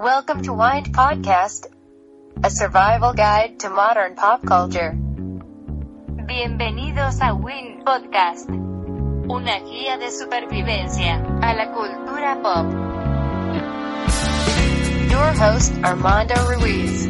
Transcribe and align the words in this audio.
Welcome 0.00 0.40
to 0.44 0.54
Wind 0.54 0.94
Podcast, 0.94 1.66
a 2.42 2.48
survival 2.48 3.12
guide 3.12 3.60
to 3.60 3.68
modern 3.68 4.14
pop 4.14 4.40
culture. 4.46 4.96
Bienvenidos 6.26 7.20
a 7.20 7.34
Win 7.34 7.84
Podcast, 7.84 8.48
una 8.48 9.60
guía 9.60 9.98
de 9.98 10.10
supervivencia 10.10 11.20
a 11.42 11.52
la 11.52 11.72
cultura 11.74 12.40
pop. 12.40 12.64
Your 15.10 15.34
host, 15.36 15.74
Armando 15.84 16.34
Ruiz. 16.48 17.06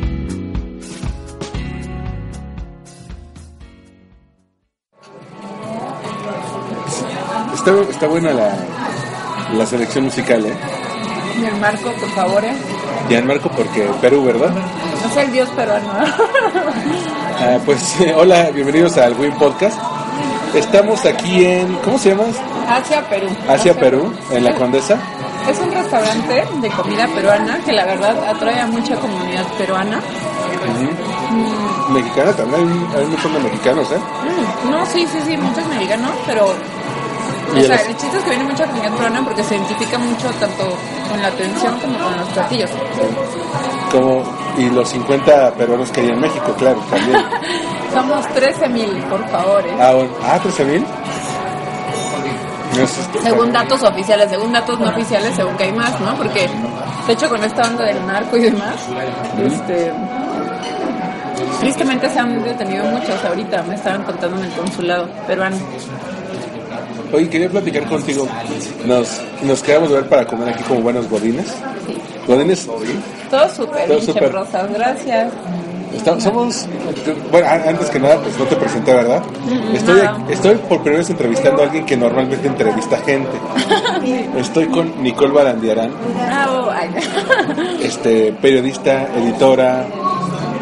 Está, 7.54 7.80
está 7.82 8.08
buena 8.08 8.32
la, 8.32 8.52
la 9.54 9.64
selección 9.64 10.06
musical, 10.06 10.44
¿eh? 10.44 10.56
Marco, 11.60 11.92
por 11.92 12.10
favor, 12.10 12.44
¿eh? 12.44 12.69
Marco 13.24 13.50
porque 13.50 13.88
Perú, 14.00 14.24
¿verdad? 14.24 14.50
No 14.50 15.14
sé 15.14 15.22
el 15.22 15.32
dios 15.32 15.48
peruano. 15.50 15.92
Ah, 17.42 17.58
pues 17.64 17.96
hola, 18.16 18.50
bienvenidos 18.52 18.98
al 18.98 19.14
Win 19.18 19.32
Podcast. 19.38 19.80
Estamos 20.54 21.06
aquí 21.06 21.46
en, 21.46 21.74
¿cómo 21.76 21.96
se 21.96 22.10
llama? 22.10 22.24
Asia, 22.68 23.02
Perú. 23.08 23.28
Asia, 23.48 23.74
Perú, 23.74 24.12
en 24.30 24.44
la 24.44 24.54
Condesa. 24.56 24.98
Es 25.48 25.58
un 25.58 25.72
restaurante 25.72 26.44
de 26.60 26.68
comida 26.68 27.06
peruana 27.14 27.58
que 27.64 27.72
la 27.72 27.86
verdad 27.86 28.28
atrae 28.28 28.60
a 28.60 28.66
mucha 28.66 28.94
comunidad 28.96 29.46
peruana. 29.56 30.00
Mm, 30.00 31.94
Mexicana 31.94 32.32
también, 32.32 32.86
hay, 32.94 33.00
hay 33.04 33.06
de 33.06 33.40
mexicanos, 33.40 33.90
¿eh? 33.90 33.98
Mm, 33.98 34.70
No, 34.70 34.84
sí, 34.84 35.06
sí, 35.10 35.18
sí, 35.26 35.34
muchos 35.38 35.66
mexicanos, 35.68 36.12
pero 36.26 36.52
o 37.58 37.62
sea, 37.62 37.76
el- 37.76 37.96
chiste 37.96 38.16
es 38.18 38.24
que 38.24 38.30
viene 38.30 38.44
mucha 38.44 38.64
comunidad 38.66 38.92
peruana 38.92 39.24
porque 39.24 39.42
se 39.44 39.56
identifica 39.56 39.98
mucho 39.98 40.28
tanto 40.38 40.76
con 41.10 41.20
la 41.22 41.28
atención 41.28 41.78
como 41.80 41.98
con 41.98 42.16
los 42.16 42.28
platillos. 42.28 42.70
Como, 43.90 44.22
y 44.56 44.70
los 44.70 44.88
50 44.88 45.52
peruanos 45.54 45.90
que 45.90 46.00
hay 46.00 46.08
en 46.08 46.20
México, 46.20 46.54
claro, 46.58 46.78
también. 46.90 47.18
Somos 47.94 48.26
13 48.34 48.68
mil, 48.68 48.88
por 49.10 49.26
favor. 49.30 49.60
¿eh? 49.66 49.76
Ah, 49.80 49.92
bueno. 49.94 50.10
ah 50.22 50.38
13 50.40 50.64
mil. 50.64 50.86
Está- 52.80 53.20
Según 53.22 53.52
datos 53.52 53.82
oficiales, 53.82 54.30
según 54.30 54.52
datos 54.52 54.78
no 54.78 54.88
oficiales, 54.90 55.34
según 55.34 55.56
que 55.56 55.64
hay 55.64 55.72
más, 55.72 55.98
¿no? 56.00 56.14
Porque, 56.16 56.48
de 57.06 57.12
hecho, 57.12 57.28
con 57.28 57.42
esta 57.42 57.62
onda 57.62 57.84
del 57.84 58.06
narco 58.06 58.36
y 58.36 58.42
demás, 58.42 58.76
este, 59.44 59.92
tristemente 61.60 62.08
se 62.08 62.18
han 62.20 62.42
detenido 62.44 62.84
muchos 62.84 63.22
ahorita, 63.24 63.62
me 63.64 63.74
estaban 63.74 64.04
contando 64.04 64.38
en 64.38 64.44
el 64.44 64.52
consulado 64.52 65.08
peruano. 65.26 65.56
Oye, 67.12 67.28
quería 67.28 67.48
platicar 67.48 67.84
contigo. 67.86 68.26
Nos, 68.86 69.20
nos 69.42 69.62
quedamos 69.62 69.88
de 69.90 69.96
ver 69.96 70.08
para 70.08 70.26
comer 70.26 70.50
aquí 70.50 70.62
como 70.64 70.80
buenos 70.80 71.08
godines. 71.08 71.46
Godines, 72.26 72.66
Todo 73.30 73.48
súper, 73.48 73.88
Todo 73.88 74.00
súper. 74.00 74.32
rosas, 74.32 74.72
gracias. 74.72 75.32
Estamos, 75.94 76.22
somos, 76.22 76.66
bueno, 77.32 77.48
a- 77.48 77.68
antes 77.68 77.90
que 77.90 77.98
nada, 77.98 78.16
pues 78.22 78.38
no 78.38 78.44
te 78.44 78.54
presenté, 78.54 78.92
¿verdad? 78.94 79.20
Estoy, 79.74 80.02
no. 80.02 80.30
estoy 80.30 80.54
por 80.54 80.78
primera 80.82 80.98
vez 80.98 81.10
entrevistando 81.10 81.62
a 81.62 81.64
alguien 81.64 81.84
que 81.84 81.96
normalmente 81.96 82.46
entrevista 82.46 82.96
gente. 82.98 83.30
Estoy 84.38 84.66
con 84.68 85.02
Nicole 85.02 85.32
Barandiarán, 85.32 85.90
Bravo. 86.28 86.70
Ay. 86.70 86.90
este, 87.82 88.32
periodista, 88.40 89.08
editora, 89.16 89.84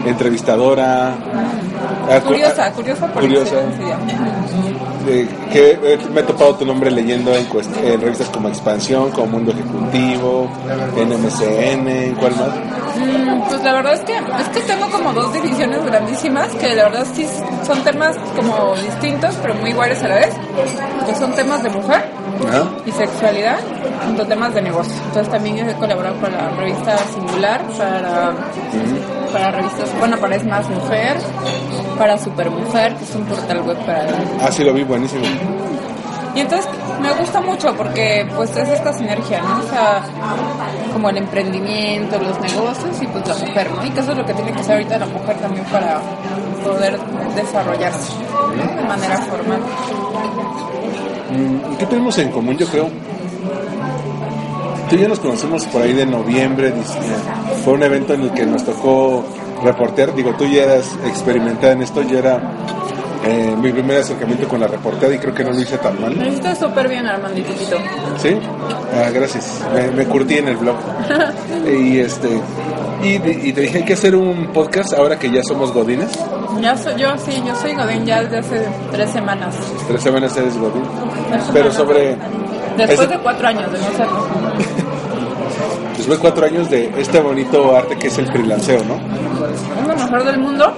entrevistadora. 0.06 1.08
ah, 2.10 2.20
cu- 2.20 2.28
Curiosa, 2.28 2.64
ah, 2.66 2.72
curiosa 2.72 3.06
por 3.08 3.20
curiosa. 3.22 3.56
Que 5.52 5.70
eh, 5.82 5.98
me 6.12 6.20
he 6.20 6.24
topado 6.24 6.54
tu 6.56 6.64
nombre 6.66 6.90
leyendo 6.90 7.34
en, 7.34 7.46
en 7.84 8.00
revistas 8.00 8.28
como 8.28 8.48
Expansión, 8.48 9.10
como 9.10 9.26
Mundo 9.26 9.52
Ejecutivo, 9.52 10.50
en 10.96 11.08
MCN, 11.08 11.88
¿en 11.88 12.14
¿cuál 12.16 12.32
más? 12.36 12.48
Mm, 12.98 13.48
Pues 13.48 13.62
la 13.62 13.72
verdad 13.74 13.94
es 13.94 14.00
que 14.00 14.16
es 14.16 14.48
que 14.52 14.60
tengo 14.60 14.90
como 14.90 15.12
dos 15.12 15.32
divisiones 15.32 15.84
grandísimas 15.84 16.48
que 16.56 16.74
la 16.74 16.84
verdad 16.84 17.06
sí 17.14 17.26
son 17.66 17.82
temas 17.84 18.16
como 18.36 18.74
distintos 18.76 19.34
pero 19.40 19.54
muy 19.54 19.70
iguales 19.70 20.02
a 20.02 20.08
la 20.08 20.14
vez, 20.16 20.34
que 21.06 21.14
son 21.14 21.32
temas 21.34 21.62
de 21.62 21.70
mujer 21.70 22.04
Y 22.86 22.92
sexualidad 22.92 23.58
junto 24.06 24.22
a 24.22 24.26
temas 24.26 24.54
de 24.54 24.62
negocio. 24.62 24.94
Entonces 25.06 25.32
también 25.32 25.68
he 25.68 25.74
colaborado 25.74 26.16
con 26.20 26.32
la 26.32 26.48
revista 26.50 26.96
Singular 26.98 27.62
para, 27.76 28.32
para 29.32 29.50
revistas, 29.50 29.88
bueno, 29.98 30.16
para 30.18 30.36
Es 30.36 30.44
Más 30.44 30.68
Mujer, 30.68 31.16
para 31.98 32.18
Supermujer, 32.18 32.94
que 32.96 33.04
es 33.04 33.14
un 33.14 33.24
portal 33.24 33.60
web 33.62 33.76
para... 33.84 34.06
Ah, 34.40 34.50
sí, 34.50 34.64
lo 34.64 34.72
vi, 34.72 34.84
buenísimo. 34.84 35.24
Y 36.34 36.40
entonces 36.40 36.68
me 37.00 37.12
gusta 37.14 37.40
mucho 37.40 37.74
porque 37.74 38.26
pues 38.36 38.56
es 38.56 38.68
esta 38.68 38.92
sinergia, 38.92 39.40
¿no? 39.42 39.58
O 39.58 39.68
sea, 39.68 40.02
como 40.92 41.10
el 41.10 41.16
emprendimiento, 41.16 42.18
los 42.18 42.38
negocios 42.40 43.02
y 43.02 43.06
pues 43.06 43.26
la 43.26 43.34
mujer, 43.34 43.70
¿no? 43.72 43.84
Y 43.84 43.90
que 43.90 44.00
eso 44.00 44.12
es 44.12 44.18
lo 44.18 44.24
que 44.24 44.34
tiene 44.34 44.52
que 44.52 44.62
ser 44.62 44.74
ahorita 44.74 44.98
la 44.98 45.06
mujer 45.06 45.36
también 45.38 45.64
para 45.66 46.00
poder 46.64 46.98
desarrollarse 47.34 48.12
¿no? 48.56 48.76
de 48.76 48.88
manera 48.88 49.16
formal. 49.18 49.60
Mm, 51.30 51.76
¿Qué 51.76 51.86
tenemos 51.86 52.18
en 52.18 52.30
común? 52.30 52.56
Yo 52.56 52.66
creo. 52.66 52.88
Tú 54.88 54.96
y 54.96 55.00
yo 55.00 55.08
nos 55.08 55.20
conocimos 55.20 55.66
por 55.66 55.82
ahí 55.82 55.92
de 55.92 56.06
noviembre. 56.06 56.72
Fue 57.64 57.74
un 57.74 57.82
evento 57.82 58.14
en 58.14 58.22
el 58.22 58.30
que 58.32 58.46
nos 58.46 58.64
tocó 58.64 59.24
reportear. 59.62 60.14
Digo, 60.14 60.34
tú 60.34 60.46
ya 60.46 60.62
eras 60.62 60.96
experimentada 61.06 61.74
en 61.74 61.82
esto. 61.82 62.02
Yo 62.02 62.18
era 62.18 62.40
eh, 63.26 63.54
mi 63.60 63.70
primer 63.70 63.98
acercamiento 63.98 64.48
con 64.48 64.60
la 64.60 64.66
reporteada 64.66 65.14
y 65.14 65.18
creo 65.18 65.34
que 65.34 65.44
no 65.44 65.50
lo 65.50 65.60
hice 65.60 65.76
tan 65.76 66.00
mal. 66.00 66.16
Lo 66.16 66.26
hiciste 66.26 66.54
súper 66.56 66.88
bien, 66.88 67.06
Armanditito. 67.06 67.76
¿Sí? 68.16 68.30
Ah, 68.94 69.10
gracias. 69.12 69.60
Me, 69.74 69.90
me 69.90 70.06
curtí 70.06 70.38
en 70.38 70.48
el 70.48 70.56
blog. 70.56 70.76
y 71.70 71.98
este. 71.98 72.28
Y, 73.02 73.16
y 73.48 73.52
te 73.52 73.60
dije 73.60 73.78
hay 73.78 73.84
que 73.84 73.92
hacer 73.92 74.16
un 74.16 74.48
podcast 74.54 74.94
ahora 74.94 75.18
que 75.18 75.30
ya 75.30 75.42
somos 75.42 75.72
godines. 75.72 76.08
Ya 76.60 76.76
soy, 76.76 76.94
yo 77.00 77.16
sí, 77.18 77.42
yo 77.46 77.54
soy 77.56 77.74
Godín 77.74 78.04
ya 78.06 78.22
desde 78.22 78.38
hace 78.38 78.68
tres 78.90 79.10
semanas. 79.10 79.54
Tres 79.86 80.02
semanas 80.02 80.36
eres 80.36 80.56
godín. 80.58 80.82
Tres 81.30 81.44
Pero 81.52 81.70
sobre. 81.72 82.16
Después 82.76 83.00
ese- 83.00 83.06
de 83.08 83.18
cuatro 83.18 83.48
años 83.48 83.70
de 83.72 83.78
no 83.78 83.84
serlo. 83.96 84.26
Después 85.96 86.18
de 86.18 86.22
cuatro 86.22 86.46
años 86.46 86.70
de 86.70 86.92
este 87.00 87.20
bonito 87.20 87.76
arte 87.76 87.96
que 87.96 88.08
es 88.08 88.18
el 88.18 88.26
freelanceo, 88.28 88.82
¿no? 88.84 88.94
Es 88.94 89.86
lo 89.88 89.94
mejor 90.04 90.24
del 90.24 90.38
mundo, 90.38 90.72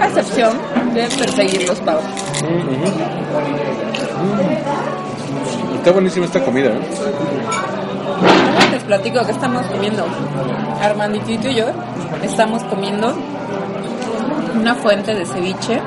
a 0.00 0.06
excepción 0.08 0.50
de 0.94 1.02
perseguir 1.02 1.66
los 1.68 1.78
pavos. 1.80 2.02
Está 5.78 5.92
buenísima 5.92 6.26
esta 6.26 6.44
comida, 6.44 6.70
¿no? 6.70 6.80
Les 8.72 8.82
platico 8.84 9.24
que 9.24 9.32
estamos 9.32 9.64
comiendo. 9.66 10.04
Armanditito 10.82 11.48
y 11.48 11.54
yo 11.56 11.66
estamos 12.22 12.62
comiendo 12.64 13.14
una 14.58 14.74
fuente 14.74 15.14
de 15.14 15.24
ceviche, 15.26 15.80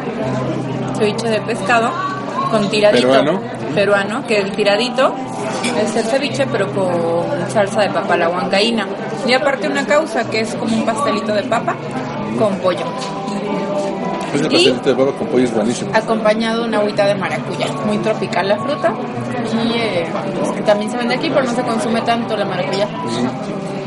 ceviche 0.98 1.28
de 1.30 1.42
pescado 1.42 1.90
con 2.52 2.70
tiradito. 2.70 3.08
Peruano. 3.08 3.40
Peruano, 3.76 4.26
que 4.28 4.40
el 4.40 4.52
tiradito 4.52 5.14
es 5.84 5.96
el 5.96 6.04
ceviche 6.06 6.46
pero 6.52 6.68
con 6.72 7.26
salsa 7.52 7.82
de 7.82 7.90
papa 7.90 8.18
la 8.18 8.30
huancaína. 8.30 8.88
Y 9.28 9.34
aparte 9.34 9.68
una 9.68 9.86
causa 9.86 10.24
que 10.30 10.42
es 10.42 10.56
como 10.56 10.76
un 10.76 10.86
pastelito 10.86 11.34
de 11.34 11.44
papa 11.44 11.76
con 12.38 12.56
pollo, 12.58 12.86
Ese 14.34 14.46
Y- 14.46 14.50
pastelito 14.50 14.90
de 14.90 14.96
papa 14.96 15.18
con 15.18 15.28
pollo 15.28 15.44
es 15.46 15.54
buenísimo. 15.54 15.92
acompañado 15.94 16.62
de 16.64 16.68
una 16.70 16.78
agüita 16.80 17.06
de 17.06 17.16
maracuyá. 17.16 17.68
Muy 17.86 17.98
tropical 18.00 18.48
la 18.50 18.58
fruta 18.58 18.94
y 19.64 19.72
eh, 19.78 20.08
pues, 20.40 20.52
que 20.52 20.62
también 20.62 20.90
se 20.92 20.98
vende 20.98 21.16
aquí 21.16 21.30
pero 21.30 21.46
no 21.46 21.54
se 21.54 21.62
consume 21.62 22.02
tanto 22.02 22.36
la 22.38 22.46
maracuyá. 22.46 22.88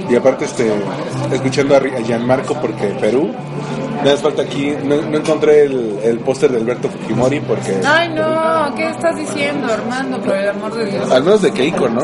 Y 0.09 0.17
aparte, 0.17 0.45
este, 0.45 0.71
escuchando 1.33 1.77
a 1.77 1.81
Gianmarco 2.05 2.55
porque 2.61 2.89
Perú, 3.01 3.31
me 4.03 4.11
hace 4.11 4.23
falta 4.23 4.43
aquí, 4.43 4.75
no, 4.85 4.97
no 5.03 5.19
encontré 5.19 5.63
el, 5.65 5.99
el 6.03 6.19
póster 6.21 6.51
de 6.51 6.59
Alberto 6.59 6.89
Fujimori 6.89 7.41
porque, 7.41 7.81
Ay, 7.87 8.09
no, 8.11 8.75
¿qué 8.77 8.89
estás 8.91 9.17
diciendo, 9.17 9.73
Armando? 9.73 10.21
Por 10.21 10.37
el 10.37 10.49
amor 10.49 10.75
de 10.75 10.87
Dios. 10.87 11.11
al 11.11 11.23
menos 11.25 11.43
de 11.43 11.53
Keiko, 11.53 11.89
¿no? 11.89 12.03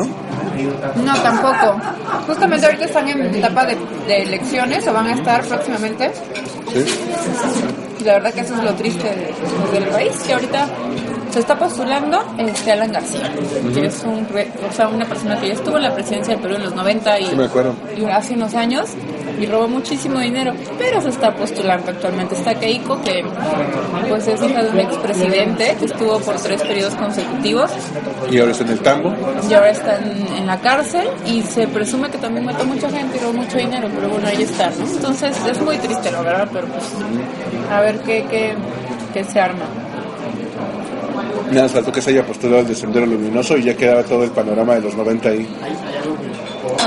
No, 1.05 1.13
tampoco. 1.21 1.79
Justamente 2.27 2.65
ahorita 2.65 2.85
están 2.85 3.07
en 3.07 3.33
etapa 3.35 3.65
de, 3.65 3.77
de 4.07 4.23
elecciones 4.23 4.85
o 4.87 4.93
van 4.93 5.07
a 5.07 5.13
estar 5.13 5.41
próximamente. 5.45 6.11
Sí. 6.73 6.85
La 8.03 8.13
verdad 8.13 8.33
que 8.33 8.41
eso 8.41 8.55
es 8.55 8.63
lo 8.63 8.73
triste 8.75 9.03
de- 9.07 9.79
del 9.79 9.89
país, 9.89 10.11
que 10.25 10.33
ahorita 10.33 10.67
se 11.31 11.39
está 11.39 11.57
postulando 11.57 12.23
este 12.37 12.71
Alan 12.71 12.91
García, 12.91 13.31
que 13.73 13.85
es 13.85 14.03
un, 14.03 14.27
o 14.67 14.73
sea, 14.73 14.87
una 14.87 15.05
persona 15.05 15.39
que 15.39 15.47
ya 15.47 15.53
estuvo 15.53 15.77
en 15.77 15.83
la 15.83 15.93
presidencia 15.93 16.33
del 16.33 16.41
Perú 16.41 16.55
en 16.55 16.63
los 16.63 16.75
90 16.75 17.19
y, 17.19 17.25
Sí, 17.95 18.05
hace 18.05 18.33
unos 18.33 18.53
años 18.55 18.89
y 19.39 19.45
robó 19.45 19.67
muchísimo 19.67 20.19
dinero, 20.19 20.53
pero 20.77 21.01
se 21.01 21.09
está 21.09 21.33
postulando 21.33 21.91
actualmente. 21.91 22.35
Está 22.35 22.55
Keiko, 22.55 23.01
que 23.01 23.23
pues 24.07 24.27
es 24.27 24.41
hija 24.43 24.63
de 24.63 24.69
un 24.69 24.79
expresidente 24.79 25.75
que 25.79 25.85
estuvo 25.85 26.19
por 26.19 26.35
tres 26.35 26.61
periodos 26.61 26.95
consecutivos 26.95 27.71
Y 28.29 28.39
ahora 28.39 28.51
está 28.51 28.63
en 28.65 28.71
el 28.71 28.79
tambo. 28.79 29.13
y 29.49 29.53
ahora 29.53 29.69
está 29.69 29.97
en, 29.97 30.27
en 30.35 30.47
la 30.47 30.59
cárcel 30.59 31.07
y 31.25 31.41
se 31.43 31.67
presume 31.67 32.09
que 32.09 32.17
también 32.17 32.45
mató 32.45 32.65
mucha 32.65 32.89
gente 32.89 33.17
y 33.17 33.19
robó 33.21 33.33
mucho 33.33 33.57
dinero, 33.57 33.87
pero 33.95 34.09
bueno, 34.09 34.27
ahí 34.27 34.41
está, 34.43 34.69
¿no? 34.71 34.85
Entonces 34.85 35.37
es 35.49 35.61
muy 35.61 35.77
triste, 35.77 36.11
la 36.11 36.21
verdad, 36.21 36.49
pero 36.51 36.67
pues 36.67 36.85
a 37.71 37.81
ver 37.81 37.99
qué, 37.99 38.25
qué, 38.29 38.55
qué 39.13 39.23
se 39.23 39.39
arma. 39.39 39.65
Nada 41.49 41.63
más 41.63 41.71
faltó 41.71 41.91
que 41.91 42.01
se 42.01 42.11
haya 42.11 42.25
postulado 42.25 42.61
el 42.61 42.67
de 42.67 42.75
Sendero 42.75 43.05
Luminoso 43.05 43.57
y 43.57 43.63
ya 43.63 43.75
quedaba 43.75 44.03
todo 44.03 44.23
el 44.23 44.31
panorama 44.31 44.75
de 44.75 44.81
los 44.81 44.95
90 44.95 45.29
ahí. 45.29 45.47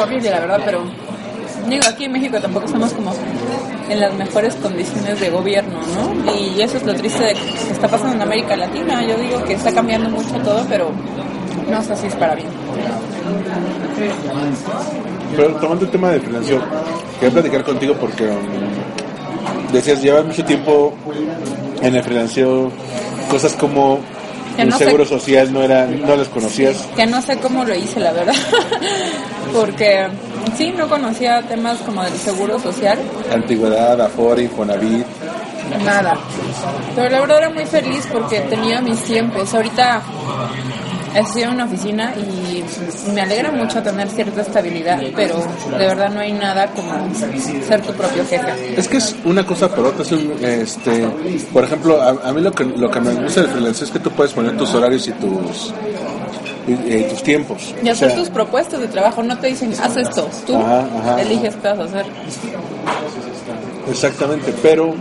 Horrible, 0.00 0.30
la 0.30 0.40
verdad, 0.40 0.60
pero 0.64 0.82
digo, 1.68 1.82
aquí 1.88 2.04
en 2.04 2.12
México 2.12 2.38
tampoco 2.40 2.66
estamos 2.66 2.92
como 2.92 3.12
en 3.88 4.00
las 4.00 4.14
mejores 4.14 4.54
condiciones 4.56 5.20
de 5.20 5.30
gobierno, 5.30 5.78
¿no? 5.94 6.34
Y 6.34 6.60
eso 6.60 6.76
es 6.76 6.84
lo 6.84 6.94
triste 6.94 7.22
de 7.24 7.34
que 7.34 7.72
está 7.72 7.88
pasando 7.88 8.14
en 8.14 8.22
América 8.22 8.56
Latina. 8.56 9.02
Yo 9.06 9.16
digo 9.16 9.42
que 9.44 9.54
está 9.54 9.72
cambiando 9.72 10.08
mucho 10.10 10.34
todo, 10.44 10.64
pero 10.68 10.90
no 11.68 11.82
sé 11.82 11.96
si 11.96 12.06
es 12.06 12.14
para 12.14 12.34
bien. 12.34 12.48
Pero 15.36 15.54
tomando 15.56 15.84
el 15.84 15.90
tema 15.90 16.10
de 16.10 16.20
freelanceo, 16.20 16.60
quería 17.18 17.32
platicar 17.32 17.64
contigo 17.64 17.94
porque 18.00 18.24
um, 18.24 19.72
decías, 19.72 20.02
llevas 20.02 20.24
mucho 20.24 20.44
tiempo 20.44 20.94
en 21.80 21.94
el 21.94 22.02
freelanceo, 22.02 22.70
cosas 23.30 23.54
como 23.54 24.00
Que 24.56 24.62
el 24.62 24.69
no 24.69 24.78
sé- 24.78 24.84
seguro 24.84 25.04
social 25.06 25.52
no 25.52 25.62
era, 25.62 25.87
no 25.87 26.16
las 26.16 26.28
conocías. 26.28 26.76
Que 26.96 27.06
no 27.06 27.20
sé 27.22 27.38
cómo 27.38 27.64
lo 27.64 27.75
hice, 27.75 28.00
la 28.00 28.12
verdad. 28.12 28.34
Porque 29.52 30.08
sí, 30.56 30.72
no 30.76 30.88
conocía 30.88 31.43
temas 31.43 31.78
como 31.78 32.02
del 32.04 32.14
seguro 32.14 32.58
social, 32.58 32.99
Antigüedad, 33.32 34.00
Afore, 34.00 34.43
Infonavit. 34.44 35.06
nada. 35.84 36.16
Pero 36.94 37.08
la 37.10 37.20
verdad 37.20 37.38
era 37.38 37.50
muy 37.50 37.64
feliz 37.66 38.06
porque 38.12 38.40
tenía 38.40 38.81
mis 38.81 38.99
tiempos. 39.04 39.52
Ahorita 39.54 40.02
estoy 41.14 41.43
en 41.43 41.50
una 41.50 41.64
oficina 41.64 42.14
y 42.17 42.62
me 43.12 43.20
alegra 43.23 43.50
mucho 43.50 43.82
tener 43.82 44.09
cierta 44.11 44.43
estabilidad, 44.43 45.00
pero 45.14 45.37
de 45.70 45.79
verdad 45.87 46.11
no 46.11 46.20
hay 46.20 46.32
nada 46.32 46.67
como 46.69 46.93
ser 47.14 47.81
tu 47.82 47.93
propio 47.93 48.25
jefe. 48.26 48.75
Es 48.76 48.88
que 48.88 48.97
es 48.99 49.14
una 49.25 49.44
cosa 49.44 49.69
por 49.69 49.87
otra. 49.87 50.03
es 50.03 50.12
un, 50.12 50.32
este, 50.43 51.06
por 51.53 51.64
ejemplo, 51.64 52.00
a, 52.00 52.11
a 52.29 52.32
mí 52.32 52.41
lo 52.41 52.53
que, 52.53 52.64
lo 52.64 52.91
que 52.91 53.00
me 53.00 53.12
gusta 53.14 53.43
del 53.43 53.50
freelance 53.50 53.85
es 53.85 53.91
que 53.91 53.99
tú 53.99 54.11
puedes 54.11 54.32
poner 54.32 54.56
tus 54.56 54.75
horarios 54.75 55.06
y 55.09 55.12
tus, 55.12 55.75
y, 56.67 56.73
y 56.73 57.03
tus 57.11 57.23
tiempos. 57.23 57.75
Y 57.82 57.88
O 57.88 57.93
hacer 57.93 58.11
sea, 58.11 58.19
tus 58.19 58.31
propuestas 58.31 58.81
de 58.81 58.88
trabajo, 58.88 59.23
no 59.23 59.38
te 59.38 59.49
dicen, 59.49 59.73
haz 59.82 59.97
esto, 59.97 60.29
tú 60.47 60.56
Ajá, 60.56 60.87
ajá. 61.00 61.20
eliges 61.23 61.55
qué 61.56 61.69
vas 61.69 61.79
a 61.79 61.85
hacer. 61.85 62.06
Exactamente, 63.91 64.55
pero 64.62 64.94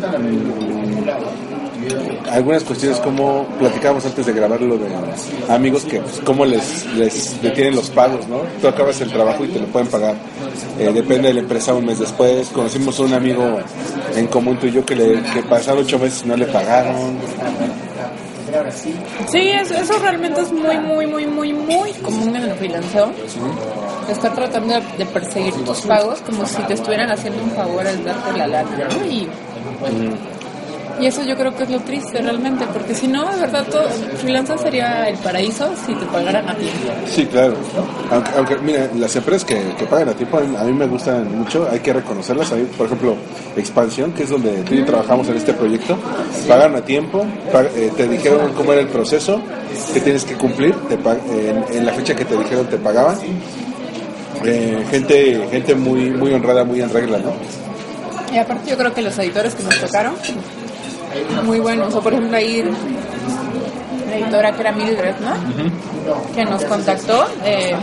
algunas 2.31 2.63
cuestiones 2.63 2.99
como 2.99 3.45
platicábamos 3.59 4.05
antes 4.05 4.25
de 4.25 4.33
grabar 4.33 4.61
lo 4.61 4.77
de 4.77 4.87
amigos 5.49 5.83
que 5.83 5.99
pues, 5.99 6.21
cómo 6.23 6.45
les, 6.45 6.85
les 6.95 7.41
detienen 7.41 7.75
los 7.75 7.89
pagos, 7.89 8.27
¿no? 8.27 8.41
Tú 8.61 8.67
acabas 8.67 9.01
el 9.01 9.11
trabajo 9.11 9.43
y 9.43 9.49
te 9.49 9.59
lo 9.59 9.65
pueden 9.67 9.89
pagar. 9.89 10.15
Eh, 10.79 10.91
depende 10.93 11.27
de 11.27 11.35
la 11.35 11.39
empresa 11.41 11.73
un 11.73 11.85
mes 11.85 11.99
después. 11.99 12.47
Conocimos 12.49 12.99
a 12.99 13.03
un 13.03 13.13
amigo 13.13 13.59
en 14.15 14.27
común 14.27 14.57
tú 14.57 14.67
y 14.67 14.71
yo 14.71 14.85
que 14.85 14.95
le 14.95 15.21
que 15.21 15.43
pasaron 15.43 15.83
ocho 15.83 15.99
meses 15.99 16.23
y 16.25 16.29
no 16.29 16.37
le 16.37 16.45
pagaron. 16.45 17.17
Sí, 19.29 19.49
eso, 19.49 19.75
eso 19.75 19.93
realmente 19.99 20.41
es 20.41 20.51
muy, 20.51 20.77
muy, 20.77 21.07
muy, 21.07 21.25
muy, 21.25 21.53
muy 21.53 21.91
común 21.93 22.35
en 22.35 22.43
el 22.43 22.53
freelanceo. 22.55 23.11
Estar 24.09 24.33
tratando 24.33 24.73
de, 24.97 25.05
perseguir 25.05 25.53
tus 25.65 25.81
pagos 25.81 26.21
como 26.21 26.45
si 26.45 26.61
te 26.63 26.73
estuvieran 26.73 27.11
haciendo 27.11 27.43
un 27.43 27.51
favor 27.51 27.85
al 27.85 28.03
darte 28.03 28.37
la 28.37 28.47
lana, 28.47 28.69
¿no? 28.89 29.05
Y, 29.05 29.27
y 30.99 31.05
eso 31.07 31.23
yo 31.23 31.35
creo 31.35 31.55
que 31.55 31.63
es 31.63 31.69
lo 31.69 31.79
triste 31.79 32.21
realmente, 32.21 32.65
porque 32.73 32.93
si 32.93 33.07
no, 33.07 33.31
de 33.33 33.41
verdad, 33.41 33.65
todo 33.71 33.83
freelancer 34.19 34.59
sería 34.59 35.09
el 35.09 35.17
paraíso 35.17 35.69
si 35.85 35.93
te 35.95 36.05
pagaran 36.05 36.47
a 36.49 36.55
tiempo. 36.55 36.79
Sí, 37.07 37.25
claro. 37.25 37.53
Aunque, 38.11 38.31
aunque 38.37 38.57
mira, 38.57 38.89
las 38.95 39.15
empresas 39.15 39.45
que, 39.45 39.59
que 39.77 39.85
pagan 39.85 40.09
a 40.09 40.13
tiempo 40.13 40.37
a 40.37 40.41
mí, 40.41 40.55
a 40.57 40.63
mí 40.63 40.73
me 40.73 40.85
gustan 40.87 41.37
mucho, 41.37 41.67
hay 41.71 41.79
que 41.79 41.93
reconocerlas. 41.93 42.51
Hay, 42.51 42.63
por 42.77 42.85
ejemplo, 42.87 43.15
Expansión, 43.55 44.11
que 44.13 44.23
es 44.23 44.29
donde 44.29 44.51
tú 44.63 44.73
y 44.73 44.79
yo 44.79 44.85
trabajamos 44.85 45.27
en 45.29 45.37
este 45.37 45.53
proyecto, 45.53 45.97
pagaron 46.47 46.75
a 46.75 46.81
tiempo, 46.81 47.25
pag- 47.51 47.69
eh, 47.75 47.91
te 47.95 48.07
dijeron 48.07 48.53
cómo 48.53 48.71
era 48.73 48.81
el 48.81 48.87
proceso 48.87 49.41
que 49.93 50.01
tienes 50.01 50.23
que 50.25 50.35
cumplir, 50.35 50.75
te 50.87 50.97
pag- 50.99 51.19
en, 51.31 51.77
en 51.77 51.85
la 51.85 51.93
fecha 51.93 52.15
que 52.15 52.25
te 52.25 52.37
dijeron 52.37 52.67
te 52.67 52.77
pagaban. 52.77 53.17
Eh, 54.43 54.83
gente 54.89 55.47
gente 55.51 55.75
muy 55.75 56.09
muy 56.09 56.33
honrada, 56.33 56.63
muy 56.63 56.81
en 56.81 56.89
regla, 56.89 57.19
¿no? 57.19 57.31
Y 58.33 58.37
aparte 58.39 58.71
yo 58.71 58.77
creo 58.77 58.93
que 58.93 59.01
los 59.01 59.17
editores 59.19 59.53
que 59.53 59.61
nos 59.63 59.77
tocaron, 59.79 60.13
muy 61.43 61.59
buenos. 61.59 61.93
O 61.95 62.01
por 62.01 62.13
ejemplo 62.13 62.37
ahí 62.37 62.63
la 64.09 64.17
editora 64.17 64.51
que 64.51 64.61
era 64.61 64.71
Mildred, 64.71 65.15
¿no? 65.19 65.33
Que 66.35 66.43
nos 66.45 66.63
contactó, 66.65 67.27
eh, 67.45 67.73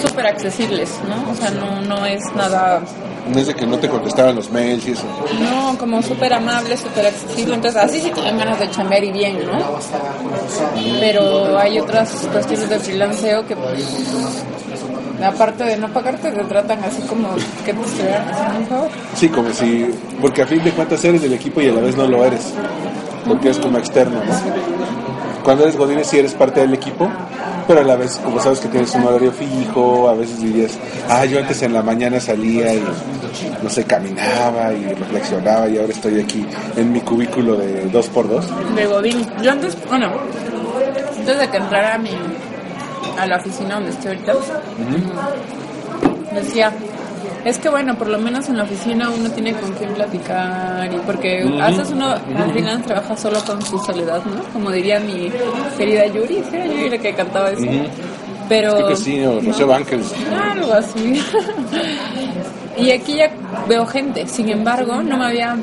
súper 0.00 0.26
accesibles, 0.26 0.90
¿no? 1.08 1.30
O 1.30 1.34
sea, 1.34 1.50
no, 1.50 1.82
no 1.82 2.06
es 2.06 2.22
nada, 2.34 2.80
No 3.30 3.38
es 3.38 3.48
de 3.48 3.54
que 3.54 3.66
no 3.66 3.76
te 3.78 3.88
contestaban 3.88 4.36
los 4.36 4.50
mails 4.50 4.86
y 4.88 4.92
eso. 4.92 5.04
no, 5.40 5.76
como 5.76 6.00
súper 6.02 6.32
amable, 6.32 6.76
súper 6.76 7.06
accesible. 7.08 7.56
Entonces 7.56 7.82
así 7.82 8.00
sí 8.00 8.10
tienen 8.10 8.38
ganas 8.38 8.58
de 8.58 8.70
chambear 8.70 9.04
y 9.04 9.12
bien, 9.12 9.38
¿no? 9.44 9.58
Pero 11.00 11.58
hay 11.58 11.78
otras 11.78 12.10
cuestiones 12.32 12.70
de 12.70 12.78
freelanceo 12.78 13.46
que 13.46 13.56
pues 13.56 13.84
aparte 15.24 15.64
de 15.64 15.76
no 15.76 15.88
pagarte 15.88 16.30
te 16.30 16.44
tratan 16.44 16.82
así 16.84 17.02
como 17.02 17.28
que 17.64 17.72
te 17.72 17.80
estuvieran 17.80 18.28
haciendo 18.28 18.58
un 18.58 18.66
favor. 18.66 18.88
Sí, 19.14 19.28
como 19.28 19.50
si, 19.52 19.90
porque 20.20 20.42
a 20.42 20.46
fin 20.46 20.62
de 20.62 20.70
cuentas 20.72 21.04
eres 21.04 21.22
del 21.22 21.32
equipo 21.32 21.60
y 21.60 21.68
a 21.68 21.72
la 21.72 21.80
vez 21.80 21.96
no 21.96 22.06
lo 22.06 22.24
eres, 22.24 22.52
porque 23.26 23.48
eres 23.48 23.58
como 23.60 23.78
externo, 23.78 24.20
¿no? 24.24 24.32
Cuando 25.42 25.62
eres 25.62 25.76
Godínez 25.76 26.08
sí 26.08 26.18
eres 26.18 26.34
parte 26.34 26.60
del 26.60 26.74
equipo, 26.74 27.08
pero 27.68 27.80
a 27.80 27.84
la 27.84 27.96
vez, 27.96 28.16
como 28.24 28.40
sabes 28.40 28.60
que 28.60 28.68
tienes 28.68 28.92
un 28.94 29.04
horario 29.04 29.32
fijo, 29.32 30.08
a 30.08 30.14
veces 30.14 30.40
dirías, 30.40 30.72
ah, 31.08 31.24
yo 31.24 31.38
antes 31.38 31.62
en 31.62 31.72
la 31.72 31.82
mañana 31.82 32.20
salía 32.20 32.74
y, 32.74 32.82
no 33.62 33.70
sé, 33.70 33.84
caminaba 33.84 34.72
y 34.72 34.84
reflexionaba 34.94 35.68
y 35.68 35.78
ahora 35.78 35.92
estoy 35.92 36.20
aquí 36.20 36.44
en 36.76 36.92
mi 36.92 37.00
cubículo 37.00 37.56
de 37.56 37.86
dos 37.90 38.08
por 38.08 38.28
dos. 38.28 38.46
de 38.74 38.86
Godín. 38.86 39.26
Yo 39.42 39.52
antes, 39.52 39.76
bueno, 39.88 40.10
antes 41.16 41.38
de 41.38 41.48
que 41.48 41.56
entrara 41.56 41.94
a 41.94 41.98
mi 41.98 42.10
a 43.18 43.26
la 43.26 43.36
oficina 43.36 43.74
donde 43.76 43.90
estoy 43.90 44.08
ahorita, 44.12 44.34
decía, 46.34 46.72
es 47.44 47.58
que 47.58 47.68
bueno, 47.68 47.96
por 47.96 48.08
lo 48.08 48.18
menos 48.18 48.48
en 48.48 48.56
la 48.56 48.64
oficina 48.64 49.08
uno 49.08 49.30
tiene 49.30 49.52
con 49.54 49.72
quién 49.74 49.94
platicar 49.94 50.92
y 50.92 50.96
porque 50.98 51.48
haces 51.62 51.90
uno, 51.90 52.08
al 52.08 52.52
final 52.52 52.82
trabaja 52.82 53.16
solo 53.16 53.40
con 53.44 53.62
su 53.62 53.78
soledad, 53.78 54.22
¿no? 54.24 54.42
Como 54.52 54.70
diría 54.70 54.98
mi 54.98 55.30
querida 55.76 56.06
Yuri, 56.06 56.42
¿sí 56.50 56.56
era 56.56 56.66
Yuri 56.66 56.90
la 56.90 56.98
que 56.98 57.14
cantaba 57.14 57.50
eso? 57.50 57.64
Pero... 58.48 58.74
Creo 58.74 58.88
que 58.88 58.96
sí, 58.96 59.24
o 59.24 59.40
Rocío. 59.40 59.72
Algo 59.72 60.72
así. 60.72 61.20
y 62.78 62.90
aquí 62.90 63.16
ya 63.16 63.30
veo 63.68 63.86
gente. 63.86 64.26
Sin 64.26 64.48
embargo, 64.48 65.02
no 65.02 65.16
me 65.16 65.26
había 65.26 65.56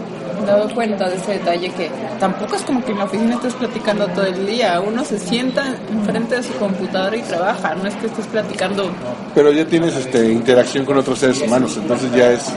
dado 0.46 0.74
cuenta 0.74 1.10
de 1.10 1.16
ese 1.16 1.34
detalle 1.34 1.70
que 1.72 1.90
tampoco 2.20 2.56
es 2.56 2.62
como 2.64 2.84
que 2.84 2.92
en 2.92 2.98
la 3.00 3.06
oficina 3.06 3.36
estés 3.36 3.54
platicando 3.54 4.08
todo 4.08 4.26
el 4.26 4.46
día. 4.46 4.80
Uno 4.82 5.04
se 5.04 5.18
sienta 5.20 5.76
enfrente 5.92 6.36
de 6.36 6.44
su 6.44 6.54
computadora 6.54 7.16
y 7.18 7.22
trabaja. 7.22 7.76
No 7.76 7.88
es 7.88 7.96
que 7.96 8.08
estés 8.08 8.28
platicando. 8.28 8.90
Pero 9.36 9.52
ya 9.52 9.66
tienes 9.66 9.96
este, 9.96 10.32
interacción 10.32 10.86
con 10.86 10.98
otros 10.98 11.20
seres 11.20 11.42
humanos, 11.42 11.78
entonces 11.78 12.12
ya 12.14 12.32
es... 12.32 12.52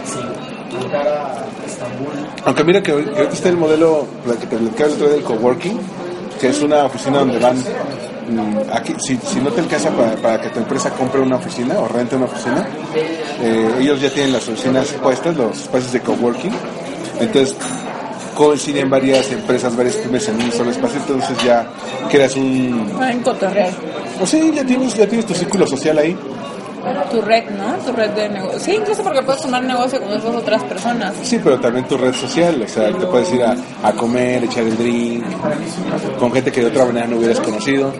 Aunque 2.45 2.65
mira 2.65 2.83
que 2.83 2.93
ahorita 2.93 3.23
está 3.33 3.49
el 3.49 3.57
modelo, 3.57 4.07
que 4.41 4.47
te 4.47 4.57
platicaba 4.57 4.89
el 4.89 4.95
otro 4.95 5.07
día 5.07 5.17
del 5.17 5.25
coworking, 5.25 5.79
que 6.41 6.49
es 6.49 6.63
una 6.63 6.85
oficina 6.85 7.19
donde 7.21 7.39
van... 7.39 7.57
mm, 7.57 8.59
Aquí, 8.73 8.95
si, 8.99 9.17
si 9.17 9.41
no 9.41 9.51
te 9.51 9.61
alcanza 9.63 9.91
para, 9.91 10.17
para 10.17 10.41
que 10.41 10.51
tu 10.51 10.59
empresa 10.61 10.91
compre 10.91 11.21
una 11.21 11.37
oficina 11.37 11.79
o 11.79 11.89
rente 11.89 12.15
una 12.17 12.27
oficina, 12.27 12.67
eh, 13.41 13.71
ellos 13.81 14.01
ya 14.01 14.11
tienen 14.11 14.33
las 14.33 14.49
oficinas 14.49 14.89
puestas, 15.03 15.37
los 15.37 15.61
espacios 15.63 15.93
de 15.93 16.01
coworking. 16.01 16.53
Entonces 17.21 17.57
coinciden 18.35 18.91
varias 18.91 19.33
empresas, 19.33 19.75
varias 19.75 19.97
pymes 19.97 20.29
en 20.29 20.37
un 20.37 20.53
solo 20.53 20.71
espacio, 20.71 21.01
entonces 21.01 21.37
ya 21.43 21.67
creas 22.11 22.37
un... 22.37 22.91
En 23.03 23.23
cotorrear. 23.23 23.71
O 24.21 24.27
sí, 24.27 24.53
ya 24.55 24.65
tienes, 24.65 24.95
ya 24.95 25.07
tienes 25.07 25.27
tu 25.27 25.35
círculo 25.35 25.67
social 25.67 25.99
ahí. 25.99 26.17
Tu 27.11 27.21
red, 27.21 27.45
¿no? 27.51 27.75
Tu 27.85 27.93
red 27.93 28.11
de 28.11 28.29
negocio. 28.29 28.61
Sí, 28.61 28.75
incluso 28.75 29.03
porque 29.03 29.23
puedes 29.23 29.43
tomar 29.43 29.63
negocio 29.63 30.01
con 30.01 30.13
esas 30.13 30.35
otras 30.35 30.63
personas. 30.65 31.15
Sí, 31.23 31.41
pero 31.43 31.59
también 31.59 31.87
tu 31.87 31.97
red 31.97 32.13
social, 32.15 32.63
o 32.63 32.69
sea, 32.69 32.93
te 32.93 33.07
puedes 33.07 33.33
ir 33.33 33.43
a, 33.43 33.57
a 33.83 33.93
comer, 33.93 34.45
echar 34.45 34.63
el 34.65 34.77
drink, 34.77 35.25
con 36.19 36.33
gente 36.33 36.53
que 36.53 36.61
de 36.61 36.67
otra 36.67 36.85
manera 36.85 37.07
no 37.07 37.17
hubieras 37.17 37.41
conocido. 37.41 37.93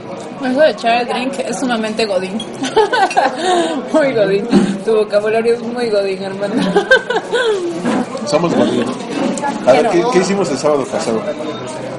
Eso 0.51 0.61
de 0.61 0.71
echar 0.71 1.03
el 1.03 1.09
drink 1.09 1.39
es 1.41 1.59
sumamente 1.59 2.05
godín. 2.07 2.39
muy 3.93 4.13
godín. 4.15 4.47
Tu 4.85 4.95
vocabulario 4.97 5.55
es 5.55 5.63
muy 5.63 5.89
godín, 5.91 6.23
hermano. 6.23 6.55
Somos 8.27 8.53
Godín. 8.55 8.85
A 9.67 9.73
ver, 9.73 9.89
¿qué, 9.91 10.05
qué 10.13 10.19
hicimos 10.19 10.51
el 10.51 10.59
sábado 10.59 10.85
pasado? 10.85 11.21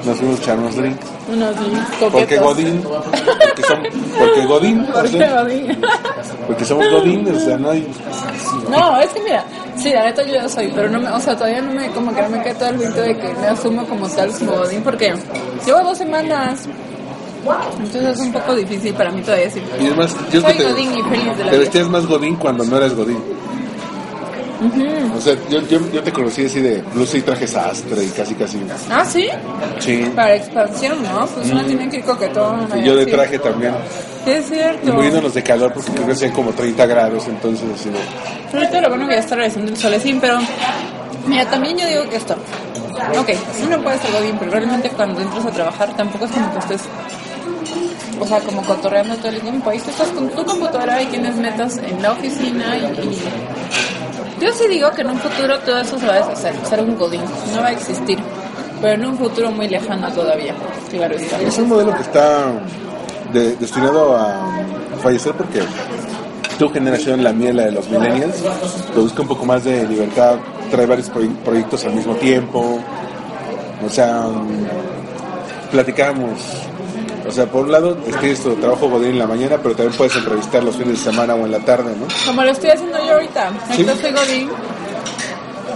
Nos 0.05 0.17
fuimos 0.17 0.39
a 0.39 0.43
echar 0.43 0.57
unos 0.59 0.75
drinks. 0.75 1.05
Unos 1.31 1.55
drinks 1.57 1.85
Porque. 2.11 2.37
Godín, 2.37 2.81
porque, 2.83 3.63
som- 3.63 3.87
porque 4.19 4.45
Godín, 4.45 4.81
o 4.89 4.93
¿Por 4.93 5.07
sea, 5.07 5.27
qué 5.27 5.33
godín? 5.35 5.81
porque 6.47 6.65
somos 6.65 6.89
Godín, 6.91 7.33
o 7.35 7.39
sea, 7.39 7.57
no 7.57 7.69
hay... 7.71 7.87
No, 8.69 8.99
es 8.99 9.09
que 9.11 9.21
mira, 9.21 9.43
sí, 9.77 9.91
la 9.93 10.03
neta 10.03 10.23
yo 10.23 10.33
ya 10.35 10.49
soy, 10.49 10.71
pero 10.75 10.89
no 10.89 10.99
me, 10.99 11.09
o 11.09 11.19
sea, 11.19 11.35
todavía 11.35 11.61
no 11.61 11.71
me, 11.73 11.89
como 11.91 12.13
que 12.13 12.21
no 12.21 12.29
me 12.29 12.41
queda 12.43 12.53
todo 12.55 12.69
el 12.69 12.77
grito 12.77 13.01
de 13.01 13.17
que 13.17 13.33
me 13.35 13.47
asumo 13.47 13.85
como 13.85 14.07
tal 14.09 14.29
como 14.37 14.51
godín, 14.57 14.83
porque 14.83 15.13
llevo 15.65 15.79
dos 15.83 15.97
semanas. 15.97 16.67
Entonces 17.79 18.03
es 18.03 18.19
un 18.19 18.31
poco 18.33 18.55
difícil 18.55 18.93
para 18.93 19.11
mí 19.11 19.21
todavía 19.21 19.45
decir. 19.45 19.63
Y 19.79 19.85
es 19.87 19.95
más, 19.95 20.15
yo 20.31 20.41
Soy 20.41 20.53
que 20.53 20.63
godín 20.63 20.91
y 20.97 21.03
feliz 21.03 21.37
de 21.37 21.43
la 21.45 21.51
te 21.51 21.57
vestías 21.57 21.87
más 21.87 22.05
Godín 22.05 22.35
cuando 22.35 22.63
no 22.65 22.77
eres 22.77 22.95
Godín. 22.95 23.19
O 25.15 25.21
sea, 25.21 25.35
yo, 25.49 25.61
yo, 25.67 25.79
yo 25.91 26.01
te 26.01 26.11
conocí 26.11 26.45
así 26.45 26.59
de 26.61 26.81
blusa 26.93 27.17
y 27.17 27.21
traje 27.21 27.47
sastre 27.47 28.03
y 28.03 28.07
casi 28.09 28.33
casi. 28.33 28.59
Ah, 28.89 29.05
sí. 29.05 29.29
Sí. 29.77 30.11
Para 30.15 30.35
expansión, 30.35 30.97
¿no? 31.03 31.27
Pues 31.27 31.51
uno 31.51 31.63
tiene 31.63 31.87
que 31.89 31.97
ir 31.97 32.03
coquetón. 32.03 32.67
Y 32.75 32.83
yo 32.83 32.95
de 32.95 33.05
traje 33.05 33.37
también. 33.37 33.75
Es 34.25 34.45
Y 34.49 34.55
cierto. 34.55 34.93
muriéndonos 34.93 35.33
de 35.35 35.43
calor 35.43 35.71
porque 35.73 35.91
creo 35.91 36.07
que 36.07 36.13
hacían 36.13 36.31
como 36.31 36.51
30 36.53 36.85
grados, 36.87 37.27
entonces 37.27 37.67
así 37.75 37.89
de... 37.89 37.99
Ahorita 38.57 38.81
lo 38.81 38.89
bueno 38.89 39.07
que 39.07 39.13
ya 39.13 39.19
está 39.19 39.35
regresando 39.35 39.71
el 39.71 39.77
solecín, 39.77 40.19
pero 40.19 40.39
mira, 41.27 41.45
también 41.45 41.77
yo 41.77 41.87
digo 41.87 42.09
que 42.09 42.15
esto. 42.17 42.33
Ok, 43.19 43.29
sí 43.55 43.67
no 43.69 43.79
puede 43.83 43.99
ser 43.99 44.11
godín, 44.11 44.35
pero 44.39 44.51
realmente 44.51 44.89
cuando 44.89 45.21
entras 45.21 45.45
a 45.45 45.51
trabajar 45.51 45.95
tampoco 45.95 46.25
es 46.25 46.31
como 46.31 46.51
que 46.51 46.59
estés, 46.59 46.81
o 48.19 48.25
sea, 48.25 48.39
como 48.41 48.61
cotorreando 48.63 49.15
todo 49.17 49.29
el 49.29 49.41
tiempo. 49.41 49.69
Ahí 49.69 49.79
tú 49.79 49.89
estás 49.91 50.07
con 50.09 50.29
tu 50.29 50.43
computadora 50.45 51.01
y 51.01 51.05
tienes 51.07 51.35
metas 51.35 51.77
en 51.77 52.01
la 52.01 52.11
oficina 52.13 52.75
y, 52.77 54.41
Yo 54.41 54.51
sí 54.53 54.67
digo 54.69 54.91
que 54.91 55.01
en 55.01 55.09
un 55.11 55.19
futuro 55.19 55.57
todo 55.59 55.79
eso 55.79 55.97
se 55.99 56.05
va 56.07 56.13
a 56.13 56.17
deshacer, 56.27 56.53
ser 56.69 56.81
un 56.81 56.95
godín, 56.97 57.21
no 57.55 57.61
va 57.61 57.67
a 57.67 57.71
existir, 57.71 58.17
pero 58.81 58.93
en 58.93 59.05
un 59.05 59.17
futuro 59.17 59.51
muy 59.51 59.67
lejano 59.67 60.11
todavía, 60.11 60.53
claro 60.91 61.15
está. 61.15 61.39
Es 61.41 61.57
un 61.57 61.69
modelo 61.69 61.93
que 61.95 62.01
está 62.01 62.45
de- 63.33 63.55
destinado 63.55 64.15
a 64.15 64.39
fallecer 65.01 65.33
porque 65.33 65.61
tu 66.59 66.69
generación, 66.69 67.23
la 67.23 67.33
mía, 67.33 67.53
la 67.53 67.65
de 67.65 67.71
los 67.71 67.87
millennials, 67.89 68.35
que 68.93 68.99
busca 68.99 69.21
un 69.21 69.27
poco 69.27 69.45
más 69.45 69.63
de 69.63 69.87
libertad, 69.87 70.35
trae 70.71 70.85
varios 70.87 71.11
proy- 71.11 71.35
proyectos 71.45 71.85
al 71.85 71.93
mismo 71.93 72.15
tiempo. 72.15 72.79
O 73.85 73.89
sea, 73.89 74.21
mm, 74.21 74.65
platicamos. 75.71 76.39
O 77.27 77.31
sea, 77.31 77.45
por 77.45 77.65
un 77.65 77.71
lado, 77.71 77.95
tienes 77.95 78.41
tu 78.41 78.55
trabajo 78.55 78.89
godín 78.89 79.11
en 79.11 79.19
la 79.19 79.27
mañana, 79.27 79.57
pero 79.61 79.75
también 79.75 79.97
puedes 79.97 80.15
entrevistar 80.15 80.63
los 80.63 80.75
fines 80.75 81.03
de 81.03 81.11
semana 81.11 81.35
o 81.35 81.45
en 81.45 81.51
la 81.51 81.59
tarde, 81.59 81.93
¿no? 81.99 82.07
Como 82.25 82.43
lo 82.43 82.51
estoy 82.51 82.69
haciendo 82.69 82.97
yo 83.05 83.13
ahorita. 83.13 83.47
Ahorita 83.69 83.93
Sí. 83.95 84.01
soy 84.01 84.11
Godín. 84.11 84.49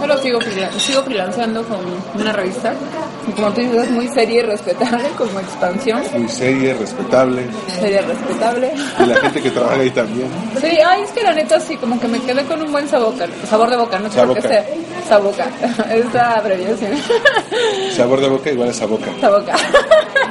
Solo 0.00 0.18
sigo, 0.18 0.38
sigo 0.78 1.02
freelanceando 1.04 1.62
con 1.64 1.78
una 2.20 2.32
revista. 2.32 2.72
Como 3.36 3.52
tú 3.52 3.60
dices, 3.60 3.84
es 3.84 3.90
muy 3.90 4.08
seria 4.08 4.40
y 4.40 4.42
respetable 4.42 5.08
como 5.16 5.38
expansión. 5.40 6.02
Muy 6.16 6.28
seria, 6.28 6.74
respetable. 6.74 7.46
Seria 7.68 8.02
respetable. 8.02 8.72
Y 8.98 9.06
la 9.06 9.16
gente 9.16 9.40
que 9.42 9.50
trabaja 9.50 9.80
ahí 9.80 9.90
también. 9.90 10.28
Sí, 10.60 10.78
ay, 10.86 11.02
es 11.02 11.10
que 11.12 11.22
la 11.22 11.32
neta 11.32 11.60
sí, 11.60 11.76
como 11.76 11.98
que 12.00 12.08
me 12.08 12.18
quedé 12.20 12.44
con 12.44 12.60
un 12.60 12.72
buen 12.72 12.88
sabor, 12.88 13.14
sabor 13.48 13.70
de 13.70 13.76
boca, 13.76 13.98
no 13.98 14.10
sé 14.10 14.20
por 14.22 14.34
qué 14.34 14.42
Saboca. 14.42 14.48
sea. 14.48 14.64
Saboca. 15.08 15.46
Esta 15.94 16.38
abreviación. 16.38 16.92
Sabor 17.96 18.20
de 18.20 18.28
boca 18.28 18.50
igual 18.50 18.68
a 18.68 18.72
esa 18.72 18.86
boca. 18.86 19.06
Saboca. 19.20 19.54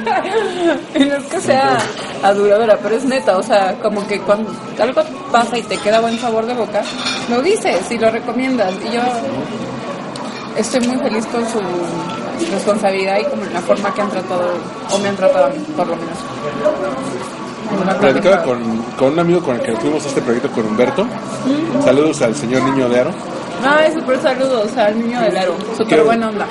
y 0.94 0.98
no 1.04 1.16
es 1.16 1.24
que 1.24 1.40
sea 1.40 1.78
aduladora, 2.22 2.78
pero 2.82 2.96
es 2.96 3.04
neta, 3.04 3.36
o 3.38 3.42
sea, 3.42 3.74
como 3.82 4.06
que 4.06 4.20
cuando 4.20 4.50
algo 4.80 5.02
pasa 5.30 5.56
y 5.58 5.62
te 5.62 5.76
queda 5.78 6.00
buen 6.00 6.18
sabor 6.18 6.46
de 6.46 6.54
boca, 6.54 6.82
lo 7.30 7.40
dices 7.42 7.90
y 7.90 7.98
lo 7.98 8.10
recomiendas. 8.10 8.72
Y 8.86 8.94
yo 8.94 9.00
estoy 10.56 10.86
muy 10.86 10.96
feliz 10.98 11.26
con 11.26 11.42
su 11.48 11.60
responsabilidad 12.50 13.18
y 13.20 13.24
como 13.24 13.44
la 13.44 13.60
forma 13.60 13.92
que 13.94 14.00
han 14.02 14.10
tratado, 14.10 14.54
o 14.90 14.98
me 14.98 15.08
han 15.08 15.16
tratado 15.16 15.46
a 15.46 15.48
mí, 15.50 15.58
por 15.76 15.86
lo 15.86 15.96
menos. 15.96 16.18
Platicaba 18.00 18.42
con, 18.42 18.58
con 18.98 19.12
un 19.14 19.18
amigo 19.18 19.40
con 19.42 19.56
el 19.56 19.62
que 19.62 19.74
fuimos 19.76 20.04
a 20.04 20.08
este 20.08 20.20
proyecto 20.20 20.50
con 20.50 20.66
Humberto. 20.66 21.06
Saludos 21.84 22.20
al 22.22 22.34
señor 22.34 22.62
Niño 22.64 22.88
de 22.88 23.00
Aro. 23.00 23.10
Ay, 23.64 23.92
súper 23.92 24.20
saludos 24.20 24.76
al 24.76 24.98
niño 24.98 25.20
del 25.20 25.36
aro, 25.36 25.54
súper 25.76 26.02
buena 26.02 26.30
onda. 26.30 26.46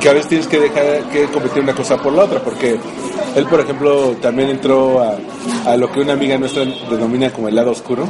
que 0.00 0.08
a 0.08 0.14
veces 0.14 0.28
tienes 0.28 0.48
que 0.48 0.58
dejar 0.58 1.02
que 1.10 1.26
competir 1.26 1.62
una 1.62 1.74
cosa 1.74 1.98
por 1.98 2.14
la 2.14 2.24
otra, 2.24 2.40
porque 2.40 2.78
él, 3.36 3.46
por 3.46 3.60
ejemplo, 3.60 4.16
también 4.22 4.48
entró 4.48 5.00
a, 5.02 5.16
a 5.70 5.76
lo 5.76 5.92
que 5.92 6.00
una 6.00 6.14
amiga 6.14 6.38
nuestra 6.38 6.64
denomina 6.90 7.30
como 7.30 7.48
el 7.48 7.54
lado 7.54 7.70
oscuro, 7.72 8.08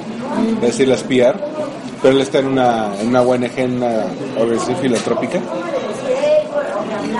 es 0.56 0.60
decir, 0.60 0.86
las 0.86 1.02
PR, 1.02 1.34
pero 2.00 2.14
él 2.14 2.20
está 2.20 2.38
en 2.38 2.46
una, 2.46 2.94
en 3.00 3.08
una 3.08 3.20
ONG, 3.22 3.58
en 3.58 3.76
una 3.78 4.04
organización 4.38 4.76
filantrópica. 4.78 5.40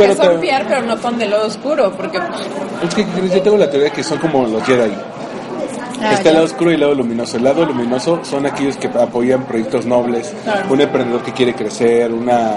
Que 0.09 0.15
son 0.17 0.27
tam- 0.27 0.41
PR, 0.41 0.65
pero 0.69 0.83
no 0.83 0.99
con 1.01 1.19
de 1.19 1.27
lo 1.27 1.47
oscuro, 1.47 1.93
porque 1.97 2.19
pues, 2.21 2.41
es 2.89 2.95
que 2.95 3.07
yo 3.35 3.43
tengo 3.43 3.57
la 3.57 3.71
teoría 3.71 3.91
que 3.91 4.03
son 4.03 4.19
como 4.19 4.47
los 4.47 4.63
Jedi. 4.65 4.93
ah, 6.03 6.13
Está 6.13 6.29
el 6.31 6.35
lado 6.35 6.47
oscuro 6.47 6.71
y 6.71 6.75
el 6.75 6.81
lado 6.81 6.95
luminoso. 6.95 7.37
El 7.37 7.45
lado 7.45 7.65
luminoso 7.65 8.21
son 8.25 8.47
aquellos 8.47 8.77
que 8.77 8.89
apoyan 8.89 9.45
proyectos 9.45 9.87
nobles, 9.87 10.33
Claro. 10.45 10.67
un 10.73 10.81
emprendedor 10.81 11.23
que 11.23 11.33
quiere 11.33 11.55
crecer, 11.55 12.13
una, 12.13 12.53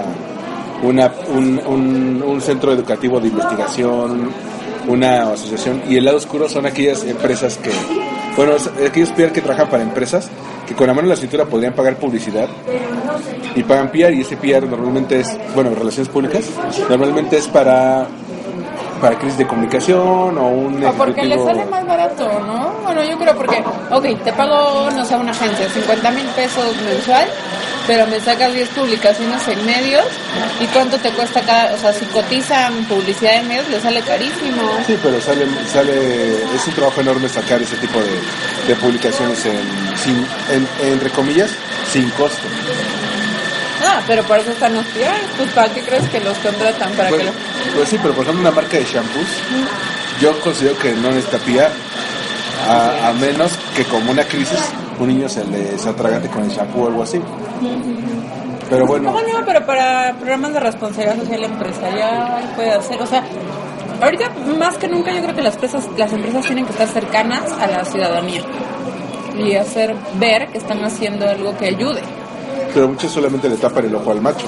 una, 0.82 1.12
un, 1.34 1.60
un- 1.66 2.22
un 2.26 2.40
centro 2.40 2.72
educativo 2.72 3.20
de 3.20 3.28
investigación, 3.28 4.30
una 4.88 5.32
asociación. 5.32 5.82
Y 5.88 5.96
el 5.96 6.04
lado 6.04 6.16
oscuro 6.18 6.48
son 6.48 6.66
aquellas 6.66 7.04
empresas 7.04 7.56
que, 7.58 7.70
bueno, 8.36 8.52
es- 8.56 8.70
aquellos 8.86 9.10
PR 9.10 9.32
que 9.32 9.40
trabajan 9.40 9.68
para 9.68 9.82
empresas 9.82 10.28
que 10.66 10.74
con 10.74 10.86
la 10.86 10.94
mano 10.94 11.06
en 11.06 11.10
la 11.10 11.16
cintura 11.16 11.44
podrían 11.44 11.72
pagar 11.74 11.96
publicidad 11.96 12.48
y 13.54 13.62
pagan 13.62 13.88
PR 13.90 14.12
y 14.14 14.22
ese 14.22 14.36
PR 14.36 14.66
normalmente 14.66 15.20
es, 15.20 15.36
bueno, 15.54 15.70
relaciones 15.74 16.08
públicas, 16.08 16.44
normalmente 16.88 17.36
es 17.38 17.48
para 17.48 18.06
para 19.00 19.18
crisis 19.18 19.36
de 19.36 19.46
comunicación 19.46 20.38
o 20.38 20.48
un 20.48 20.82
O 20.82 20.92
porque 20.94 21.24
le 21.26 21.38
sale 21.44 21.66
más 21.66 21.86
barato, 21.86 22.26
¿no? 22.46 22.70
Bueno, 22.84 23.02
yo 23.04 23.18
creo 23.18 23.36
porque, 23.36 23.62
ok, 23.90 24.22
te 24.24 24.32
pago, 24.32 24.90
no 24.92 25.04
sé, 25.04 25.14
una 25.16 25.32
agencia, 25.32 25.68
50 25.68 26.10
mil 26.12 26.24
pesos 26.28 26.74
mensual, 26.86 27.28
pero 27.86 28.06
me 28.06 28.20
sacas 28.20 28.52
10 28.54 28.68
publicaciones 28.70 29.46
en 29.48 29.64
medios, 29.66 30.04
¿y 30.60 30.66
cuánto 30.68 30.96
te 30.98 31.10
cuesta 31.10 31.40
cada, 31.42 31.74
o 31.74 31.78
sea, 31.78 31.92
si 31.92 32.04
cotizan 32.06 32.84
publicidad 32.86 33.36
en 33.36 33.48
medios, 33.48 33.68
le 33.68 33.80
sale 33.80 34.00
carísimo. 34.02 34.62
Sí, 34.86 34.96
pero 35.02 35.20
sale, 35.20 35.46
sale, 35.72 36.34
es 36.54 36.66
un 36.66 36.74
trabajo 36.74 37.00
enorme 37.00 37.28
sacar 37.28 37.60
ese 37.62 37.76
tipo 37.76 37.98
de, 38.00 38.20
de 38.68 38.76
publicaciones 38.80 39.44
en, 39.46 39.60
sin, 40.02 40.26
en, 40.50 40.66
entre 40.92 41.10
comillas, 41.10 41.50
sin 41.92 42.08
costo. 42.10 42.46
Ah, 43.86 44.00
pero 44.06 44.22
por 44.24 44.38
eso 44.38 44.50
están 44.50 44.72
los 44.74 44.84
PR, 44.86 45.12
pues 45.36 45.50
¿para 45.50 45.68
qué 45.72 45.82
crees 45.82 46.08
que 46.08 46.20
los 46.20 46.38
contratan? 46.38 46.90
Para 46.92 47.08
Pues, 47.10 47.20
que 47.20 47.26
lo... 47.26 47.32
pues 47.74 47.88
sí, 47.90 47.98
pero 48.00 48.14
por 48.14 48.24
ejemplo 48.24 48.40
una 48.40 48.50
marca 48.50 48.78
de 48.78 48.84
shampoos, 48.84 49.26
yo 50.20 50.40
considero 50.40 50.78
que 50.78 50.92
no 50.92 51.10
necesita 51.10 51.38
PR, 51.38 51.70
a, 52.66 53.08
a 53.08 53.12
menos 53.12 53.52
que 53.76 53.84
como 53.84 54.10
una 54.10 54.24
crisis 54.24 54.58
un 54.98 55.08
niño 55.08 55.28
se 55.28 55.44
les 55.44 55.84
atragante 55.86 56.28
con 56.28 56.44
el 56.44 56.50
shampoo 56.50 56.84
o 56.84 56.86
algo 56.88 57.02
así. 57.02 57.20
Pero 58.70 58.86
bueno, 58.86 59.12
No, 59.12 59.20
no, 59.20 59.44
pero 59.46 59.64
para 59.66 60.14
programas 60.18 60.54
de 60.54 60.60
responsabilidad 60.60 61.18
social 61.18 61.44
empresarial 61.44 62.52
puede 62.56 62.72
hacer, 62.72 63.00
o 63.02 63.06
sea, 63.06 63.22
ahorita 64.00 64.30
más 64.58 64.78
que 64.78 64.88
nunca 64.88 65.12
yo 65.12 65.22
creo 65.22 65.34
que 65.34 65.42
las 65.42 65.54
empresas, 65.54 65.88
las 65.96 66.12
empresas 66.12 66.44
tienen 66.46 66.64
que 66.64 66.72
estar 66.72 66.88
cercanas 66.88 67.52
a 67.52 67.66
la 67.66 67.84
ciudadanía 67.84 68.42
y 69.38 69.54
hacer 69.54 69.94
ver 70.18 70.48
que 70.48 70.58
están 70.58 70.82
haciendo 70.84 71.28
algo 71.28 71.56
que 71.56 71.66
ayude. 71.66 72.00
pero 72.72 72.88
muchos 72.88 73.12
solamente 73.12 73.48
le 73.48 73.56
tapan 73.56 73.84
el 73.84 73.94
ojo 73.94 74.10
al 74.12 74.20
macho. 74.20 74.46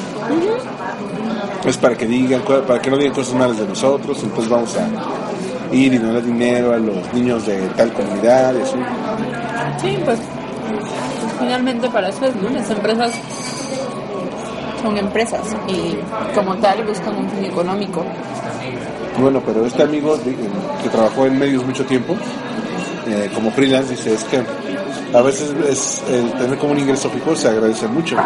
Es 1.65 1.77
para 1.77 1.97
que 1.97 2.07
digan, 2.07 2.43
para 2.43 2.81
que 2.81 2.91
no 2.91 2.97
digan 2.97 3.13
cosas 3.13 3.35
malas 3.35 3.59
de 3.59 3.67
nosotros, 3.67 4.23
entonces 4.23 4.49
vamos 4.49 4.77
a 4.77 5.75
ir 5.75 5.93
y 5.93 5.99
donar 5.99 6.23
dinero 6.23 6.73
a 6.73 6.77
los 6.79 7.13
niños 7.13 7.45
de 7.47 7.59
tal 7.77 7.93
comunidad 7.93 8.55
y 8.55 8.63
así. 8.63 8.77
Sí, 9.83 9.99
pues, 10.05 10.19
finalmente 11.39 11.89
para 11.89 12.09
eso 12.09 12.27
es, 12.27 12.37
¿no? 12.37 12.49
Las 12.51 12.71
empresas 12.71 13.13
son 14.83 14.97
empresas 14.97 15.41
y 15.69 15.97
como 16.35 16.55
tal 16.57 16.85
buscan 16.85 17.17
un 17.17 17.31
fin 17.31 17.45
económico. 17.45 18.05
Bueno, 19.19 19.43
pero 19.45 19.65
este 19.65 19.83
amigo 19.83 20.19
que 20.83 20.89
trabajó 20.89 21.27
en 21.27 21.39
medios 21.39 21.65
mucho 21.65 21.85
tiempo, 21.85 22.15
eh, 23.09 23.31
como 23.35 23.51
freelance, 23.51 23.91
dice, 23.91 24.15
es 24.15 24.25
que 24.25 24.43
a 25.15 25.23
veces 25.23 25.55
es, 25.69 26.05
el 26.11 26.33
tener 26.33 26.59
como 26.59 26.73
un 26.73 26.81
ingreso 26.81 27.09
fijo 27.11 27.35
se 27.35 27.49
agradece 27.49 27.89
mucho. 27.89 28.17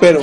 Pero, 0.00 0.20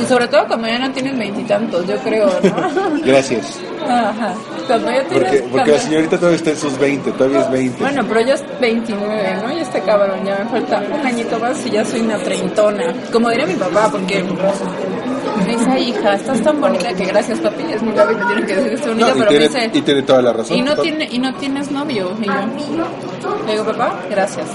Y 0.00 0.04
sobre 0.04 0.28
todo 0.28 0.46
cuando 0.46 0.68
ya 0.68 0.78
no 0.78 0.92
tienes 0.92 1.18
veintitantos, 1.18 1.86
yo 1.86 1.96
creo, 1.98 2.26
¿no? 2.26 3.00
gracias. 3.04 3.58
Ajá. 3.88 4.34
Ya. 4.68 5.04
Porque, 5.50 5.70
la 5.72 5.78
señorita 5.78 6.16
todavía 6.16 6.36
está 6.36 6.50
en 6.50 6.56
sus 6.58 6.78
20, 6.78 7.12
todavía 7.12 7.40
es 7.40 7.50
20. 7.50 7.82
Bueno, 7.82 8.04
pero 8.08 8.20
ya 8.20 8.34
es 8.34 8.44
29, 8.60 9.34
¿no? 9.42 9.52
Ya 9.52 9.62
está 9.62 9.80
cabrón, 9.80 10.24
ya 10.24 10.38
me 10.38 10.50
falta 10.50 10.82
un 11.00 11.06
añito 11.06 11.38
más 11.38 11.66
y 11.66 11.70
ya 11.70 11.84
soy 11.84 12.00
una 12.00 12.18
treintona. 12.18 12.92
Como 13.12 13.30
diría 13.30 13.46
mi 13.46 13.54
papá, 13.54 13.88
porque 13.90 14.22
me 14.22 15.56
dice, 15.56 15.70
"Ay, 15.70 15.88
hija, 15.90 16.14
estás 16.14 16.42
tan 16.42 16.60
bonita 16.60 16.92
que 16.94 17.04
gracias, 17.06 17.38
papi. 17.38 17.62
Es 17.72 17.82
muy 17.82 17.94
grave 17.94 18.14
que 18.14 18.20
me 18.20 18.26
tienen 18.26 18.46
que 18.46 18.56
decir 18.56 18.72
estoy 18.74 18.88
bonita, 18.90 19.08
No, 19.08 19.12
pero 19.14 19.24
me 19.30 19.38
tiene, 19.38 19.48
dice... 19.48 19.70
y 19.78 19.82
tiene 19.82 20.02
toda 20.02 20.22
la 20.22 20.32
razón. 20.32 20.56
Y 20.56 20.62
no, 20.62 20.76
tiene, 20.76 21.08
y 21.10 21.18
no 21.18 21.34
tienes 21.34 21.70
novio. 21.70 22.16
Y 22.20 22.26
yo 22.26 23.44
le 23.46 23.52
digo, 23.52 23.64
papá, 23.64 23.94
gracias. 24.10 24.46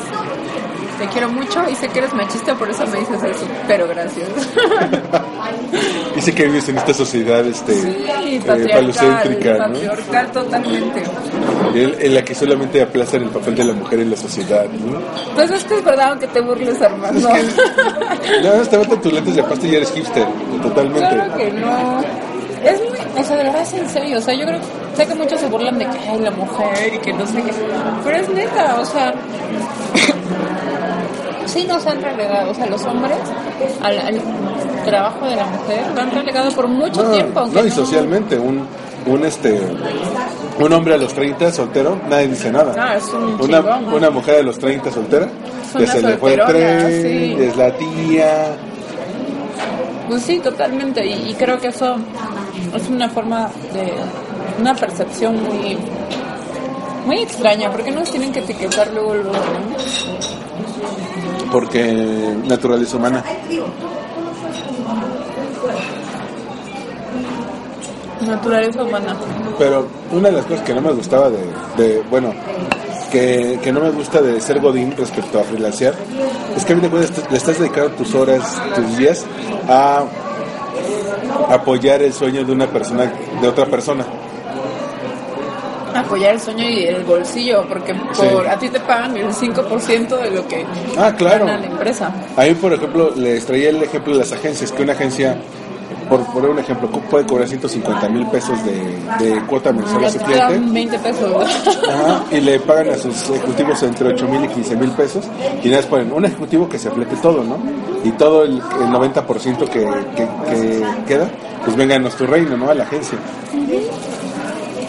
Te 1.00 1.08
quiero 1.08 1.27
mucho 1.29 1.63
y 1.72 1.75
sé 1.75 1.88
que 1.89 2.00
eres 2.00 2.13
machista, 2.13 2.53
por 2.55 2.70
eso 2.70 2.86
me 2.88 3.00
dices 3.00 3.22
eso. 3.24 3.46
Pero 3.67 3.88
gracias. 3.88 4.27
Dice 6.15 6.34
que 6.34 6.46
vives 6.46 6.70
en 6.70 6.77
esta 6.77 6.93
sociedad 6.93 7.46
este, 7.46 7.74
Sí, 7.74 7.88
eh, 7.88 8.41
patriarcal, 8.46 8.93
falocéntrica, 8.93 9.67
¿no? 9.67 10.32
totalmente. 10.32 11.03
En, 11.74 12.13
la 12.13 12.24
que 12.24 12.36
solamente 12.36 12.82
aplazan 12.82 13.24
el 13.24 13.29
papel 13.29 13.55
de 13.55 13.63
la 13.63 13.74
mujer 13.74 14.01
en 14.01 14.12
la 14.12 14.17
sociedad, 14.17 14.65
¿no? 14.65 15.00
Pues 15.34 15.50
es 15.50 15.63
que 15.63 15.75
es 15.75 15.84
verdad, 15.84 16.12
aunque 16.12 16.27
te 16.27 16.41
burles, 16.41 16.82
Armando. 16.82 17.29
No, 18.43 18.51
te 18.67 18.77
meten 18.77 19.01
tus 19.01 19.13
lentes 19.13 19.36
de 19.36 19.43
pasta 19.43 19.67
y 19.67 19.72
ya 19.72 19.77
eres 19.77 19.91
hipster, 19.91 20.25
totalmente. 20.62 21.00
Claro 21.00 21.38
que 21.38 21.51
no. 21.51 22.01
Es 22.63 22.79
muy, 22.79 23.22
o 23.22 23.24
sea, 23.24 23.36
de 23.36 23.43
verdad 23.43 23.62
es 23.62 23.74
en 23.74 23.89
serio. 23.89 24.17
O 24.17 24.22
sea, 24.22 24.34
yo 24.34 24.46
creo, 24.46 24.60
sé 24.96 25.05
que 25.05 25.15
muchos 25.15 25.39
se 25.39 25.48
burlan 25.48 25.77
de 25.77 25.86
que 25.86 26.10
hay 26.10 26.20
la 26.20 26.32
mujer 26.32 26.93
y 26.93 26.98
que 27.00 27.13
no 27.13 27.27
sé 27.27 27.41
qué. 27.43 27.51
Pero 28.03 28.17
es 28.17 28.29
neta, 28.29 28.79
o 28.79 28.86
sea, 28.86 29.13
sí 31.46 31.66
nos 31.68 31.86
han 31.86 32.02
relegado, 32.02 32.52
o 32.52 32.54
sea, 32.54 32.66
los 32.68 32.84
hombres 32.86 33.18
al, 33.82 33.98
al 34.00 34.22
trabajo 34.86 35.26
de 35.26 35.36
la 35.36 35.46
mujer 35.46 35.84
lo 35.96 36.02
han 36.02 36.12
relegado 36.12 36.52
por 36.52 36.68
mucho 36.68 37.04
No, 37.04 37.12
tiempo. 37.12 37.40
aunque 37.42 37.62
no, 37.62 37.68
y 37.68 37.72
socialmente, 37.72 38.38
un, 38.38 38.66
un 39.06 39.26
este 39.26 39.62
un 40.60 40.72
hombre 40.74 40.94
a 40.94 40.98
los 40.98 41.14
30 41.14 41.52
soltero, 41.52 42.00
nadie 42.10 42.28
dice 42.28 42.52
nada. 42.52 42.74
No, 42.76 42.94
es 42.94 43.06
un 43.10 43.24
una, 43.42 43.58
chingón, 43.60 43.86
¿no? 43.90 43.96
una 43.96 44.10
mujer 44.10 44.40
a 44.40 44.44
los 44.44 44.60
30 44.60 44.92
soltera, 44.92 45.28
que 45.78 45.88
se 45.88 46.02
le 46.02 46.18
fue 46.18 46.34
el 46.36 46.46
tren, 46.46 47.02
sí. 47.02 47.36
es 47.44 47.58
la 47.58 47.76
tía. 47.76 48.56
Pues 50.08 50.22
sí, 50.24 50.40
totalmente. 50.40 51.06
Y, 51.06 51.30
y 51.32 51.34
creo 51.34 51.58
que 51.60 51.68
eso 51.70 51.96
es 52.76 52.88
una 52.90 53.10
forma 53.10 53.50
de. 53.74 53.94
una 54.60 54.76
percepción 54.76 55.42
muy. 55.42 55.78
muy 57.06 57.20
extraña, 57.20 57.72
porque 57.72 57.90
nos 57.92 58.12
tienen 58.12 58.32
que 58.32 58.40
etiquetar 58.40 58.92
luego, 58.94 59.16
luego, 59.16 59.32
¿no? 59.32 59.78
Porque 61.54 62.36
naturaleza 62.48 62.98
humana. 62.98 63.24
Naturaleza 68.26 68.84
humana. 68.84 69.16
Pero 69.58 69.88
una 70.12 70.30
de 70.30 70.36
las 70.38 70.46
cosas 70.46 70.64
que 70.66 70.74
no 70.74 70.82
me 70.82 70.92
gustaba 70.94 71.30
de, 71.30 71.38
de- 71.78 72.02
bueno, 72.10 72.34
que, 73.12 73.60
que 73.62 73.72
no 73.72 73.82
me 73.82 73.90
gusta 73.92 74.22
de 74.22 74.40
ser 74.42 74.60
Godín 74.62 74.94
respecto 74.98 75.40
a 75.40 75.44
freelancear, 75.44 75.94
es 76.56 76.64
que 76.66 76.74
a 76.74 76.76
mí 76.76 76.82
de 76.82 76.90
le 77.30 77.38
estás 77.38 77.60
dedicando 77.60 77.92
tus 77.92 78.16
horas, 78.16 78.42
tus 78.76 78.98
días 78.98 79.26
a 79.70 80.04
apoyar 81.50 82.02
el 82.02 82.14
sueño 82.14 82.44
de 82.46 82.52
una 82.52 82.68
persona, 82.68 83.12
de 83.42 83.48
otra 83.48 83.66
persona. 83.66 84.06
Apoyar 85.96 86.34
el 86.34 86.40
sueño 86.40 86.68
y 86.70 86.84
el 86.86 87.04
bolsillo, 87.04 87.66
porque 87.68 87.94
Sí. 88.14 88.24
por 88.32 88.48
a 88.48 88.58
ti 88.58 88.70
te 88.70 88.80
pagan 88.80 89.16
el 89.18 89.32
5% 89.34 90.18
de 90.18 90.32
lo 90.32 90.48
que 90.48 90.66
Ah, 90.98 91.14
claro. 91.16 91.46
gana 91.46 91.60
la 91.60 91.68
empresa. 91.68 92.12
A 92.36 92.44
mí, 92.44 92.54
por 92.56 92.74
ejemplo, 92.74 93.12
les 93.16 93.46
traía 93.46 93.70
el 93.70 93.82
ejemplo 93.84 94.14
de 94.14 94.20
las 94.20 94.32
agencias, 94.32 94.72
que 94.72 94.82
una 94.84 94.94
agencia, 94.94 95.38
por 96.10 96.22
poner 96.34 96.50
un 96.50 96.60
ejemplo, 96.60 96.90
puede 96.90 97.26
cobrar 97.26 97.48
150 97.48 98.10
mil 98.10 98.26
pesos 98.28 98.58
de, 98.66 98.74
de 99.26 99.42
cuota 99.46 99.72
mensual 99.72 100.04
a 100.06 100.10
su 100.10 100.18
Te 100.18 100.24
cliente. 100.26 100.44
dan 100.44 100.74
20 100.74 101.00
pesos. 101.00 101.48
Ajá, 101.88 102.24
y 102.32 102.42
le 102.42 102.60
pagan 102.60 102.90
a 102.90 102.96
sus 102.98 103.30
ejecutivos 103.30 103.84
entre 103.84 104.08
8 104.10 104.28
mil 104.28 104.44
y 104.46 104.48
15 104.48 104.76
mil 104.76 104.90
pesos 104.92 105.26
y 105.64 105.70
más 105.70 105.86
ponen 105.86 106.12
un 106.12 106.26
ejecutivo 106.26 106.68
que 106.68 106.78
se 106.80 106.90
flete 106.92 107.16
todo, 107.18 107.44
¿no? 107.44 107.58
Y 108.04 108.12
todo 108.12 108.44
el, 108.44 108.54
el 108.58 108.90
90% 108.90 109.58
que, 109.70 109.80
que, 110.16 110.28
que 110.50 110.84
queda, 111.08 111.30
pues 111.64 111.76
venga 111.78 111.96
a 111.96 112.00
nuestro 112.00 112.28
reino, 112.28 112.58
¿no? 112.58 112.70
A 112.70 112.74
la 112.74 112.84
agencia. 112.84 113.18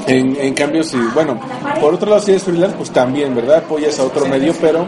En, 0.06 0.36
en 0.36 0.54
cambio, 0.54 0.82
si, 0.84 0.98
bueno, 1.14 1.40
por 1.80 1.94
otro 1.94 2.10
lado, 2.10 2.20
si 2.20 2.32
eres 2.32 2.42
freelance, 2.42 2.76
pues 2.76 2.90
también, 2.90 3.34
¿verdad? 3.34 3.58
Apoyas 3.58 3.98
a 3.98 4.04
otro 4.04 4.26
medio, 4.26 4.52
pero 4.60 4.86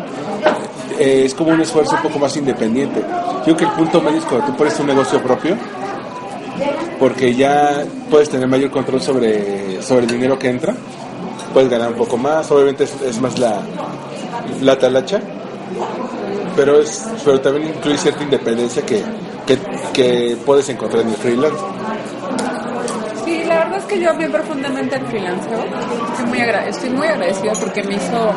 eh, 0.99 1.23
es 1.25 1.35
como 1.35 1.51
un 1.53 1.61
esfuerzo 1.61 1.97
un 1.97 2.03
poco 2.03 2.19
más 2.19 2.37
independiente. 2.37 3.01
Yo 3.47 3.57
creo 3.57 3.57
que 3.57 3.65
el 3.65 3.71
punto 3.71 4.01
medio 4.01 4.19
es 4.19 4.25
cuando 4.25 4.47
tú 4.49 4.57
pones 4.57 4.79
un 4.79 4.87
negocio 4.87 5.23
propio, 5.23 5.57
porque 6.99 7.35
ya 7.35 7.85
puedes 8.11 8.29
tener 8.29 8.47
mayor 8.47 8.71
control 8.71 9.01
sobre, 9.01 9.81
sobre 9.83 10.05
el 10.05 10.11
dinero 10.11 10.39
que 10.39 10.49
entra, 10.49 10.75
puedes 11.55 11.71
ganar 11.71 11.89
un 11.89 11.97
poco 11.97 12.17
más, 12.17 12.51
obviamente 12.51 12.85
es, 12.85 12.95
es 13.03 13.21
más 13.21 13.39
la, 13.39 13.61
la 14.61 14.79
talacha, 14.79 15.21
pero, 16.55 16.81
es, 16.81 17.07
pero 17.25 17.41
también 17.41 17.69
incluye 17.75 17.97
cierta 17.99 18.23
independencia 18.23 18.85
que, 18.85 19.03
que, 19.47 19.59
que 19.93 20.37
puedes 20.45 20.69
encontrar 20.69 21.03
en 21.03 21.09
el 21.09 21.17
freelance. 21.17 21.59
Sí, 23.25 23.45
la 23.45 23.59
verdad 23.65 23.76
es 23.76 23.76
que 23.87 24.01
yo 24.01 24.11
amé 24.11 24.29
profundamente 24.29 24.97
el 24.97 25.07
freelanceo. 25.07 25.65
Estoy 26.13 26.27
muy, 26.27 26.41
estoy 26.41 26.91
muy 26.91 27.07
agradecida 27.07 27.53
porque 27.61 27.83
me 27.83 27.95
hizo 27.95 28.33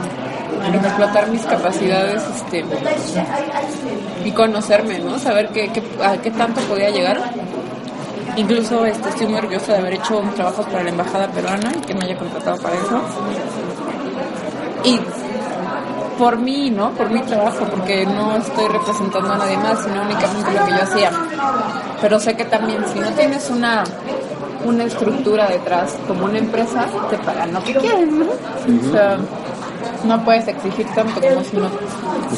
explotar 0.74 1.30
mis 1.30 1.42
capacidades 1.46 2.24
este, 2.36 2.66
y 4.26 4.32
conocerme, 4.32 5.00
¿no? 5.00 5.18
Saber 5.20 5.50
qué, 5.50 5.70
qué, 5.70 5.82
a 6.04 6.18
qué 6.18 6.32
tanto 6.32 6.62
podía 6.62 6.90
llegar. 6.90 7.20
Incluso 8.36 8.86
este, 8.86 9.10
estoy 9.10 9.28
muy 9.28 9.38
orgullosa 9.38 9.74
de 9.74 9.80
haber 9.80 9.94
hecho 9.94 10.20
un 10.20 10.34
trabajo 10.34 10.64
para 10.64 10.84
la 10.84 10.90
embajada 10.90 11.28
peruana 11.28 11.72
y 11.76 11.82
que 11.86 11.94
me 11.94 12.06
haya 12.06 12.18
contratado 12.18 12.58
para 12.58 12.76
eso. 12.76 13.02
Y 14.84 15.00
por 16.18 16.38
mí, 16.38 16.70
¿no? 16.70 16.92
Por 16.92 17.10
mi 17.10 17.22
trabajo, 17.22 17.66
porque 17.66 18.06
no 18.06 18.36
estoy 18.38 18.68
representando 18.68 19.34
a 19.34 19.38
nadie 19.38 19.58
más, 19.58 19.84
sino 19.84 20.02
únicamente 20.02 20.52
lo 20.52 20.66
que 20.66 20.72
yo 20.72 20.84
hacía. 20.84 21.12
Pero 22.02 22.20
sé 22.20 22.36
que 22.36 22.46
también 22.46 22.84
si 22.94 23.00
no 23.00 23.10
tienes 23.12 23.50
una 23.50 23.84
una 24.66 24.84
estructura 24.84 25.48
detrás, 25.48 25.98
como 26.08 26.26
una 26.26 26.38
empresa, 26.40 26.86
te 27.10 27.18
pagan 27.20 27.54
lo 27.54 27.64
que 27.64 27.74
quieren, 27.76 28.20
¿no? 28.20 28.26
O 28.26 28.92
sea, 28.92 29.18
no 30.06 30.24
puedes 30.26 30.48
exigir 30.48 30.86
tanto 30.94 31.20
como 31.22 31.44
si 31.44 31.58
no, 31.58 31.70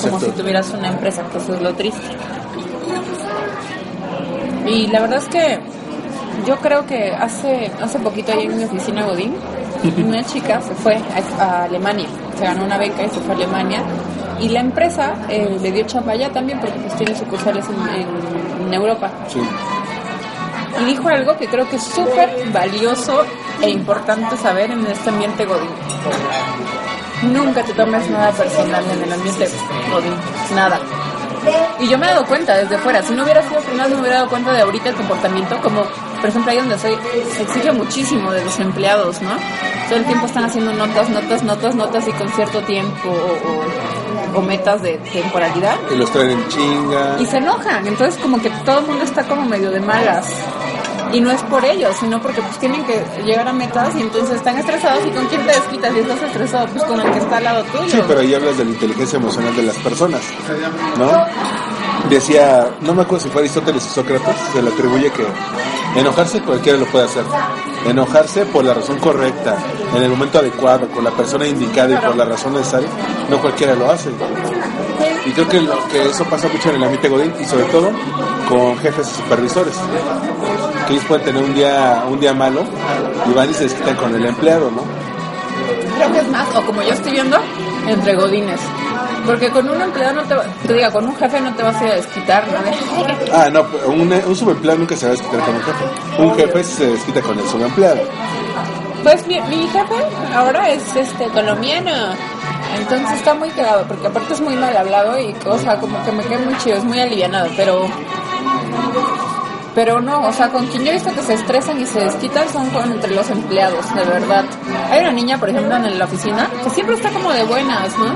como 0.03 0.19
si 0.19 0.31
tuvieras 0.31 0.69
una 0.71 0.89
empresa, 0.89 1.23
que 1.31 1.37
eso 1.37 1.53
es 1.55 1.61
lo 1.61 1.73
triste. 1.73 2.01
Y 4.67 4.87
la 4.87 5.01
verdad 5.01 5.17
es 5.19 5.27
que 5.27 5.59
yo 6.45 6.55
creo 6.57 6.85
que 6.85 7.11
hace 7.11 7.71
hace 7.81 7.99
poquito 7.99 8.31
ahí 8.31 8.45
en 8.45 8.57
mi 8.57 8.63
oficina 8.63 9.03
Godín, 9.05 9.33
una 10.05 10.23
chica 10.23 10.61
se 10.61 10.73
fue 10.75 10.95
a, 10.95 11.43
a 11.43 11.63
Alemania, 11.65 12.05
se 12.37 12.43
ganó 12.45 12.63
una 12.65 12.77
beca 12.77 13.03
y 13.03 13.09
se 13.09 13.19
fue 13.21 13.33
a 13.33 13.37
Alemania. 13.37 13.81
Y 14.39 14.49
la 14.49 14.61
empresa 14.61 15.13
eh, 15.29 15.57
le 15.61 15.71
dio 15.71 15.85
chamba 15.85 16.13
allá 16.13 16.29
también 16.31 16.59
porque 16.59 16.79
pues 16.79 16.95
tiene 16.95 17.15
sucursales 17.15 17.65
en, 17.67 18.01
en- 18.01 18.67
en 18.67 18.73
Europa. 18.73 19.09
Sí. 19.27 19.39
Y 20.79 20.85
dijo 20.85 21.09
algo 21.09 21.37
que 21.37 21.47
creo 21.47 21.67
que 21.69 21.75
es 21.75 21.83
súper 21.83 22.49
valioso 22.51 23.23
e 23.61 23.69
importante 23.69 24.37
saber 24.37 24.71
en 24.71 24.85
este 24.87 25.09
ambiente 25.09 25.45
Godín. 25.45 25.69
Nunca 27.23 27.63
te 27.63 27.73
tomes 27.73 28.09
nada 28.09 28.31
personal 28.31 28.83
en 28.91 29.03
el 29.03 29.13
ambiente 29.13 29.47
Godín. 29.91 30.13
Nada. 30.55 30.79
Y 31.79 31.87
yo 31.87 31.97
me 31.97 32.05
he 32.05 32.09
dado 32.09 32.25
cuenta 32.25 32.55
desde 32.55 32.77
fuera. 32.79 33.01
Si 33.01 33.13
no 33.13 33.23
hubiera 33.23 33.41
sido 33.47 33.61
freelance, 33.61 33.93
me 33.95 34.01
hubiera 34.01 34.17
dado 34.17 34.29
cuenta 34.29 34.51
de 34.53 34.61
ahorita 34.61 34.89
el 34.89 34.95
comportamiento. 34.95 35.57
Como, 35.61 35.81
por 36.19 36.29
ejemplo, 36.29 36.51
ahí 36.51 36.57
donde 36.59 36.77
soy, 36.77 36.95
se 37.35 37.41
exige 37.43 37.71
muchísimo 37.71 38.31
de 38.31 38.43
los 38.43 38.59
empleados, 38.59 39.21
¿no? 39.21 39.31
Todo 39.89 39.99
el 39.99 40.05
tiempo 40.05 40.25
están 40.27 40.45
haciendo 40.45 40.71
notas, 40.73 41.09
notas, 41.09 41.43
notas, 41.43 41.75
notas 41.75 42.07
y 42.07 42.11
con 42.11 42.29
cierto 42.29 42.61
tiempo 42.61 43.09
o, 43.09 43.11
o- 43.49 44.39
o 44.39 44.41
metas 44.41 44.81
de 44.81 44.93
temporalidad 45.11 45.75
Y 45.91 45.95
los 45.95 46.09
traen 46.11 46.29
en 46.31 46.47
chinga. 46.47 47.17
y 47.19 47.25
se 47.25 47.37
enojan. 47.37 47.85
Entonces 47.85 48.19
como 48.21 48.39
que 48.41 48.49
todo 48.63 48.79
el 48.79 48.85
mundo 48.87 49.03
está 49.03 49.23
como 49.23 49.43
medio 49.43 49.71
de 49.71 49.79
malas. 49.81 50.31
Y 51.13 51.19
no 51.19 51.31
es 51.31 51.41
por 51.43 51.63
ellos, 51.65 51.95
sino 51.99 52.21
porque 52.21 52.41
pues 52.41 52.57
tienen 52.57 52.83
que 52.85 53.03
llegar 53.23 53.47
a 53.47 53.53
metas 53.53 53.95
y 53.95 54.01
entonces 54.01 54.37
están 54.37 54.57
estresados 54.57 55.05
y 55.05 55.11
con 55.11 55.25
quién 55.27 55.41
te 55.45 55.53
desquitas 55.53 55.93
si 55.93 55.99
estás 55.99 56.23
estresado, 56.23 56.67
pues 56.67 56.83
con 56.83 56.99
el 56.99 57.11
que 57.11 57.19
está 57.19 57.37
al 57.37 57.43
lado 57.43 57.63
tuyo. 57.65 57.89
Sí, 57.89 58.01
pero 58.07 58.19
ahí 58.21 58.33
hablas 58.33 58.57
de 58.57 58.65
la 58.65 58.71
inteligencia 58.71 59.17
emocional 59.17 59.55
de 59.55 59.63
las 59.63 59.77
personas, 59.77 60.21
¿no? 60.97 61.11
Decía, 62.09 62.69
no 62.81 62.93
me 62.93 63.03
acuerdo 63.03 63.25
si 63.25 63.29
fue 63.29 63.41
Aristóteles 63.41 63.85
o 63.85 63.89
Sócrates, 63.89 64.35
se 64.53 64.61
le 64.61 64.69
atribuye 64.69 65.11
que 65.11 65.25
enojarse 65.99 66.41
cualquiera 66.41 66.77
lo 66.77 66.85
puede 66.85 67.05
hacer. 67.05 67.23
Enojarse 67.85 68.45
por 68.45 68.63
la 68.63 68.73
razón 68.73 68.99
correcta, 68.99 69.57
en 69.95 70.03
el 70.03 70.09
momento 70.09 70.39
adecuado, 70.39 70.87
con 70.89 71.03
la 71.03 71.11
persona 71.11 71.47
indicada 71.47 71.93
y 71.93 72.05
por 72.05 72.15
la 72.15 72.25
razón 72.25 72.53
necesaria, 72.53 72.89
no 73.29 73.39
cualquiera 73.39 73.75
lo 73.75 73.89
hace. 73.89 74.09
Y 75.25 75.31
creo 75.31 75.47
que, 75.47 75.61
lo, 75.61 75.87
que 75.87 76.09
eso 76.09 76.25
pasa 76.25 76.47
mucho 76.47 76.69
en 76.69 76.75
el 76.75 76.83
ambiente 76.83 77.09
Godín 77.09 77.33
y 77.39 77.45
sobre 77.45 77.65
todo 77.65 77.91
con 78.49 78.77
jefes 78.79 79.07
y 79.11 79.21
supervisores. 79.21 79.75
Pueden 81.07 81.25
tener 81.25 81.43
un 81.43 81.53
día, 81.53 82.03
un 82.09 82.19
día 82.19 82.33
malo 82.33 82.63
y 83.29 83.33
van 83.33 83.49
y 83.49 83.53
se 83.53 83.63
desquitan 83.65 83.95
con 83.95 84.15
el 84.15 84.25
empleado, 84.25 84.71
¿no? 84.71 84.83
Creo 85.97 86.11
que 86.13 86.19
es 86.19 86.27
más, 86.29 86.47
o 86.55 86.61
como 86.65 86.81
yo 86.81 86.93
estoy 86.93 87.11
viendo, 87.11 87.37
entre 87.87 88.15
godines. 88.15 88.59
Porque 89.25 89.49
con 89.49 89.69
un 89.69 89.79
empleado 89.81 90.15
no 90.15 90.23
te 90.23 90.33
va, 90.35 90.43
te 90.65 90.73
diga, 90.73 90.89
con 90.91 91.05
un 91.05 91.15
jefe 91.15 91.39
no 91.41 91.53
te 91.53 91.61
vas 91.63 91.75
a 91.75 91.85
ir 91.85 91.91
a 91.91 91.95
desquitar, 91.95 92.43
¿no? 92.47 92.53
De, 92.63 92.69
"Ay, 92.71 93.15
que- 93.25 93.31
Ah, 93.31 93.49
no, 93.51 93.65
un, 93.87 94.11
un 94.11 94.35
subempleado 94.35 94.79
nunca 94.79 94.95
se 94.95 95.05
va 95.05 95.11
a 95.11 95.15
desquitar 95.15 95.39
con 95.41 95.55
un 95.55 95.61
jefe. 95.61 95.85
Un 96.23 96.35
jefe 96.35 96.63
se 96.63 96.87
desquita 96.87 97.21
con 97.21 97.37
el 97.39 97.47
subempleado. 97.47 98.01
Pues 99.03 99.27
mi, 99.27 99.39
mi 99.41 99.67
jefe 99.67 99.95
ahora 100.35 100.69
es 100.69 100.95
este 100.95 101.25
colombiano. 101.27 101.91
Entonces 102.79 103.11
está 103.11 103.33
muy 103.35 103.49
cagado, 103.49 103.85
porque 103.87 104.07
aparte 104.07 104.33
es 104.33 104.41
muy 104.41 104.55
mal 104.55 104.75
hablado 104.75 105.19
y, 105.19 105.35
o 105.45 105.57
sea, 105.59 105.77
como 105.77 106.03
que 106.05 106.11
me 106.13 106.23
queda 106.23 106.39
muy 106.39 106.57
chido, 106.57 106.77
es 106.77 106.83
muy 106.83 106.99
alivianado, 106.99 107.49
pero. 107.57 107.85
Pero 109.73 110.01
no, 110.01 110.27
o 110.27 110.33
sea, 110.33 110.49
con 110.49 110.67
quien 110.67 110.83
yo 110.83 110.91
he 110.91 110.95
visto 110.95 111.13
que 111.13 111.21
se 111.21 111.33
estresan 111.33 111.79
y 111.79 111.85
se 111.85 112.01
desquitan 112.01 112.47
son 112.49 112.69
con 112.71 112.91
entre 112.91 113.15
los 113.15 113.29
empleados, 113.29 113.93
de 113.95 114.03
verdad. 114.03 114.43
Hay 114.89 115.01
una 115.01 115.13
niña, 115.13 115.37
por 115.37 115.49
ejemplo, 115.49 115.75
en 115.75 115.97
la 115.97 116.05
oficina, 116.05 116.49
que 116.63 116.69
siempre 116.69 116.95
está 116.95 117.09
como 117.09 117.31
de 117.31 117.43
buenas, 117.43 117.97
¿no? 117.97 118.13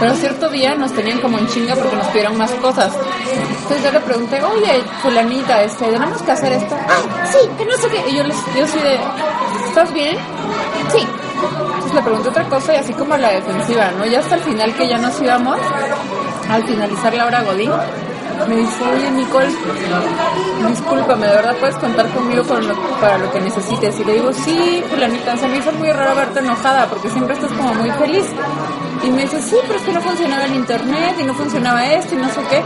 Pero 0.00 0.14
cierto 0.14 0.48
día 0.50 0.74
nos 0.74 0.92
tenían 0.92 1.20
como 1.20 1.38
en 1.38 1.46
chinga 1.48 1.74
porque 1.74 1.96
nos 1.96 2.06
pidieron 2.08 2.36
más 2.36 2.50
cosas. 2.52 2.92
Entonces 3.62 3.84
yo 3.84 3.92
le 3.92 4.00
pregunté, 4.00 4.42
oye, 4.42 4.82
fulanita, 5.02 5.62
este, 5.62 5.86
tenemos 5.86 6.22
que 6.22 6.32
hacer 6.32 6.52
esto. 6.52 6.76
Ah, 6.88 7.26
sí, 7.26 7.38
que 7.56 7.64
no 7.64 7.76
sé 7.76 7.88
qué. 7.88 8.10
Y 8.10 8.16
yo 8.16 8.24
les, 8.24 8.36
yo 8.56 8.64
así 8.64 8.78
de, 8.78 8.98
¿estás 9.68 9.92
bien? 9.92 10.16
Sí. 10.92 11.06
Entonces 11.74 11.94
le 11.94 12.02
pregunté 12.02 12.28
otra 12.28 12.44
cosa 12.44 12.74
y 12.74 12.76
así 12.76 12.92
como 12.92 13.14
a 13.14 13.18
la 13.18 13.30
defensiva, 13.30 13.90
¿no? 13.98 14.06
Ya 14.06 14.20
hasta 14.20 14.36
el 14.36 14.42
final 14.42 14.74
que 14.74 14.88
ya 14.88 14.98
nos 14.98 15.20
íbamos, 15.20 15.58
al 16.50 16.64
finalizar 16.64 17.14
la 17.14 17.26
hora 17.26 17.42
Godín, 17.42 17.70
me 18.48 18.56
dice, 18.56 18.84
oye 18.84 19.10
Nicole, 19.12 19.48
discúlpame, 20.68 21.26
de 21.26 21.34
verdad 21.34 21.56
puedes 21.60 21.76
contar 21.76 22.06
conmigo 22.10 22.42
para 22.44 22.60
lo, 22.60 22.74
para 23.00 23.18
lo 23.18 23.32
que 23.32 23.40
necesites. 23.40 23.98
Y 24.00 24.04
le 24.04 24.14
digo, 24.14 24.32
sí, 24.32 24.82
fulanita, 24.90 25.36
se 25.36 25.48
me 25.48 25.58
hizo 25.58 25.72
muy 25.72 25.90
raro 25.92 26.14
verte 26.14 26.40
enojada 26.40 26.86
porque 26.88 27.08
siempre 27.10 27.34
estás 27.34 27.52
como 27.52 27.74
muy 27.74 27.90
feliz. 27.92 28.24
Y 29.02 29.10
me 29.10 29.22
dice, 29.22 29.40
sí, 29.42 29.56
pero 29.66 29.78
es 29.78 29.84
que 29.84 29.92
no 29.92 30.00
funcionaba 30.00 30.44
el 30.44 30.54
internet 30.54 31.16
y 31.20 31.24
no 31.24 31.34
funcionaba 31.34 31.84
esto 31.86 32.14
y 32.14 32.18
no 32.18 32.28
sé 32.28 32.40
qué. 32.48 32.62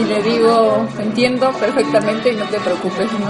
Y 0.00 0.04
le 0.04 0.22
digo, 0.22 0.86
entiendo 0.98 1.50
perfectamente 1.52 2.32
y 2.32 2.36
no 2.36 2.44
te 2.46 2.58
preocupes, 2.60 3.10
¿no? 3.12 3.28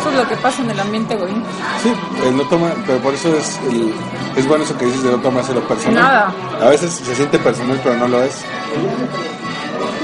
Eso 0.00 0.10
es 0.10 0.16
lo 0.16 0.28
que 0.28 0.36
pasa 0.36 0.62
en 0.62 0.70
el 0.70 0.78
ambiente, 0.80 1.16
güey. 1.16 1.32
Sí, 1.82 1.92
no 2.32 2.42
toma, 2.44 2.68
pero 2.86 2.98
por 2.98 3.14
eso 3.14 3.34
es, 3.36 3.58
el- 3.70 3.92
es 4.36 4.46
bueno 4.46 4.64
eso 4.64 4.76
que 4.76 4.84
dices 4.86 5.02
de 5.02 5.10
no 5.12 5.18
tomárselo 5.18 5.60
personal. 5.66 5.94
Nada. 6.02 6.32
A 6.60 6.68
veces 6.68 6.92
se 6.92 7.14
siente 7.14 7.38
personal, 7.38 7.80
pero 7.82 7.96
no 7.96 8.06
lo 8.08 8.22
es. 8.22 8.44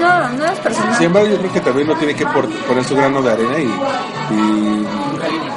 No, 0.03 0.29
no 0.31 0.45
es 0.47 0.59
personal. 0.61 0.95
Sin 0.97 1.07
embargo, 1.07 1.29
yo 1.29 1.39
creo 1.39 1.53
que 1.53 1.61
también 1.61 1.89
uno 1.89 1.99
tiene 1.99 2.15
que 2.15 2.27
por- 2.27 2.49
poner 2.49 2.85
su 2.85 2.95
grano 2.97 3.23
de 3.23 3.33
arena 3.33 3.59
y, 3.59 4.35
y 4.35 4.87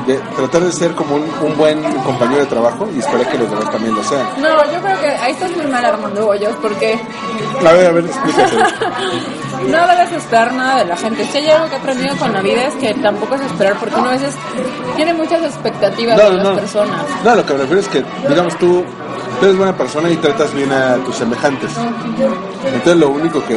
de- 0.07 0.19
tratar 0.35 0.61
de 0.61 0.71
ser 0.71 0.93
como 0.93 1.15
un, 1.15 1.23
un 1.41 1.57
buen 1.57 1.81
compañero 2.03 2.41
de 2.41 2.45
trabajo 2.47 2.87
y 2.95 2.99
esperar 2.99 3.27
que 3.29 3.37
los 3.39 3.49
demás 3.49 3.71
también 3.71 3.95
lo 3.95 4.03
sean. 4.03 4.25
No, 4.39 4.49
yo 4.71 4.81
creo 4.81 4.99
que 5.01 5.07
ahí 5.07 5.31
estás 5.33 5.51
muy 5.55 5.65
mal 5.67 5.83
Armando 5.85 6.27
Hoyos 6.27 6.55
porque 6.61 6.99
A 7.67 7.71
ver, 7.73 7.87
a 7.87 7.91
ver, 7.91 8.05
explícate. 8.05 8.55
no 9.69 9.87
debes 9.87 10.11
esperar 10.11 10.53
nada 10.53 10.77
de 10.79 10.85
la 10.85 10.95
gente. 10.97 11.25
Si 11.25 11.37
hay 11.39 11.49
algo 11.49 11.67
que 11.69 11.75
he 11.75 11.79
aprendido 11.79 12.15
con 12.17 12.31
la 12.33 12.41
vida 12.41 12.67
es 12.67 12.75
que 12.75 12.93
tampoco 12.95 13.35
es 13.35 13.41
esperar 13.41 13.75
porque 13.79 13.95
uno 13.95 14.09
a 14.09 14.13
veces 14.13 14.35
tiene 14.95 15.13
muchas 15.13 15.41
expectativas 15.43 16.17
No, 16.17 16.23
de 16.25 16.29
no, 16.31 16.35
las 16.37 16.45
no. 16.47 16.55
personas. 16.55 17.01
No, 17.23 17.35
lo 17.35 17.45
que 17.45 17.53
me 17.53 17.59
refiero 17.59 17.81
es 17.81 17.87
que, 17.87 18.05
digamos, 18.27 18.55
tú, 18.59 18.83
tú 19.39 19.45
eres 19.45 19.57
buena 19.57 19.75
persona 19.75 20.09
y 20.09 20.15
tratas 20.17 20.53
bien 20.53 20.71
a 20.71 20.95
tus 20.97 21.15
semejantes. 21.15 21.71
Entonces, 22.65 22.97
lo 22.97 23.09
único 23.09 23.43
que. 23.45 23.55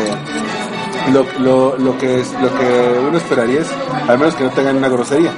Lo, 1.12 1.26
lo, 1.38 1.76
lo 1.78 1.98
que 1.98 2.20
es, 2.20 2.32
lo 2.40 2.48
que 2.58 3.00
uno 3.08 3.16
esperaría 3.18 3.60
es 3.60 3.68
al 4.08 4.18
menos 4.18 4.34
que 4.34 4.44
no 4.44 4.50
tengan 4.50 4.76
una 4.76 4.88
grosería. 4.88 5.32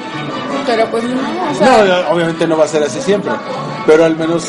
Pero 0.67 0.87
pues 0.87 1.05
no, 1.05 1.11
o 1.21 1.53
No, 1.53 1.87
sea, 1.87 2.09
obviamente 2.11 2.47
no 2.47 2.57
va 2.57 2.65
a 2.65 2.69
ser 2.69 2.83
así 2.83 3.01
siempre, 3.01 3.33
pero 3.87 4.05
al 4.05 4.17
menos 4.17 4.49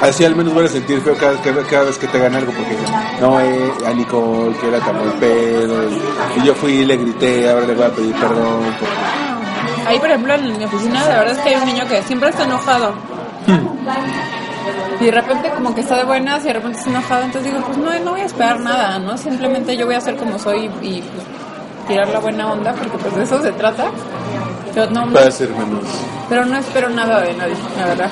así 0.00 0.24
al 0.24 0.34
menos 0.34 0.52
voy 0.54 0.66
a 0.66 0.68
sentir 0.68 1.00
feo 1.00 1.14
cada, 1.16 1.40
cada, 1.42 1.62
cada 1.62 1.84
vez 1.84 1.98
que 1.98 2.06
te 2.08 2.18
hagan 2.18 2.34
algo 2.34 2.52
porque 2.52 2.76
no, 3.20 3.40
eh, 3.40 3.72
a 3.86 3.92
Nicole 3.92 4.56
que 4.56 4.68
era 4.68 4.78
tan 4.80 4.98
buen 4.98 5.12
pedo 5.20 5.84
y, 5.88 6.40
y 6.40 6.44
yo 6.44 6.54
fui 6.54 6.72
y 6.72 6.84
le 6.84 6.96
grité, 6.96 7.48
ahora 7.50 7.66
le 7.66 7.74
voy 7.74 7.84
a 7.84 7.90
pedir 7.90 8.14
perdón. 8.16 8.64
porque- 8.80 9.88
ahí 9.88 9.98
por 9.98 10.08
ejemplo 10.08 10.34
en 10.34 10.58
mi 10.58 10.64
oficina 10.64 11.00
la 11.06 11.18
verdad 11.18 11.36
es 11.36 11.38
que 11.38 11.48
hay 11.50 11.54
un 11.56 11.66
niño 11.66 11.84
que 11.88 12.02
siempre 12.02 12.30
está 12.30 12.44
enojado. 12.44 12.94
Y 15.00 15.04
de 15.06 15.10
repente 15.10 15.50
como 15.50 15.74
que 15.74 15.80
está 15.80 15.96
de 15.96 16.04
buenas 16.04 16.42
y 16.44 16.48
de 16.48 16.52
repente 16.54 16.78
está 16.78 16.90
enojado, 16.90 17.24
entonces 17.24 17.52
digo, 17.52 17.64
pues 17.66 17.78
no, 17.78 17.98
no 18.04 18.10
voy 18.12 18.20
a 18.20 18.24
esperar 18.26 18.60
nada, 18.60 18.98
¿no? 18.98 19.16
Simplemente 19.18 19.76
yo 19.76 19.86
voy 19.86 19.94
a 19.96 20.00
ser 20.00 20.16
como 20.16 20.38
soy 20.38 20.70
y 20.82 21.02
pues, 21.02 21.24
tirar 21.88 22.08
la 22.08 22.20
buena 22.20 22.52
onda 22.52 22.72
porque 22.72 22.96
pues 22.98 23.14
de 23.16 23.22
eso 23.24 23.42
se 23.42 23.52
trata. 23.52 23.86
Pero 24.74 24.90
no, 24.90 25.12
Para 25.12 25.30
ser 25.30 25.50
menos. 25.50 25.84
pero 26.28 26.44
no 26.46 26.56
espero 26.56 26.88
nada 26.90 27.20
de 27.20 27.34
nadie, 27.34 27.54
la 27.78 27.86
verdad. 27.86 28.10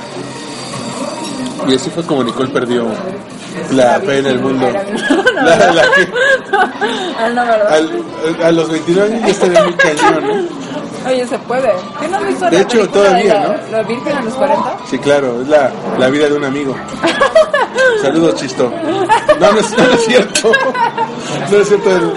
Y 1.68 1.74
así 1.74 1.90
fue 1.90 2.04
como 2.04 2.24
Nicole 2.24 2.48
perdió 2.50 2.86
la 3.70 4.00
fe 4.00 4.18
en 4.18 4.26
el 4.26 4.40
mundo. 4.40 4.66
A 8.42 8.50
los 8.50 8.70
29 8.70 9.08
años 9.14 9.22
ya 9.22 9.28
estaría 9.28 9.62
muy 9.64 9.74
cañón, 9.74 10.26
¿no? 10.26 10.59
Oye, 11.06 11.26
se 11.26 11.38
puede. 11.40 11.70
¿Qué 12.00 12.08
no 12.08 12.20
visto 12.20 12.44
De 12.46 12.50
la 12.52 12.60
hecho, 12.62 12.88
todavía, 12.90 13.34
de 13.34 13.40
la, 13.40 13.48
¿no? 13.48 13.54
la 13.70 13.82
Virgen 13.84 14.16
a 14.16 14.22
los 14.22 14.34
40? 14.34 14.76
Sí, 14.90 14.98
claro, 14.98 15.40
es 15.42 15.48
la, 15.48 15.70
la 15.98 16.08
vida 16.08 16.28
de 16.28 16.34
un 16.34 16.44
amigo. 16.44 16.74
Saludos, 18.02 18.34
Chisto. 18.36 18.70
No, 19.40 19.52
no 19.52 19.58
es, 19.60 19.76
no 19.78 19.84
es 19.94 20.04
cierto. 20.06 20.52
No 21.50 21.56
es 21.58 21.68
cierto, 21.68 21.90
el- 21.96 22.12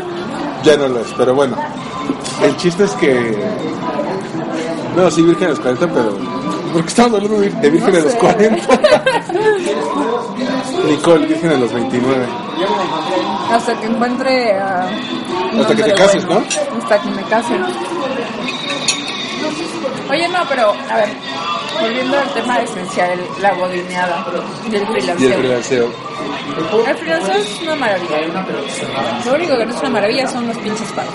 ya 0.64 0.78
no 0.78 0.88
lo 0.90 1.00
es, 1.00 1.08
pero 1.18 1.34
bueno. 1.36 1.56
El 2.42 2.56
chiste 2.58 2.84
es 2.84 2.92
que. 2.92 3.44
No, 4.96 5.10
sí, 5.12 5.22
Virgen 5.24 5.48
a 5.48 5.50
los 5.52 5.60
40, 5.60 5.88
pero. 5.88 6.18
Porque 6.74 6.88
estamos 6.90 7.14
hablando 7.22 7.40
de 7.40 7.70
Virgen 7.70 7.96
a 7.96 8.00
los 8.00 8.14
40. 8.16 8.68
Nicole, 10.88 11.26
Virgen 11.28 11.52
a 11.52 11.58
los 11.58 11.72
29. 11.74 12.26
Hasta 13.52 13.80
que 13.80 13.86
encuentre 13.88 14.58
a... 14.60 14.88
un 15.54 15.60
Hasta 15.62 15.76
que 15.76 15.84
te 15.84 15.94
cases, 15.94 16.26
bueno. 16.26 16.44
Hasta 16.82 17.02
que 17.02 17.10
me 17.12 17.24
case. 17.24 17.54
Oye, 20.10 20.28
no, 20.28 20.40
pero, 20.50 20.74
a 20.90 20.96
ver, 20.98 21.10
volviendo 21.80 22.18
al 22.20 22.30
tema 22.34 22.60
esencial, 22.60 23.20
la 23.42 23.54
godineada 23.54 24.26
y 24.70 24.76
el 24.76 24.76
Y 24.76 24.76
el 24.76 24.88
freelanceo. 24.88 25.38
freelanceo. 25.40 25.90
El 26.88 26.96
freelanceo 26.98 27.36
es 27.36 27.62
una 27.62 27.76
maravilla. 27.76 28.18
Lo 29.26 29.34
único 29.34 29.58
que 29.58 29.66
no 29.66 29.74
es 29.74 29.80
una 29.82 29.90
maravilla 29.90 30.28
son 30.28 30.48
los 30.48 30.58
pinches 30.58 30.92
pagos. 30.92 31.14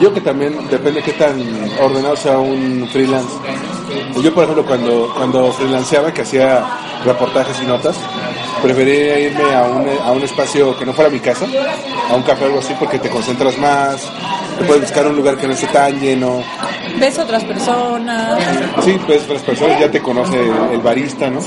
Yo 0.00 0.12
que 0.12 0.20
también 0.20 0.56
depende 0.68 1.02
qué 1.02 1.12
tan 1.12 1.38
ordenado 1.80 2.16
sea 2.16 2.38
un 2.38 2.88
freelance. 2.90 3.28
Yo, 4.22 4.32
por 4.32 4.44
ejemplo, 4.44 4.64
cuando, 4.64 5.12
cuando 5.14 5.52
freelanceaba, 5.52 6.12
que 6.12 6.22
hacía 6.22 6.64
reportajes 7.04 7.60
y 7.62 7.66
notas, 7.66 7.96
prefería 8.62 9.18
irme 9.18 9.54
a 9.54 9.62
un, 9.64 9.86
a 10.02 10.12
un 10.12 10.22
espacio 10.22 10.76
que 10.78 10.86
no 10.86 10.92
fuera 10.92 11.10
mi 11.10 11.20
casa, 11.20 11.46
a 12.10 12.14
un 12.14 12.22
café 12.22 12.44
o 12.44 12.46
algo 12.46 12.58
así, 12.60 12.74
porque 12.78 12.98
te 12.98 13.10
concentras 13.10 13.58
más, 13.58 14.08
te 14.58 14.64
puedes 14.64 14.82
buscar 14.82 15.06
un 15.06 15.16
lugar 15.16 15.36
que 15.36 15.46
no 15.46 15.52
esté 15.52 15.66
tan 15.68 15.98
lleno. 16.00 16.42
Ves 16.98 17.18
otras 17.18 17.44
personas. 17.44 18.38
Sí, 18.84 18.98
pues 19.06 19.28
las 19.28 19.42
personas 19.42 19.80
ya 19.80 19.90
te 19.90 20.00
conoce 20.00 20.40
el, 20.40 20.74
el 20.74 20.80
barista, 20.80 21.30
¿no? 21.30 21.40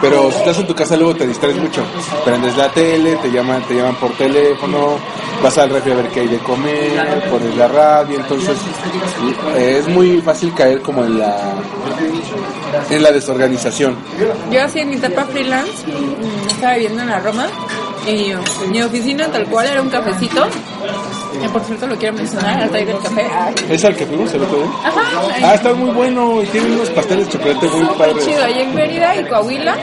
Pero 0.00 0.30
si 0.30 0.38
estás 0.38 0.58
en 0.58 0.66
tu 0.66 0.74
casa 0.74 0.96
luego 0.96 1.14
te 1.14 1.26
distraes 1.26 1.56
mucho. 1.56 1.82
Prendes 2.24 2.56
la 2.56 2.68
tele, 2.70 3.16
te 3.16 3.30
llaman, 3.30 3.62
te 3.62 3.74
llaman 3.74 3.94
por 3.96 4.12
teléfono, 4.12 4.98
vas 5.42 5.56
al 5.58 5.70
refri 5.70 5.92
a 5.92 5.96
ver 5.96 6.08
qué 6.08 6.20
hay 6.20 6.28
de 6.28 6.38
comer, 6.38 7.28
pones 7.30 7.56
la 7.56 7.68
radio, 7.68 8.16
entonces 8.18 8.56
eh, 9.56 9.78
es 9.80 9.88
muy 9.88 10.20
fácil 10.20 10.52
caer 10.54 10.80
como 10.82 11.04
en 11.04 11.18
la 11.18 11.54
en 12.90 13.02
la 13.02 13.12
desorganización. 13.12 13.96
Yo 14.50 14.62
así 14.64 14.80
en 14.80 14.90
mi 14.90 14.96
etapa 14.96 15.24
freelance 15.24 15.86
mm, 15.86 16.48
estaba 16.48 16.74
viviendo 16.74 17.02
en 17.02 17.08
la 17.08 17.20
Roma 17.20 17.46
y 18.06 18.32
mi 18.70 18.82
oficina 18.82 19.28
tal 19.28 19.46
cual 19.46 19.66
era 19.66 19.82
un 19.82 19.90
cafecito. 19.90 20.46
Que 21.40 21.48
por 21.48 21.62
cierto 21.64 21.86
lo 21.86 21.96
quiero 21.96 22.14
mencionar, 22.16 22.62
al 22.62 22.70
del 22.72 22.98
café. 22.98 23.26
Ay. 23.32 23.54
¿Es 23.70 23.84
al 23.84 23.96
que 23.96 24.06
fuimos 24.06 24.32
el 24.34 24.42
otro 24.42 24.58
día? 24.58 24.66
Ajá, 24.84 25.00
Ah, 25.42 25.54
está 25.54 25.72
muy 25.74 25.90
bueno 25.90 26.42
y 26.42 26.46
tiene 26.46 26.74
unos 26.74 26.90
pasteles 26.90 27.26
de 27.26 27.32
chocolate 27.32 27.66
muy 27.68 27.86
padres. 27.96 28.24
chido, 28.26 28.44
ahí 28.44 28.60
en 28.60 28.74
Mérida 28.74 29.16
y 29.16 29.24
Coahuila. 29.24 29.76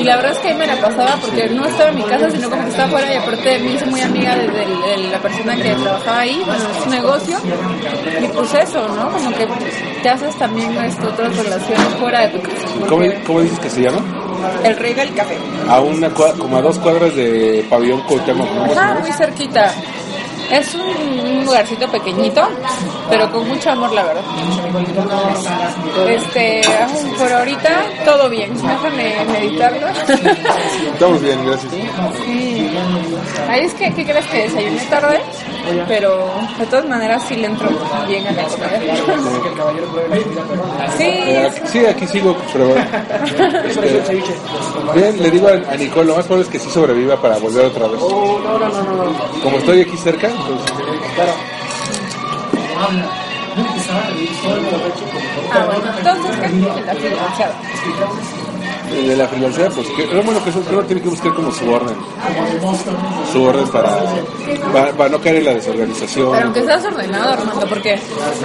Y 0.00 0.04
la 0.04 0.16
verdad 0.16 0.32
es 0.32 0.38
que 0.38 0.48
ahí 0.48 0.54
me 0.54 0.66
la 0.66 0.76
pasaba 0.80 1.16
porque 1.20 1.48
no 1.50 1.64
estaba 1.66 1.90
en 1.90 1.96
mi 1.96 2.02
casa, 2.04 2.30
sino 2.30 2.48
como 2.48 2.62
que 2.62 2.70
estaba 2.70 2.88
afuera 2.88 3.12
y 3.12 3.16
aparte 3.16 3.58
me 3.58 3.72
hice 3.72 3.86
muy 3.86 4.00
amiga 4.00 4.34
de, 4.36 4.48
de- 4.48 4.62
de 5.02 5.10
la 5.10 5.18
persona 5.18 5.56
que 5.56 5.74
trabajaba 5.74 6.18
ahí, 6.20 6.42
bueno, 6.46 6.64
es 6.78 6.86
un 6.86 6.90
negocio. 6.92 7.38
Y 8.22 8.26
pues 8.28 8.54
eso, 8.54 8.88
¿no? 8.88 9.10
Como 9.10 9.30
que 9.36 9.46
te 10.02 10.08
haces 10.08 10.34
también 10.36 10.74
esto, 10.84 11.06
otras 11.08 11.36
relaciones 11.36 11.86
fuera 12.00 12.20
de 12.22 12.28
tu 12.28 12.40
casa. 12.42 12.56
¿Cómo, 12.88 13.04
cómo 13.26 13.40
dices 13.42 13.58
que 13.58 13.70
se 13.70 13.82
llama? 13.82 14.00
El 14.64 14.76
rey 14.76 14.94
del 14.94 15.14
café. 15.14 15.36
A 15.68 15.80
una 15.80 16.10
como 16.10 16.56
a 16.56 16.62
dos 16.62 16.78
cuadras 16.78 17.14
de 17.14 17.64
Pabellón 17.70 18.00
Cuauhtémoc, 18.02 18.50
¿no? 18.52 18.64
Ajá, 18.64 18.98
muy 19.00 19.12
cerquita. 19.12 19.72
Es 20.52 20.74
un, 20.74 21.46
lugarcito 21.46 21.90
pequeñito, 21.90 22.46
pero 23.08 23.32
con 23.32 23.48
mucho 23.48 23.70
amor, 23.70 23.90
la 23.92 24.02
verdad. 24.02 24.22
Este, 26.08 26.60
por 27.18 27.32
ahorita 27.32 27.82
todo 28.04 28.28
bien. 28.28 28.52
Déjame 28.54 29.24
meditarlo. 29.32 29.88
Estamos 30.92 31.22
bien, 31.22 31.46
gracias. 31.46 31.72
Sí. 31.72 32.70
Ahí 33.48 33.64
es 33.64 33.72
que, 33.74 33.94
¿qué 33.94 34.04
crees 34.04 34.26
que 34.26 34.42
desayuné 34.42 34.80
tarde? 34.90 35.20
Pero 35.88 36.30
de 36.58 36.66
todas 36.66 36.86
maneras 36.86 37.22
sí 37.28 37.36
le 37.36 37.46
entro 37.46 37.68
bien 38.08 38.26
a 38.26 38.32
la 38.32 38.42
comida. 38.44 38.94
Sí, 40.98 41.04
Eh, 41.04 41.50
sí, 41.66 41.86
aquí 41.86 42.06
sigo, 42.06 42.36
pero 42.52 42.74
este, 42.76 44.22
bien, 44.94 45.22
le 45.22 45.30
digo 45.30 45.48
a, 45.48 45.52
a 45.72 45.76
Nicole, 45.76 46.06
lo 46.08 46.16
más 46.16 46.26
probable 46.26 46.46
es 46.46 46.50
que 46.52 46.58
sí 46.58 46.70
sobreviva 46.70 47.16
para 47.16 47.38
volver 47.38 47.66
otra 47.66 47.86
vez. 47.86 48.00
Como 48.00 49.56
estoy 49.58 49.82
aquí 49.82 49.96
cerca, 49.96 50.28
entonces, 50.28 50.72
ah, 55.52 55.64
bueno, 55.66 55.92
entonces, 55.98 56.36
¿qué 56.40 56.46
es 56.46 56.86
la 56.86 56.92
eh, 56.92 58.51
de 58.92 59.16
la 59.16 59.26
freelancera, 59.28 59.70
pues 59.70 59.88
que, 59.88 60.06
lo 60.06 60.22
bueno 60.22 60.42
que 60.44 60.50
eso 60.50 60.62
uno 60.70 60.82
tiene 60.82 61.02
que 61.02 61.08
buscar 61.08 61.34
como 61.34 61.50
su 61.50 61.70
orden. 61.70 61.96
Su 63.32 63.42
orden 63.42 63.66
para, 63.68 64.92
para, 64.96 65.08
no 65.08 65.20
caer 65.20 65.36
en 65.36 65.44
la 65.46 65.54
desorganización. 65.54 66.32
Pero 66.32 66.44
aunque 66.44 66.62
seas 66.62 66.84
ordenado, 66.84 67.30
Armando, 67.32 67.66
porque, 67.66 67.98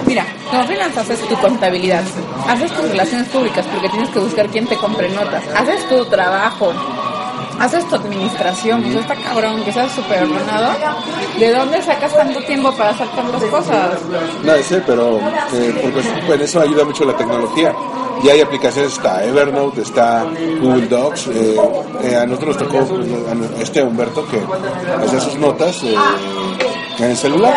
mira, 0.05 0.25
como 0.49 0.63
freelance 0.63 0.99
haces 0.99 1.19
tu 1.21 1.35
contabilidad, 1.35 2.03
haces 2.47 2.71
tus 2.71 2.89
relaciones 2.89 3.27
públicas 3.29 3.65
porque 3.71 3.89
tienes 3.89 4.09
que 4.09 4.19
buscar 4.19 4.47
quién 4.47 4.67
te 4.67 4.77
compre 4.77 5.09
notas, 5.09 5.43
haces 5.55 5.87
tu 5.89 6.05
trabajo, 6.05 6.73
haces 7.59 7.87
tu 7.89 7.95
administración, 7.95 8.81
pues 8.83 8.95
está 8.95 9.15
cabrón 9.15 9.63
que 9.63 9.71
seas 9.71 9.91
súper 9.91 10.23
ordenado. 10.23 10.73
¿De 11.39 11.51
dónde 11.53 11.81
sacas 11.81 12.13
tanto 12.13 12.39
tiempo 12.43 12.71
para 12.73 12.91
hacer 12.91 13.07
tantas 13.09 13.43
cosas? 13.45 13.99
No 14.43 14.55
sé, 14.57 14.81
pero 14.85 15.17
eh, 15.53 15.79
porque 15.81 16.33
en 16.35 16.41
eso 16.41 16.61
ayuda 16.61 16.83
mucho 16.85 17.05
la 17.05 17.15
tecnología. 17.15 17.73
ya 18.23 18.33
hay 18.33 18.41
aplicaciones, 18.41 18.93
está 18.93 19.23
Evernote, 19.23 19.81
está 19.81 20.25
Google 20.61 20.87
Docs. 20.87 21.27
eh, 21.27 21.55
eh, 22.03 22.15
a 22.15 22.25
nosotros 22.25 22.57
nos 22.57 22.67
tocó 22.67 22.77
a 22.79 23.61
este 23.61 23.83
Humberto 23.83 24.25
que 24.27 24.39
hacía 25.03 25.19
sus 25.19 25.35
notas 25.35 25.83
eh, 25.83 25.95
en 26.99 27.11
el 27.11 27.17
celular. 27.17 27.53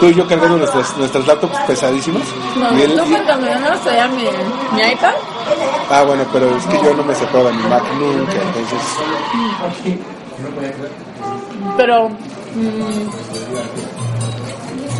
Tú 0.00 0.06
y 0.06 0.14
yo 0.14 0.26
cargando 0.26 0.56
nuestras, 0.58 0.96
nuestras 0.96 1.26
laptops 1.26 1.58
pesadísimas. 1.66 2.22
No, 2.56 2.78
Y 2.78 2.82
él- 2.82 2.96
tú 2.96 3.04
cuando 3.26 3.46
yo 3.46 3.58
no 3.58 3.68
mi, 4.08 4.22
mi 4.22 4.82
iPad, 4.92 5.12
ah, 5.90 6.02
bueno, 6.04 6.24
pero 6.32 6.56
es 6.56 6.64
que 6.66 6.78
yo 6.82 6.94
no 6.94 7.02
me 7.04 7.14
separaba 7.14 7.50
de 7.50 7.56
mi 7.56 7.62
Mac 7.64 7.82
nunca, 7.98 8.32
entonces. 8.32 8.80
pero... 11.76 12.08
mm, 12.08 13.10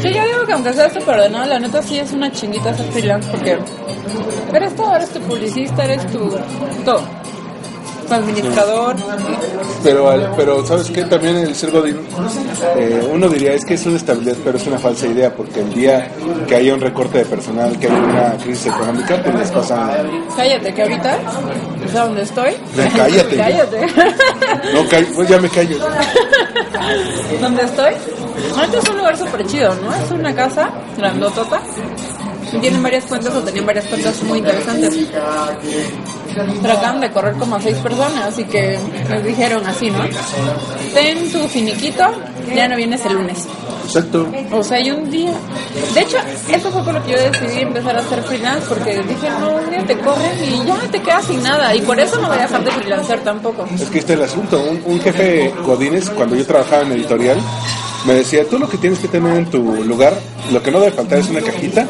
sí, 0.03 0.13
yo 0.13 0.23
digo 0.25 0.47
que 0.47 0.53
aunque 0.53 0.73
sea 0.73 0.87
esto 0.87 1.01
ordenado, 1.11 1.47
la 1.47 1.59
neta 1.59 1.83
sí 1.83 1.99
es 1.99 2.13
una 2.13 2.31
chinguita 2.31 2.75
ser 2.75 2.87
freelance 2.93 3.29
porque 3.31 3.59
eres 4.53 4.77
todo, 4.77 4.95
eres 4.97 5.11
tu 5.11 5.21
publicista, 5.21 5.85
eres 5.85 6.07
tu 6.13 6.31
todo. 6.85 7.01
Administrador. 8.11 8.97
Pero, 9.83 10.33
pero 10.37 10.67
¿sabes 10.67 10.91
qué? 10.91 11.03
También 11.05 11.37
el 11.37 11.55
ser 11.55 11.71
Godín, 11.71 11.99
eh, 12.77 13.09
uno 13.13 13.29
diría 13.29 13.53
es 13.53 13.65
que 13.65 13.75
es 13.75 13.85
una 13.87 13.97
estabilidad, 13.97 14.37
pero 14.45 14.57
es 14.57 14.67
una 14.67 14.79
falsa 14.79 15.07
idea, 15.07 15.35
porque 15.35 15.61
el 15.61 15.73
día 15.75 16.11
que 16.47 16.55
haya 16.57 16.75
un 16.75 16.81
recorte 16.81 17.19
de 17.19 17.25
personal, 17.27 17.79
que 17.79 17.87
haya 17.87 17.97
una 17.97 18.33
crisis 18.43 18.67
económica, 18.67 19.21
pues 19.23 19.35
les 19.35 19.51
pasa... 19.51 19.97
Cállate, 20.37 20.73
que 20.75 20.83
ahorita, 20.83 21.19
o 21.87 21.89
sea, 21.93 22.05
donde 22.07 22.23
estoy. 22.23 22.53
Ya, 22.77 22.89
cállate. 22.97 23.37
cállate. 23.37 23.87
No, 24.75 24.89
ca- 24.89 25.05
pues 25.15 25.29
ya 25.29 25.39
me 25.39 25.49
callo. 25.49 25.79
donde 27.41 27.63
estoy. 27.63 27.93
Ahorita 28.57 28.79
es 28.79 28.89
un 28.89 28.97
lugar 28.97 29.17
súper 29.17 29.47
chido, 29.47 29.75
¿no? 29.77 29.95
Es 29.95 30.11
una 30.11 30.35
casa 30.35 30.71
grandotota. 30.97 31.61
Tienen 32.61 32.83
varias 32.83 33.05
cuentas 33.05 33.35
o 33.35 33.41
tenían 33.41 33.67
varias 33.67 33.87
cuentas 33.87 34.23
muy 34.23 34.39
interesantes. 34.39 34.95
Pero 36.63 36.75
acaban 36.75 37.01
de 37.01 37.11
correr 37.11 37.35
como 37.35 37.57
a 37.57 37.61
seis 37.61 37.77
personas, 37.79 38.25
así 38.25 38.45
que 38.45 38.79
les 39.09 39.25
dijeron 39.25 39.67
así, 39.67 39.91
¿no? 39.91 40.01
Ten 40.93 41.31
tu 41.31 41.47
finiquito, 41.49 42.05
ya 42.55 42.69
no 42.69 42.77
vienes 42.77 43.05
el 43.07 43.15
lunes. 43.15 43.47
Exacto. 43.85 44.27
O 44.51 44.65
sea, 44.65 44.79
hay 44.79 44.91
un 44.91 45.11
día. 45.11 45.33
De 45.95 46.01
hecho, 46.01 46.17
eso 46.49 46.71
fue 46.71 46.83
por 46.83 46.95
lo 46.95 47.05
que 47.05 47.13
yo 47.13 47.19
decidí 47.19 47.61
empezar 47.61 47.97
a 47.97 48.01
hacer 48.01 48.23
freelance, 48.23 48.67
porque 48.69 49.03
dije, 49.03 49.31
no, 49.41 49.57
un 49.57 49.71
día 49.71 49.87
te 49.87 49.97
corren 49.99 50.33
y 50.43 50.67
ya 50.67 50.77
te 50.91 51.01
quedas 51.01 51.25
sin 51.27 51.43
nada. 51.43 51.75
Y 51.75 51.83
por 51.83 52.01
eso 52.01 52.19
no 52.21 52.29
voy 52.29 52.39
a 52.39 52.43
dejar 52.43 52.65
de 52.65 52.71
freelancer 52.71 53.21
tampoco. 53.21 53.67
Es 53.75 53.91
que 53.91 53.99
este 53.99 54.15
es 54.15 54.19
el 54.19 54.25
asunto. 54.25 54.61
Un, 54.63 54.83
un 54.87 55.01
jefe 55.01 55.53
Godínez, 55.65 56.11
cuando 56.11 56.35
yo 56.35 56.47
trabajaba 56.47 56.83
en 56.83 56.93
editorial, 56.93 57.39
me 58.07 58.15
decía, 58.15 58.45
tú 58.49 58.59
lo 58.59 58.69
que 58.69 58.79
tienes 58.79 58.99
que 58.99 59.09
tener 59.09 59.37
en 59.37 59.47
tu 59.47 59.63
lugar, 59.85 60.15
lo 60.53 60.63
que 60.63 60.71
no 60.71 60.81
debe 60.81 60.93
faltar 60.93 61.19
es 61.19 61.29
una 61.29 61.41
cajita 61.41 61.87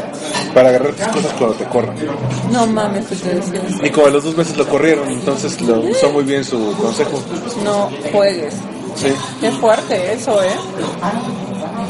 para 0.55 0.69
agarrar 0.69 0.95
tus 0.95 1.07
cosas 1.09 1.33
cuando 1.39 1.57
te 1.57 1.65
corran. 1.65 1.97
No 2.51 2.67
mames, 2.67 3.07
que 3.07 3.17
te 3.17 3.35
decía. 3.35 3.61
Y 3.83 3.91
como 3.91 4.07
a 4.07 4.11
los 4.11 4.25
dos 4.25 4.37
meses 4.37 4.57
lo 4.57 4.67
corrieron, 4.69 5.11
entonces 5.11 5.61
lo 5.61 5.81
usó 5.81 6.11
muy 6.11 6.25
bien 6.25 6.45
su 6.45 6.73
consejo. 6.77 7.23
No 7.65 7.91
juegues. 8.13 8.55
Sí. 8.95 9.09
Qué 9.41 9.51
fuerte 9.51 10.13
eso, 10.13 10.43
¿eh? 10.43 10.55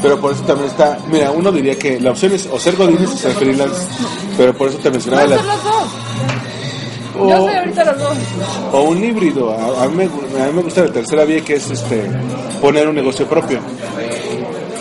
Pero 0.01 0.19
por 0.19 0.33
eso 0.33 0.41
también 0.43 0.69
está, 0.69 0.97
mira, 1.09 1.31
uno 1.31 1.51
diría 1.51 1.77
que 1.77 1.99
la 1.99 2.11
opción 2.11 2.33
es 2.33 2.47
o 2.51 2.59
ser 2.59 2.75
godines 2.75 3.09
o 3.09 3.17
ser 3.17 3.31
freelance, 3.33 3.87
pero 4.35 4.53
por 4.55 4.69
eso 4.69 4.77
te 4.79 4.89
mencionaba 4.89 5.25
la, 5.27 5.35
los 5.35 5.45
dos. 5.63 5.87
Yo 7.15 7.21
o, 7.21 7.47
soy 7.47 7.55
ahorita 7.55 7.85
los 7.85 7.97
dos. 7.99 8.17
o 8.73 8.81
un 8.81 9.03
híbrido. 9.03 9.51
A, 9.53 9.87
mí, 9.87 10.03
a 10.03 10.45
mí 10.47 10.53
me 10.53 10.61
gusta 10.61 10.81
la 10.81 10.91
tercera 10.91 11.23
vía 11.23 11.41
que 11.41 11.55
es 11.55 11.69
este 11.69 12.03
poner 12.59 12.89
un 12.89 12.95
negocio 12.95 13.25
propio. 13.27 13.59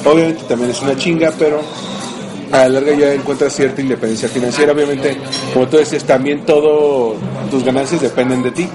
Obviamente 0.05 0.43
también 0.45 0.71
es 0.71 0.83
una 0.83 0.97
chinga, 0.97 1.33
pero 1.39 1.61
a 2.55 2.69
la 2.69 2.81
larga 2.81 2.95
ya 2.95 3.13
encuentras 3.13 3.53
cierta 3.53 3.81
independencia 3.81 4.29
financiera. 4.29 4.73
Obviamente, 4.73 5.17
como 5.53 5.67
tú 5.67 5.77
decías, 5.77 6.05
también 6.05 6.47
todo 6.47 7.17
tus 7.51 7.65
ganancias 7.65 8.01
dependen 8.01 8.43
de 8.45 8.53
ti, 8.53 8.69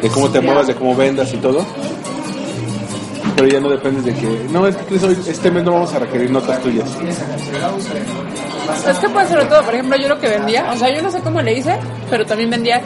de 0.00 0.08
cómo 0.08 0.30
te 0.30 0.40
muevas, 0.40 0.68
de 0.68 0.76
cómo 0.76 0.94
vendas 0.94 1.32
y 1.34 1.38
todo. 1.38 1.66
Pero 3.40 3.52
ya 3.52 3.60
no 3.60 3.70
dependes 3.70 4.04
de 4.04 4.12
que, 4.12 4.26
no, 4.50 4.66
es 4.66 4.76
que 4.76 4.96
este 5.30 5.50
mes 5.50 5.64
no 5.64 5.72
vamos 5.72 5.94
a 5.94 5.98
requerir 5.98 6.30
notas 6.30 6.60
tuyas. 6.62 6.86
Es 8.86 8.98
que 8.98 9.08
puede 9.08 9.28
ser 9.28 9.48
todo. 9.48 9.62
Por 9.62 9.72
ejemplo, 9.72 9.96
yo 9.96 10.08
lo 10.08 10.18
que 10.18 10.28
vendía, 10.28 10.70
o 10.70 10.76
sea, 10.76 10.94
yo 10.94 11.00
no 11.00 11.10
sé 11.10 11.20
cómo 11.20 11.40
le 11.40 11.54
hice, 11.54 11.74
pero 12.10 12.26
también 12.26 12.50
vendía 12.50 12.82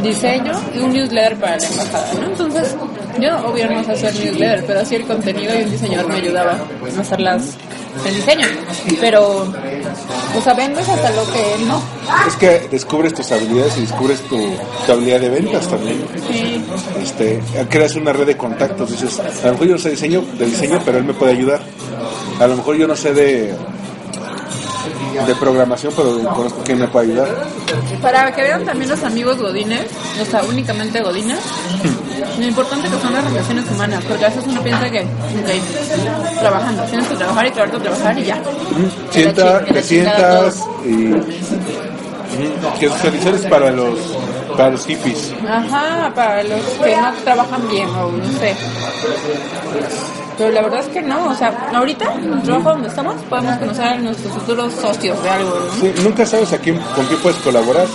diseño 0.00 0.52
y 0.72 0.78
un 0.78 0.92
newsletter 0.92 1.36
para 1.40 1.56
la 1.56 1.66
embajada, 1.66 2.12
¿no? 2.20 2.26
Entonces, 2.26 2.76
yo 3.18 3.36
obvio 3.44 3.68
no 3.68 3.82
sé 3.82 3.90
hacer 3.90 4.14
newsletter, 4.14 4.64
pero 4.64 4.80
hacía 4.80 4.98
el 4.98 5.06
contenido 5.06 5.58
y 5.58 5.62
un 5.64 5.70
diseñador 5.72 6.06
me 6.06 6.14
ayudaba 6.14 6.52
a 6.52 7.00
hacer 7.00 7.20
las, 7.20 7.56
el 8.06 8.14
diseño. 8.14 8.46
Pero, 9.00 9.52
o 10.36 10.40
sea, 10.40 10.54
vendes 10.54 10.88
hasta 10.88 11.10
lo 11.10 11.24
que 11.32 11.64
no. 11.66 11.82
Es 12.26 12.36
que 12.36 12.68
descubres 12.70 13.14
tus 13.14 13.30
habilidades 13.32 13.76
y 13.78 13.82
descubres 13.82 14.20
tu, 14.22 14.38
tu 14.86 14.92
habilidad 14.92 15.20
de 15.20 15.28
ventas 15.30 15.68
también. 15.68 16.04
Sí. 16.30 16.64
Este, 17.02 17.40
creas 17.68 17.94
una 17.96 18.12
red 18.12 18.26
de 18.26 18.36
contactos. 18.36 18.90
Dices, 18.90 19.20
a 19.20 19.46
lo 19.46 19.52
mejor 19.52 19.66
yo 19.66 19.72
no 19.74 19.78
sé 19.78 19.90
diseño, 19.90 20.22
de 20.38 20.46
diseño, 20.46 20.80
pero 20.84 20.98
él 20.98 21.04
me 21.04 21.14
puede 21.14 21.32
ayudar. 21.32 21.60
A 22.40 22.46
lo 22.46 22.56
mejor 22.56 22.76
yo 22.76 22.86
no 22.86 22.96
sé 22.96 23.12
de 23.12 23.54
de 25.26 25.34
programación, 25.36 25.92
pero 25.96 26.18
conozco 26.34 26.62
quién 26.64 26.78
me 26.78 26.88
puede 26.88 27.12
ayudar. 27.12 27.28
Para 28.02 28.32
que 28.34 28.42
vean 28.42 28.64
también 28.64 28.90
los 28.90 29.02
amigos 29.02 29.38
godines, 29.38 29.86
o 30.20 30.24
sea, 30.24 30.42
únicamente 30.44 31.00
godines, 31.02 31.38
lo 32.38 32.46
importante 32.46 32.88
que 32.88 32.98
son 33.00 33.12
las 33.12 33.24
relaciones 33.24 33.70
humanas, 33.70 34.04
porque 34.06 34.24
a 34.24 34.28
veces 34.28 34.44
uno 34.46 34.62
piensa 34.62 34.90
que, 34.90 35.06
trabajando, 36.40 36.82
tienes 36.84 37.08
que 37.08 37.16
trabajar 37.16 37.46
y 37.46 37.50
trabajar, 37.50 37.82
trabajar 37.82 38.18
y 38.18 38.24
ya. 38.24 38.42
Sienta, 39.10 39.64
te 39.64 39.82
sientas 39.82 40.64
y 40.84 41.10
que 42.78 42.88
socializar 42.88 43.34
es 43.34 43.46
para 43.46 43.70
los 43.70 43.98
para 44.56 44.70
los 44.70 44.86
hippies. 44.86 45.32
Ajá, 45.48 46.12
para 46.14 46.42
los 46.42 46.60
que 46.60 46.96
no 46.96 47.12
trabajan 47.24 47.68
bien 47.68 47.88
o 47.88 48.10
no 48.12 48.38
sé. 48.38 48.54
Pero 50.38 50.50
la 50.52 50.62
verdad 50.62 50.80
es 50.80 50.88
que 50.88 51.02
no, 51.02 51.28
o 51.28 51.34
sea, 51.34 51.68
ahorita 51.74 52.14
en 52.14 52.32
el 52.32 52.42
trabajo 52.42 52.70
donde 52.70 52.88
estamos 52.88 53.14
podemos 53.28 53.58
conocer 53.58 53.84
a 53.84 53.96
nuestros 53.98 54.32
futuros 54.32 54.72
socios 54.72 55.22
de 55.22 55.28
algo, 55.28 55.50
¿no? 55.50 55.80
Sí, 55.80 55.92
nunca 56.02 56.24
sabes 56.24 56.52
a 56.52 56.58
quién, 56.58 56.78
con 56.96 57.04
quién 57.06 57.20
puedes 57.20 57.38
colaborar. 57.40 57.86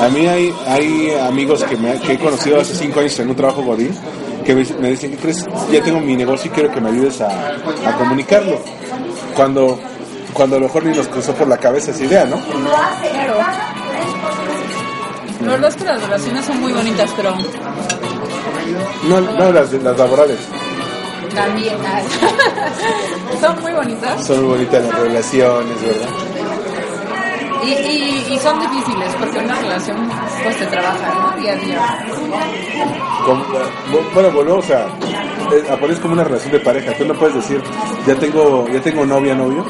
A 0.00 0.08
mí 0.08 0.26
hay, 0.26 0.52
hay 0.66 1.12
amigos 1.28 1.62
que, 1.64 1.76
me, 1.76 1.98
que 2.00 2.14
he 2.14 2.18
conocido 2.18 2.60
hace 2.60 2.74
cinco 2.74 3.00
años 3.00 3.18
en 3.20 3.30
un 3.30 3.36
trabajo 3.36 3.62
godín 3.62 3.96
que 4.44 4.54
me, 4.54 4.64
me 4.80 4.90
dicen, 4.90 5.10
¿qué 5.10 5.16
crees? 5.18 5.46
Ya 5.70 5.82
tengo 5.82 6.00
mi 6.00 6.16
negocio 6.16 6.50
y 6.50 6.54
quiero 6.54 6.72
que 6.72 6.80
me 6.80 6.88
ayudes 6.90 7.20
a, 7.20 7.28
a 7.28 7.96
comunicarlo. 7.98 8.58
Cuando, 9.36 9.78
cuando 10.32 10.56
a 10.56 10.58
lo 10.58 10.66
mejor 10.66 10.84
ni 10.84 10.96
nos 10.96 11.06
cruzó 11.08 11.32
por 11.34 11.46
la 11.48 11.58
cabeza 11.58 11.90
esa 11.90 12.04
idea, 12.04 12.24
¿no? 12.24 12.36
Claro. 12.40 13.34
La 15.48 15.54
verdad 15.54 15.70
es 15.70 15.76
que 15.76 15.84
las 15.84 16.02
relaciones 16.02 16.44
son 16.44 16.60
muy 16.60 16.72
bonitas, 16.72 17.10
pero 17.16 17.34
No, 19.08 19.20
no 19.20 19.52
las, 19.52 19.72
las 19.72 19.98
laborales. 19.98 20.38
también 21.34 21.74
son 23.40 23.60
muy 23.62 23.72
bonitas 23.72 24.26
Son 24.26 24.40
muy 24.40 24.48
bonitas 24.56 24.84
las 24.84 24.94
relaciones, 25.00 25.82
¿verdad? 25.82 26.08
y, 27.64 27.70
y, 27.70 28.26
y 28.34 28.38
son 28.38 28.60
difíciles 28.60 29.14
porque 29.18 29.38
una 29.38 29.54
relación 29.56 30.08
pues 30.42 30.56
te 30.58 30.66
trabaja 30.66 31.14
¿no? 31.14 31.40
día 31.40 31.52
a 31.52 31.56
día. 31.56 31.98
Bueno, 34.14 34.30
volvemos 34.30 34.70
a, 34.70 34.86
eh, 34.86 35.64
a 35.70 35.76
poner 35.76 35.98
como 36.00 36.14
una 36.14 36.24
relación 36.24 36.52
de 36.52 36.60
pareja. 36.60 36.92
Tú 36.96 37.04
no 37.06 37.14
puedes 37.14 37.34
decir, 37.36 37.60
ya 38.06 38.14
tengo, 38.14 38.66
ya 38.68 38.80
tengo 38.80 39.04
novia, 39.04 39.34
novio, 39.34 39.64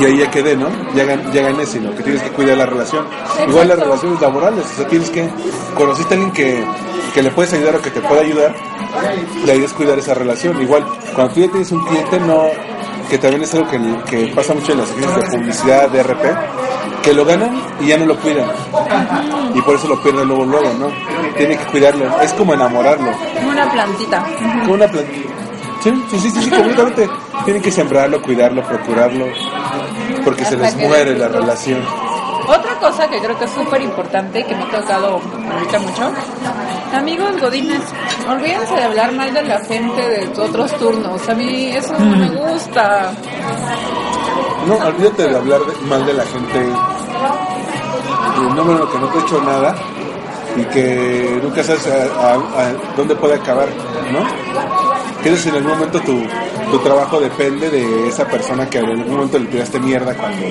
y 0.00 0.04
ahí 0.04 0.18
ya 0.18 0.30
quedé, 0.30 0.56
¿no? 0.56 0.68
Ya, 0.94 1.04
ya 1.30 1.42
gané, 1.42 1.66
sino 1.66 1.94
que 1.94 2.02
tienes 2.02 2.22
que 2.22 2.30
cuidar 2.30 2.56
la 2.56 2.66
relación. 2.66 3.06
Igual 3.46 3.68
las 3.68 3.78
relaciones 3.78 4.20
laborales, 4.20 4.64
o 4.64 4.76
sea, 4.76 4.86
tienes 4.88 5.10
que, 5.10 5.28
conociste 5.76 6.14
a 6.14 6.16
alguien 6.16 6.32
que, 6.32 6.64
que 7.14 7.22
le 7.22 7.30
puedes 7.30 7.52
ayudar 7.52 7.76
o 7.76 7.82
que 7.82 7.90
te 7.90 8.00
puede 8.00 8.22
ayudar, 8.22 8.54
la 9.44 9.54
idea 9.54 9.66
es 9.66 9.72
cuidar 9.72 9.98
esa 9.98 10.14
relación. 10.14 10.60
Igual, 10.60 10.86
cuando 11.14 11.34
tú 11.34 11.40
ya 11.40 11.48
tienes 11.48 11.70
un 11.72 11.84
cliente, 11.84 12.20
no, 12.20 12.44
que 13.10 13.18
también 13.18 13.42
es 13.42 13.54
algo 13.54 13.68
que, 13.68 13.78
que 14.08 14.32
pasa 14.34 14.54
mucho 14.54 14.72
en 14.72 14.78
las 14.78 14.90
agencias 14.90 15.16
de 15.16 15.38
publicidad, 15.38 15.90
de 15.90 16.02
RP, 16.02 16.24
que 17.02 17.12
lo 17.12 17.24
ganan 17.24 17.60
y 17.80 17.86
ya 17.86 17.98
no 17.98 18.06
lo 18.06 18.16
cuidan. 18.18 18.50
Y 19.54 19.60
por 19.62 19.76
eso 19.76 19.88
lo 19.88 20.02
pierden 20.02 20.28
luego, 20.28 20.44
luego, 20.44 20.72
¿no? 20.74 20.88
Tienen 21.36 21.58
que 21.58 21.64
cuidarlo. 21.64 22.20
Es 22.20 22.32
como 22.34 22.54
enamorarlo. 22.54 23.10
Como 23.34 23.50
una 23.50 23.70
plantita. 23.70 24.24
Como 24.62 24.74
una 24.74 24.86
planta. 24.86 25.10
Sí, 25.82 25.90
sí, 26.10 26.18
sí, 26.18 26.30
sí, 26.30 26.42
sí, 26.42 26.50
completamente. 26.50 27.08
Tienen 27.44 27.62
que 27.62 27.70
sembrarlo, 27.70 28.20
cuidarlo, 28.20 28.62
procurarlo, 28.62 29.26
porque 30.24 30.44
se 30.44 30.56
les 30.56 30.76
muere 30.76 31.16
la 31.18 31.28
relación. 31.28 31.80
Otra 32.48 32.74
cosa 32.80 33.06
que 33.08 33.18
creo 33.20 33.38
que 33.38 33.44
es 33.44 33.50
súper 33.52 33.80
importante, 33.82 34.44
que 34.44 34.54
me 34.56 34.62
ha 34.64 34.70
tocado 34.70 35.20
ahorita 35.52 35.78
mucho, 35.78 36.10
amigos 36.96 37.40
godines, 37.40 37.80
olvídense 38.28 38.74
de 38.74 38.82
hablar 38.84 39.12
mal 39.12 39.32
de 39.32 39.42
la 39.44 39.60
gente 39.60 40.00
de 40.08 40.40
otros 40.42 40.72
turnos. 40.78 41.28
A 41.28 41.34
mí 41.34 41.66
eso 41.76 41.92
no 41.98 42.16
me 42.16 42.28
gusta. 42.30 43.12
No, 44.66 44.74
olvídate 44.86 45.28
de 45.28 45.36
hablar 45.36 45.60
de- 45.60 45.86
mal 45.86 46.04
de 46.04 46.12
la 46.14 46.24
gente, 46.24 46.58
un 48.38 48.56
número 48.56 48.90
que 48.90 48.98
no 48.98 49.06
te 49.08 49.18
ha 49.18 49.20
hecho 49.22 49.40
nada 49.42 49.74
y 50.56 50.64
que 50.64 51.40
nunca 51.42 51.62
sabes 51.62 51.86
a, 51.86 52.30
a- 52.30 52.34
a 52.34 52.72
dónde 52.96 53.14
puede 53.14 53.34
acabar, 53.34 53.68
¿no? 54.12 54.20
Que 55.22 55.36
si 55.36 55.48
en 55.50 55.56
algún 55.56 55.72
momento 55.72 56.00
tu, 56.00 56.22
tu 56.70 56.78
trabajo 56.78 57.20
depende 57.20 57.68
de 57.70 58.08
esa 58.08 58.26
persona 58.26 58.68
que 58.68 58.78
en 58.78 58.86
algún 58.86 59.10
momento 59.16 59.38
le 59.38 59.46
tiraste 59.46 59.78
mierda 59.78 60.14
cuando, 60.14 60.46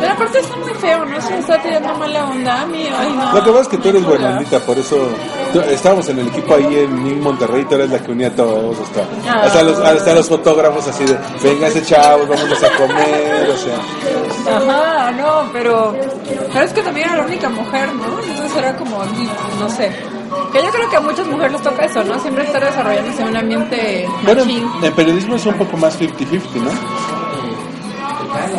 Pero 0.00 0.12
aparte 0.12 0.38
está 0.38 0.56
muy 0.56 0.72
feo, 0.74 1.04
¿no? 1.06 1.20
Se 1.20 1.30
me 1.30 1.38
está 1.38 1.62
tirando 1.62 1.94
mala 1.96 2.24
onda 2.26 2.60
a 2.62 2.66
mí. 2.66 2.86
Ay, 2.96 3.12
no. 3.16 3.32
Lo 3.34 3.42
que 3.44 3.50
pasa 3.50 3.62
es 3.62 3.68
que 3.68 3.76
tú 3.78 3.88
eres 3.88 4.02
Hola. 4.04 4.08
buenandita, 4.10 4.58
por 4.60 4.78
eso 4.78 4.96
tú- 5.52 5.60
estábamos 5.62 6.08
en 6.10 6.18
el 6.20 6.28
equipo 6.28 6.54
ahí 6.54 6.78
en 6.78 7.20
Monterrey, 7.22 7.64
tú 7.64 7.74
eres 7.76 7.90
la 7.90 7.98
que 8.02 8.12
unía 8.12 8.28
a 8.28 8.30
todos, 8.36 8.76
hasta, 8.80 9.00
Ah. 9.28 9.42
hasta, 9.46 9.62
los, 9.62 9.78
hasta 9.78 10.14
los 10.14 10.28
fotógrafos 10.28 10.86
así 10.88 11.04
de, 11.04 11.16
venga 11.42 11.68
ese 11.68 11.82
chavo, 11.82 12.26
vámonos 12.26 12.62
a 12.62 12.70
comer, 12.76 13.50
o 13.50 13.56
sea, 13.56 14.56
Ajá, 14.56 15.10
no, 15.12 15.48
pero, 15.52 15.94
pero 16.52 16.64
es 16.64 16.72
que 16.72 16.82
también 16.82 17.08
era 17.08 17.18
la 17.18 17.24
única 17.26 17.48
mujer, 17.48 17.88
¿no? 17.94 18.04
Entonces 18.22 18.56
era 18.56 18.76
como, 18.76 19.02
no 19.58 19.68
sé. 19.70 19.90
Que 20.52 20.62
yo 20.62 20.70
creo 20.70 20.90
que 20.90 20.96
a 20.96 21.00
muchas 21.00 21.26
mujeres 21.28 21.52
les 21.52 21.62
toca 21.62 21.84
eso, 21.84 22.02
¿no? 22.04 22.18
Siempre 22.18 22.44
estar 22.44 22.64
desarrollándose 22.64 23.22
en 23.22 23.28
un 23.28 23.36
ambiente 23.36 24.08
bueno, 24.24 24.44
machín. 24.44 24.68
en 24.82 24.92
periodismo 24.94 25.36
es 25.36 25.46
un 25.46 25.54
poco 25.54 25.76
más 25.76 25.98
50-50, 26.00 26.40
¿no? 26.56 26.70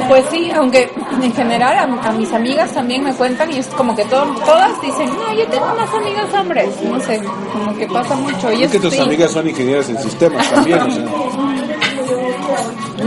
Pues 0.08 0.26
sí, 0.30 0.52
aunque 0.54 0.92
en 1.22 1.34
general 1.34 1.78
a, 1.78 1.84
a 2.10 2.12
mis 2.14 2.32
amigas 2.34 2.72
también 2.74 3.04
me 3.04 3.14
cuentan 3.14 3.52
y 3.52 3.58
es 3.58 3.68
como 3.68 3.96
que 3.96 4.04
todo, 4.06 4.26
todas 4.46 4.82
dicen, 4.82 5.10
no, 5.18 5.34
yo 5.34 5.46
tengo 5.48 5.66
más 5.76 5.94
amigas 5.94 6.34
hombres. 6.34 6.70
No 6.84 7.00
sé, 7.00 7.22
como 7.54 7.76
que 7.78 7.88
pasa 7.88 8.16
mucho. 8.16 8.52
Y 8.52 8.64
Es 8.64 8.72
que 8.72 8.80
tus 8.80 8.94
sí. 8.94 9.00
amigas 9.00 9.32
son 9.32 9.48
ingenieras 9.48 9.90
en 9.90 9.98
sistemas 10.02 10.50
también, 10.50 10.80
o 10.82 10.90
sea, 10.92 11.06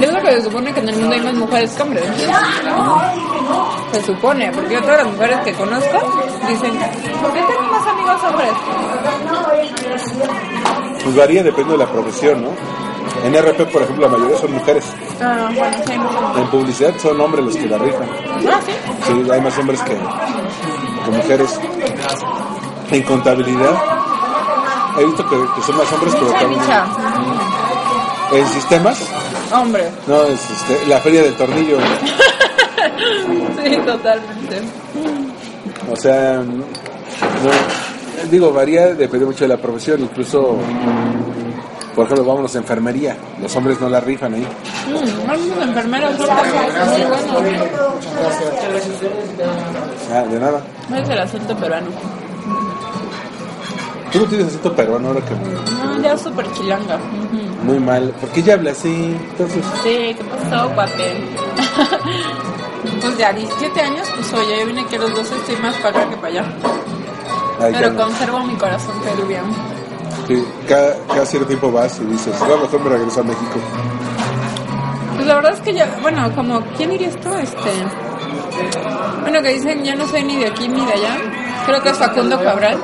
Yo 0.01 0.09
creo 0.11 0.23
que 0.23 0.33
se 0.33 0.42
supone 0.42 0.73
que 0.73 0.81
en 0.81 0.88
el 0.88 0.97
mundo 0.97 1.14
hay 1.14 1.20
más 1.20 1.35
mujeres 1.35 1.70
que 1.73 1.83
hombres. 1.83 2.05
Se 3.92 4.03
supone, 4.03 4.51
porque 4.53 4.75
yo 4.75 4.81
todas 4.83 5.05
las 5.05 5.12
mujeres 5.12 5.38
que 5.44 5.53
conozco 5.53 5.99
dicen, 6.49 6.73
¿por 7.23 7.33
qué 7.33 7.40
tengo 7.40 7.73
hombres? 8.08 8.52
pues 11.02 11.16
varía, 11.16 11.42
depende 11.42 11.72
de 11.72 11.78
la 11.78 11.86
profesión, 11.86 12.42
¿no? 12.42 12.50
En 13.24 13.34
RP, 13.34 13.70
por 13.72 13.82
ejemplo, 13.82 14.08
la 14.08 14.16
mayoría 14.16 14.38
son 14.38 14.52
mujeres. 14.52 14.84
Ah, 15.20 15.50
bueno, 15.54 15.76
sí 15.86 15.92
hay 15.92 15.98
mujeres. 15.98 16.36
En 16.36 16.46
publicidad 16.48 16.94
son 17.00 17.20
hombres 17.20 17.44
los 17.44 17.56
que 17.56 17.66
la 17.66 17.78
rifan. 17.78 18.08
Ah, 18.48 18.60
sí. 18.64 18.72
Sí, 19.06 19.30
hay 19.30 19.40
más 19.40 19.58
hombres 19.58 19.80
que, 19.82 19.92
que 19.94 21.10
mujeres. 21.10 21.60
En 22.90 23.02
contabilidad, 23.02 23.74
he 24.98 25.04
visto 25.04 25.28
que, 25.28 25.36
que 25.54 25.62
son 25.66 25.76
más 25.76 25.92
hombres 25.92 26.14
que 26.14 26.20
contabilidad. 26.20 26.60
micha. 26.60 26.86
En 28.32 28.48
sistemas, 28.48 28.98
Hombre. 29.52 29.90
no, 30.06 30.22
es 30.24 30.50
este, 30.50 30.86
la 30.86 30.98
feria 31.00 31.22
del 31.22 31.34
tornillo. 31.36 31.78
Sí, 33.64 33.76
totalmente. 33.78 34.60
O 35.90 35.96
sea, 35.96 36.34
no, 36.42 36.64
digo, 38.31 38.53
varía, 38.53 38.94
depende 38.94 39.27
mucho 39.27 39.44
de 39.44 39.48
la 39.48 39.57
profesión. 39.57 40.00
Incluso, 40.00 40.57
por 41.94 42.05
ejemplo, 42.07 42.24
vámonos 42.24 42.55
a 42.55 42.59
enfermería. 42.59 43.16
Los 43.40 43.55
hombres 43.57 43.81
no 43.81 43.88
la 43.88 44.00
rifan 44.00 44.35
ahí. 44.35 44.46
Mm, 44.88 45.31
algunos 45.31 45.62
enfermeros 45.68 46.16
son 46.16 46.27
muy 46.37 46.48
buenos. 47.33 47.68
Ah, 50.12 50.22
de 50.22 50.38
nada. 50.40 50.61
No 50.88 50.96
es 50.96 51.09
el 51.09 51.18
acento 51.18 51.57
peruano. 51.57 51.87
Tú 54.12 54.20
no 54.20 54.27
tienes 54.27 54.46
acento 54.46 54.72
peruano 54.77 55.09
ahora 55.09 55.20
que 55.22 55.35
me- 55.35 55.94
No, 55.96 56.03
ya 56.03 56.16
súper 56.16 56.50
chilanga. 56.53 56.98
Muy 57.64 57.81
mal. 57.81 58.11
¿Por 58.20 58.29
qué 58.31 58.40
ella 58.40 58.55
habla 58.55 58.70
así? 58.72 59.16
Entonces, 59.31 59.64
Sí, 59.83 60.14
¿qué 60.16 60.24
pasó, 60.31 60.68
cuate? 60.74 61.14
pues 63.00 63.18
ya, 63.18 63.33
17 63.33 63.81
años, 63.81 64.07
pues 64.14 64.33
oye, 64.35 64.61
yo 64.61 64.66
vine 64.66 64.83
a 64.88 64.98
los 64.98 65.14
12, 65.14 65.35
estoy 65.35 65.57
más 65.57 65.74
para 65.77 65.88
acá 66.00 66.11
que 66.11 66.16
para 66.16 66.29
allá. 66.29 66.44
Pero 67.58 67.90
no. 67.90 68.04
conservo 68.04 68.40
mi 68.40 68.54
corazón 68.56 68.94
peruviano. 69.02 69.52
Sí, 70.26 70.44
cada, 70.68 70.96
cada 71.08 71.26
cierto 71.26 71.46
tiempo 71.48 71.70
vas 71.70 71.98
y 72.00 72.04
dices, 72.04 72.40
a 72.40 72.48
lo 72.48 72.58
mejor 72.58 72.80
me 72.80 72.90
regreso 72.90 73.20
a 73.20 73.24
México. 73.24 73.58
Pues 75.14 75.26
la 75.26 75.34
verdad 75.36 75.52
es 75.52 75.60
que 75.60 75.74
ya, 75.74 75.98
bueno, 76.02 76.30
como, 76.34 76.60
¿quién 76.76 76.90
diría 76.90 77.08
esto? 77.08 77.36
Este, 77.38 77.70
bueno, 79.22 79.42
que 79.42 79.54
dicen, 79.54 79.82
ya 79.84 79.94
no 79.94 80.06
soy 80.08 80.24
ni 80.24 80.36
de 80.36 80.46
aquí 80.46 80.68
ni 80.68 80.84
de 80.84 80.92
allá. 80.92 81.16
Creo 81.66 81.82
que 81.82 81.88
es 81.90 81.96
Facundo 81.96 82.38
Cabral. 82.42 82.78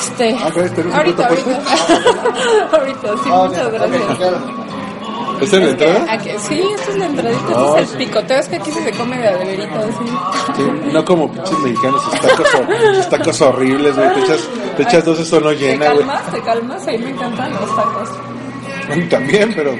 Este, 0.00 0.36
Ah, 0.42 0.50
¿traes 0.52 0.70
Perú 0.72 0.90
ahorita, 0.94 1.26
ahorita. 1.26 1.50
ahorita, 2.72 3.08
sí, 3.22 3.28
muchas 3.28 3.72
gracias. 3.72 4.67
¿Esta 5.40 5.56
es 5.56 5.62
la 5.62 5.70
entrada? 5.70 6.06
aquí- 6.12 6.30
sí, 6.38 6.60
esta 6.74 6.90
es 6.92 6.98
la 6.98 7.06
entradita, 7.06 7.50
No, 7.50 7.68
este 7.76 7.82
es 7.82 7.88
sí. 7.90 7.96
el 7.96 8.06
picoteo, 8.06 8.38
es 8.38 8.48
que 8.48 8.56
aquí 8.56 8.70
se 8.72 8.90
come 8.92 9.18
de 9.18 9.28
a 9.28 9.36
de 9.36 9.44
verita, 9.44 9.78
así. 9.78 10.56
Sí, 10.56 10.62
no 10.92 11.04
como 11.04 11.30
pinches 11.32 11.58
mexicanos, 11.60 12.02
tacos, 12.20 13.08
tacos 13.10 13.40
horribles, 13.42 13.96
güey. 13.96 14.14
Te 14.14 14.20
echas, 14.20 14.48
te 14.76 14.82
echas 14.82 15.04
dos, 15.04 15.18
eso 15.20 15.40
no 15.40 15.50
¿Te 15.50 15.56
llena, 15.56 15.86
güey. 15.86 15.98
calmas? 15.98 16.30
¿Te 16.32 16.40
calmas? 16.40 16.82
A 16.88 16.90
mí 16.90 16.98
me 16.98 17.10
encantan 17.10 17.52
los 17.54 17.76
tacos. 17.76 18.08
También, 19.10 19.52
pero 19.54 19.74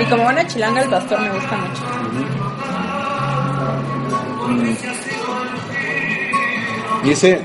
Y 0.00 0.04
como 0.10 0.24
buena 0.24 0.44
chilanga, 0.46 0.82
el 0.82 0.90
pastor 0.90 1.20
me 1.20 1.30
gusta 1.30 1.56
mucho. 1.56 1.82
¿Y 7.04 7.10
ese, 7.10 7.40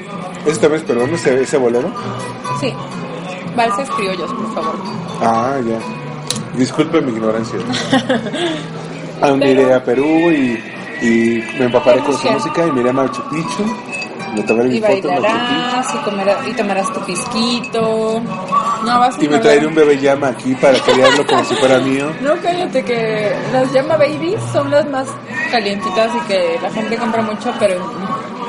ese 0.46 0.60
también 0.60 0.82
es 0.82 0.88
peruano, 0.88 1.16
ese, 1.16 1.42
ese 1.44 1.58
bolero? 1.58 1.92
Sí. 2.60 2.74
Valses 3.56 3.90
criollos, 3.92 4.32
por 4.34 4.54
favor. 4.54 4.76
Ah, 5.22 5.58
ya. 5.66 5.80
Disculpe 6.58 7.02
mi 7.02 7.12
ignorancia. 7.12 7.60
Aún 9.22 9.44
iré 9.44 9.74
a 9.74 9.84
Perú 9.84 10.32
y, 10.32 10.62
y 11.02 11.44
me 11.58 11.66
empaparé 11.66 12.00
con 12.02 12.18
su 12.18 12.30
música 12.30 12.66
y 12.66 12.72
me 12.72 12.82
iré 12.82 12.90
a 12.90 12.94
Machu 12.94 13.22
Picchu. 13.30 13.64
Me 14.36 14.44
tomaré 14.44 14.70
mi 14.70 14.76
Y 14.78 14.82
foto 14.82 14.94
en 14.94 15.02
Machu 15.02 15.22
bailarás 15.24 15.96
y, 15.96 15.98
comerás, 16.00 16.48
y 16.48 16.54
tomarás 16.54 16.94
tu 16.94 17.00
pisquito. 17.02 18.22
No, 18.86 19.00
vas 19.00 19.18
a. 19.18 19.24
Y 19.24 19.28
me 19.28 19.40
traeré 19.40 19.68
un 19.68 19.76
bebé 19.76 19.98
llama 19.98 20.30
aquí 20.30 20.54
para 20.56 20.80
criarlo 20.80 21.26
como 21.26 21.44
si 21.44 21.56
fuera 21.56 21.80
mío. 21.80 22.12
No, 22.22 22.36
cállate 22.42 22.84
que 22.84 23.36
las 23.52 23.72
llama 23.74 23.98
babies 23.98 24.42
son 24.54 24.70
las 24.70 24.88
más 24.90 25.08
calientitas 25.52 26.12
y 26.16 26.28
que 26.28 26.60
la 26.62 26.70
gente 26.72 26.98
compra 26.98 27.22
mucho, 27.22 27.52
pero 27.60 27.76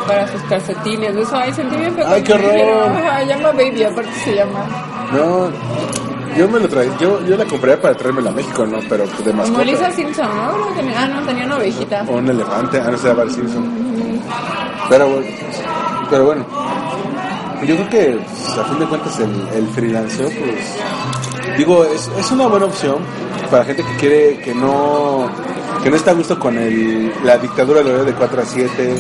para 0.06 0.26
sus 0.28 0.40
calcetines. 0.42 1.14
Eso, 1.16 1.36
ay, 1.36 1.52
sentí 1.52 1.76
bien 1.76 1.94
feo. 1.94 2.06
Ay, 2.08 2.22
qué 2.22 2.34
dijeron, 2.34 2.78
horror. 2.92 2.96
Ajá, 3.06 3.22
llama 3.24 3.52
baby, 3.52 3.84
aparte 3.84 4.10
se 4.24 4.34
llama. 4.34 4.64
No, 5.12 5.48
yo 6.36 6.48
me 6.48 6.60
lo 6.60 6.68
traí, 6.68 6.90
yo, 7.00 7.20
yo 7.26 7.36
la 7.36 7.44
compré 7.44 7.76
para 7.76 7.94
traérmela 7.94 8.30
a 8.30 8.32
México, 8.32 8.64
no, 8.66 8.78
pero 8.88 9.04
de 9.04 9.10
Como 9.24 9.34
mascota. 9.34 9.64
Lisa 9.64 9.90
Simpson, 9.90 10.28
¿no? 10.36 10.66
Tenía- 10.76 11.02
ah, 11.02 11.08
no, 11.08 11.22
tenía 11.26 11.44
una 11.46 11.56
ovejita. 11.56 12.04
O 12.08 12.12
un 12.16 12.28
elefante, 12.28 12.80
ah, 12.80 12.90
no 12.90 12.96
sé, 12.96 13.12
Bart 13.12 13.30
Simpson. 13.30 13.68
Pero, 14.88 15.08
bueno, 15.08 15.26
pero 16.10 16.24
bueno, 16.24 16.44
yo 17.64 17.76
creo 17.76 17.88
que 17.90 18.18
pues, 18.24 18.58
a 18.58 18.64
fin 18.64 18.78
de 18.78 18.86
cuentas 18.86 19.18
el, 19.20 19.48
el 19.56 19.66
freelanceo, 19.68 20.28
pues, 20.28 21.58
digo, 21.58 21.84
es, 21.84 22.08
es 22.18 22.30
una 22.32 22.46
buena 22.46 22.66
opción 22.66 22.96
para 23.50 23.64
gente 23.64 23.82
que 23.84 23.96
quiere, 23.96 24.38
que 24.38 24.54
no, 24.54 25.28
que 25.82 25.90
no 25.90 25.96
está 25.96 26.12
a 26.12 26.14
gusto 26.14 26.38
con 26.38 26.56
el, 26.58 27.12
la 27.24 27.36
dictadura 27.38 27.80
del 27.80 27.88
horario 27.88 28.04
de 28.06 28.14
4 28.14 28.42
a 28.42 28.44
7, 28.44 28.94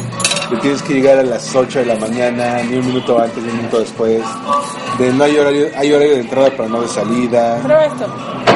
tienes 0.58 0.82
que 0.82 0.94
llegar 0.94 1.18
a 1.18 1.22
las 1.22 1.54
8 1.54 1.78
de 1.80 1.86
la 1.86 1.96
mañana, 1.96 2.62
ni 2.62 2.76
un 2.76 2.86
minuto 2.86 3.18
antes, 3.20 3.42
ni 3.42 3.50
un 3.50 3.56
minuto 3.58 3.78
después, 3.80 4.22
de 4.98 5.12
no 5.12 5.24
hay 5.24 5.38
horario, 5.38 5.66
hay 5.76 5.92
horario 5.92 6.14
de 6.14 6.20
entrada 6.20 6.48
pero 6.56 6.68
no 6.68 6.80
de 6.82 6.88
salida. 6.88 7.58
Prueba 7.62 7.84
esto. 7.84 8.06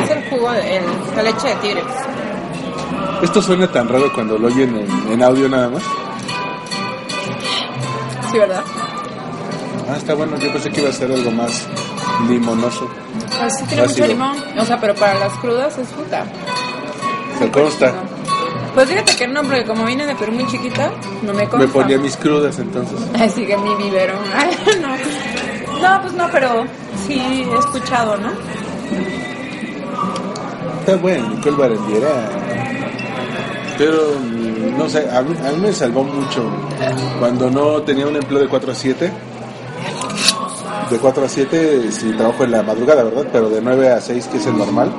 Es 0.05 0.11
el 0.11 0.31
jugo 0.31 0.51
de 0.53 0.77
el- 0.79 0.85
la 1.17 1.23
leche 1.23 1.49
de 1.49 1.55
tigre. 1.57 1.83
Esto 3.23 3.41
suena 3.41 3.71
tan 3.71 3.89
raro 3.89 4.13
cuando 4.13 4.37
lo 4.39 4.49
oyen 4.49 4.77
en, 4.77 5.13
en 5.13 5.23
audio 5.23 5.49
nada 5.49 5.69
más. 5.71 5.83
Sí, 8.31 8.39
¿verdad? 8.39 8.63
Ah, 9.91 9.97
está 9.97 10.15
bueno, 10.15 10.37
yo 10.39 10.51
pensé 10.53 10.71
que 10.71 10.81
iba 10.81 10.91
a 10.91 10.93
ser 10.93 11.13
algo 11.13 11.31
más 11.31 11.67
limonoso. 12.29 12.89
Pues 13.39 13.57
sí 13.59 13.65
tiene 13.67 13.83
Ácido. 13.85 14.07
mucho 14.07 14.13
limón. 14.15 14.37
O 14.59 14.65
sea, 14.65 14.81
pero 14.81 14.95
para 14.95 15.15
las 15.19 15.33
crudas 15.35 15.77
es 15.79 15.89
fruta. 15.89 16.25
¿Te 17.39 17.51
consta? 17.51 17.93
Pues 18.75 18.89
fíjate 18.89 19.15
que 19.15 19.29
no, 19.29 19.43
porque 19.43 19.65
como 19.65 19.85
vine 19.85 20.05
de 20.05 20.17
Perú 20.17 20.33
muy 20.33 20.47
chiquita, 20.49 20.91
no 21.23 21.33
me 21.33 21.49
consta. 21.49 21.59
Me 21.59 21.69
ponía 21.69 21.97
mis 21.97 22.17
crudas 22.17 22.59
entonces. 22.59 22.99
Así 23.21 23.47
que 23.47 23.57
mi 23.57 23.73
biberón. 23.77 24.19
Ay, 24.35 24.51
no. 24.81 25.81
No, 25.81 26.03
pues 26.03 26.13
no, 26.15 26.29
pero 26.33 26.65
sí 27.07 27.21
he 27.21 27.59
escuchado, 27.59 28.17
¿no? 28.17 28.31
Está 30.81 30.97
bueno, 30.97 31.29
Nicole 31.31 31.57
Barendiera. 31.57 32.09
Pero, 33.79 34.15
no 34.77 34.89
sé, 34.89 35.09
a 35.09 35.23
mí, 35.23 35.37
a 35.47 35.53
mí 35.53 35.61
me 35.61 35.73
salvó 35.73 36.03
mucho 36.03 36.45
cuando 37.19 37.51
no 37.51 37.83
tenía 37.83 38.07
un 38.07 38.17
empleo 38.17 38.41
de 38.41 38.49
4 38.49 38.73
a 38.73 38.75
7. 38.75 39.13
De 40.91 40.99
4 40.99 41.25
a 41.25 41.29
7, 41.29 41.93
si 41.93 42.13
trabajo 42.13 42.45
en 42.45 42.51
la 42.51 42.63
madrugada, 42.63 43.05
¿verdad? 43.05 43.27
Pero 43.33 43.49
de 43.49 43.61
9 43.61 43.91
a 43.93 44.01
6, 44.01 44.27
que 44.29 44.39
es 44.39 44.47
el 44.47 44.59
normal. 44.59 44.91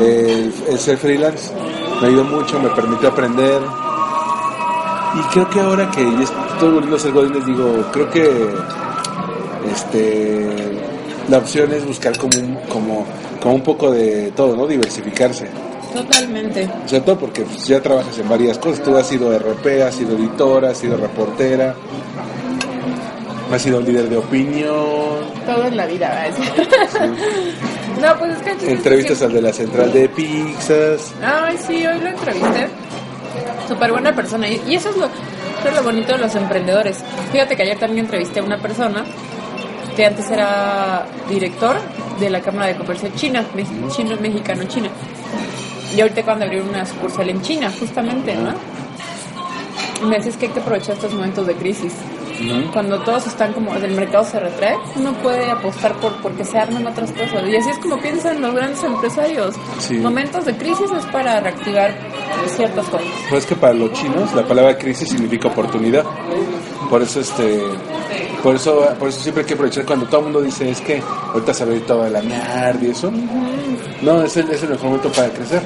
El, 0.00 0.52
el 0.68 0.78
ser 0.78 0.96
freelance 0.96 1.52
me 2.00 2.08
ayudó 2.08 2.24
mucho, 2.24 2.60
me 2.60 2.70
permitió 2.70 3.08
aprender. 3.08 3.60
Y 5.14 5.20
creo 5.32 5.48
que 5.50 5.60
ahora 5.60 5.90
que 5.90 6.02
ya 6.02 6.22
estoy 6.22 6.70
volviendo 6.70 6.96
a 6.96 6.98
ser 6.98 7.12
godín, 7.12 7.34
les 7.34 7.46
digo, 7.46 7.84
creo 7.92 8.10
que 8.10 8.54
este 9.72 10.78
la 11.28 11.38
opción 11.38 11.72
es 11.72 11.84
buscar 11.84 12.16
como 12.16 12.38
un, 12.38 12.54
como, 12.68 13.06
como 13.42 13.54
un 13.54 13.62
poco 13.62 13.90
de 13.90 14.32
todo, 14.32 14.56
¿no? 14.56 14.66
Diversificarse. 14.66 15.46
Totalmente. 15.92 16.68
Sobre 16.86 17.00
todo 17.02 17.18
porque 17.18 17.42
pues, 17.42 17.66
ya 17.66 17.80
trabajas 17.80 18.18
en 18.18 18.28
varias 18.28 18.58
cosas. 18.58 18.82
Tú 18.82 18.96
has 18.96 19.06
sido 19.06 19.36
RP, 19.38 19.82
has 19.82 19.94
sido 19.94 20.16
editora, 20.16 20.70
has 20.70 20.78
sido 20.78 20.96
reportera. 20.96 21.74
Has 23.52 23.62
sido 23.62 23.80
líder 23.80 24.08
de 24.08 24.16
opinión. 24.18 25.24
Todo 25.46 25.64
en 25.66 25.76
la 25.76 25.86
vida, 25.86 26.08
¿verdad? 26.10 27.08
no, 28.02 28.18
pues 28.18 28.32
es 28.36 28.42
que... 28.42 28.50
es 28.52 28.62
Entrevistas 28.64 29.18
que- 29.18 29.24
al 29.24 29.32
de 29.32 29.42
la 29.42 29.52
central 29.52 29.92
de 29.92 30.08
pizzas. 30.10 31.14
Ay, 31.22 31.56
sí, 31.66 31.86
hoy 31.86 31.98
lo 32.00 32.08
entrevisté. 32.08 32.68
Súper 33.66 33.90
buena 33.92 34.14
persona. 34.14 34.48
Y 34.48 34.74
eso 34.74 34.90
es, 34.90 34.96
lo, 34.96 35.06
eso 35.06 35.68
es 35.68 35.74
lo 35.74 35.82
bonito 35.82 36.12
de 36.12 36.18
los 36.18 36.34
emprendedores. 36.34 37.02
Fíjate 37.32 37.56
que 37.56 37.62
ayer 37.62 37.78
también 37.78 38.04
entrevisté 38.04 38.40
a 38.40 38.42
una 38.44 38.58
persona 38.58 39.04
que 39.96 40.04
antes 40.06 40.30
era 40.30 41.06
director 41.28 41.76
de 42.20 42.30
la 42.30 42.40
Cámara 42.40 42.66
de 42.68 42.76
Comercio 42.76 43.10
China, 43.16 43.44
chino, 43.90 44.16
mexicano, 44.20 44.64
China. 44.64 44.88
Y 45.96 46.00
ahorita 46.02 46.22
cuando 46.22 46.44
abrir 46.44 46.62
una 46.62 46.84
sucursal 46.84 47.28
en 47.30 47.40
China, 47.40 47.72
justamente, 47.78 48.34
¿no? 48.34 48.52
Y 50.02 50.06
me 50.06 50.18
decís 50.18 50.36
que 50.36 50.46
hay 50.46 50.52
que 50.52 50.60
aprovechar 50.60 50.94
estos 50.96 51.12
momentos 51.14 51.46
de 51.46 51.54
crisis. 51.54 51.94
Cuando 52.72 53.00
todos 53.00 53.26
están 53.26 53.52
como, 53.52 53.74
el 53.74 53.92
mercado 53.92 54.24
se 54.24 54.38
retrae, 54.38 54.76
uno 54.96 55.12
puede 55.14 55.50
apostar 55.50 55.94
por 55.94 56.12
porque 56.22 56.44
se 56.44 56.58
arman 56.58 56.86
otras 56.86 57.10
cosas. 57.12 57.48
Y 57.48 57.56
así 57.56 57.70
es 57.70 57.78
como 57.78 57.98
piensan 58.00 58.40
los 58.40 58.54
grandes 58.54 58.82
empresarios. 58.82 59.54
Sí. 59.78 59.94
Momentos 59.94 60.44
de 60.44 60.56
crisis 60.56 60.90
es 60.90 61.04
para 61.06 61.40
reactivar 61.40 61.94
ciertas 62.48 62.86
cosas. 62.86 63.08
Pues 63.28 63.46
que 63.46 63.56
para 63.56 63.74
los 63.74 63.92
chinos 63.92 64.32
la 64.34 64.46
palabra 64.46 64.76
crisis 64.78 65.08
significa 65.08 65.48
oportunidad. 65.48 66.04
Por 66.88 67.02
eso 67.02 67.20
este 67.20 67.62
por 68.42 68.54
eso 68.54 68.88
por 68.98 69.08
eso 69.08 69.20
siempre 69.20 69.42
hay 69.42 69.46
que 69.46 69.54
aprovechar 69.54 69.84
cuando 69.84 70.06
todo 70.06 70.18
el 70.20 70.24
mundo 70.24 70.40
dice 70.40 70.70
es 70.70 70.80
que 70.80 71.02
ahorita 71.32 71.52
se 71.52 71.64
va 71.64 71.72
a 71.72 71.76
ir 71.76 71.86
toda 71.86 72.08
la 72.08 72.22
mierda 72.22 72.78
y 72.80 72.90
eso. 72.90 73.10
No, 74.00 74.22
es 74.22 74.36
el, 74.36 74.48
es 74.50 74.62
el 74.62 74.70
mejor 74.70 74.86
momento 74.86 75.10
para 75.10 75.28
crecer. 75.30 75.62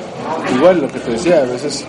Igual 0.54 0.80
lo 0.80 0.88
que 0.88 0.98
te 0.98 1.10
decía, 1.10 1.40
a 1.40 1.44
veces 1.44 1.86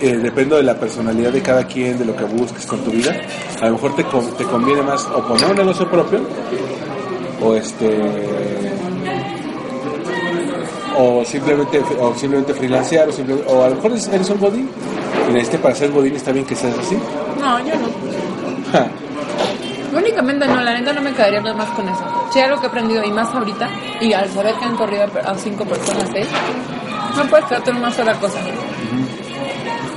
eh, 0.00 0.16
depende 0.16 0.56
de 0.56 0.62
la 0.62 0.74
personalidad 0.78 1.32
de 1.32 1.42
cada 1.42 1.64
quien, 1.66 1.98
de 1.98 2.04
lo 2.04 2.14
que 2.16 2.24
busques 2.24 2.66
con 2.66 2.80
tu 2.80 2.90
vida. 2.90 3.14
A 3.60 3.66
lo 3.66 3.72
mejor 3.72 3.94
te, 3.96 4.04
te 4.04 4.44
conviene 4.44 4.82
más 4.82 5.04
o 5.06 5.22
poner 5.22 5.50
un 5.50 5.56
negocio 5.56 5.88
propio 5.90 6.20
o 7.42 7.54
este 7.54 7.88
o 10.96 11.24
simplemente 11.24 11.80
o 12.00 12.14
simplemente 12.14 12.54
freelancear 12.54 13.08
o, 13.08 13.12
simple- 13.12 13.44
o 13.46 13.62
a 13.64 13.68
lo 13.68 13.76
mejor 13.76 13.92
eres 13.92 14.30
un 14.30 14.38
godín 14.40 14.68
y 15.28 15.32
necesitas 15.32 15.60
para 15.60 15.74
ser 15.74 15.90
godín 15.92 16.16
está 16.16 16.32
bien 16.32 16.44
que 16.44 16.56
seas 16.56 16.76
así 16.78 16.96
No, 17.40 17.58
yo 17.60 17.74
no. 17.76 17.88
Ja. 18.72 18.86
Únicamente 19.96 20.46
no, 20.46 20.60
la 20.60 20.74
neta 20.78 20.92
no 20.92 21.00
me 21.00 21.12
quedaría 21.12 21.40
nada 21.40 21.54
más 21.54 21.70
con 21.70 21.88
eso. 21.88 22.04
Si 22.32 22.40
algo 22.40 22.60
que 22.60 22.66
he 22.66 22.68
aprendido 22.68 23.02
y 23.04 23.10
más 23.10 23.34
ahorita, 23.34 23.68
y 24.02 24.12
al 24.12 24.28
saber 24.28 24.54
que 24.56 24.64
han 24.66 24.76
corrido 24.76 25.04
a 25.24 25.34
cinco 25.36 25.64
personas, 25.64 26.08
seis, 26.12 26.26
no 27.16 27.24
puedes 27.30 27.46
quedarte 27.46 27.70
en 27.70 27.76
una 27.76 27.90
sola 27.90 28.12
cosa. 28.20 28.38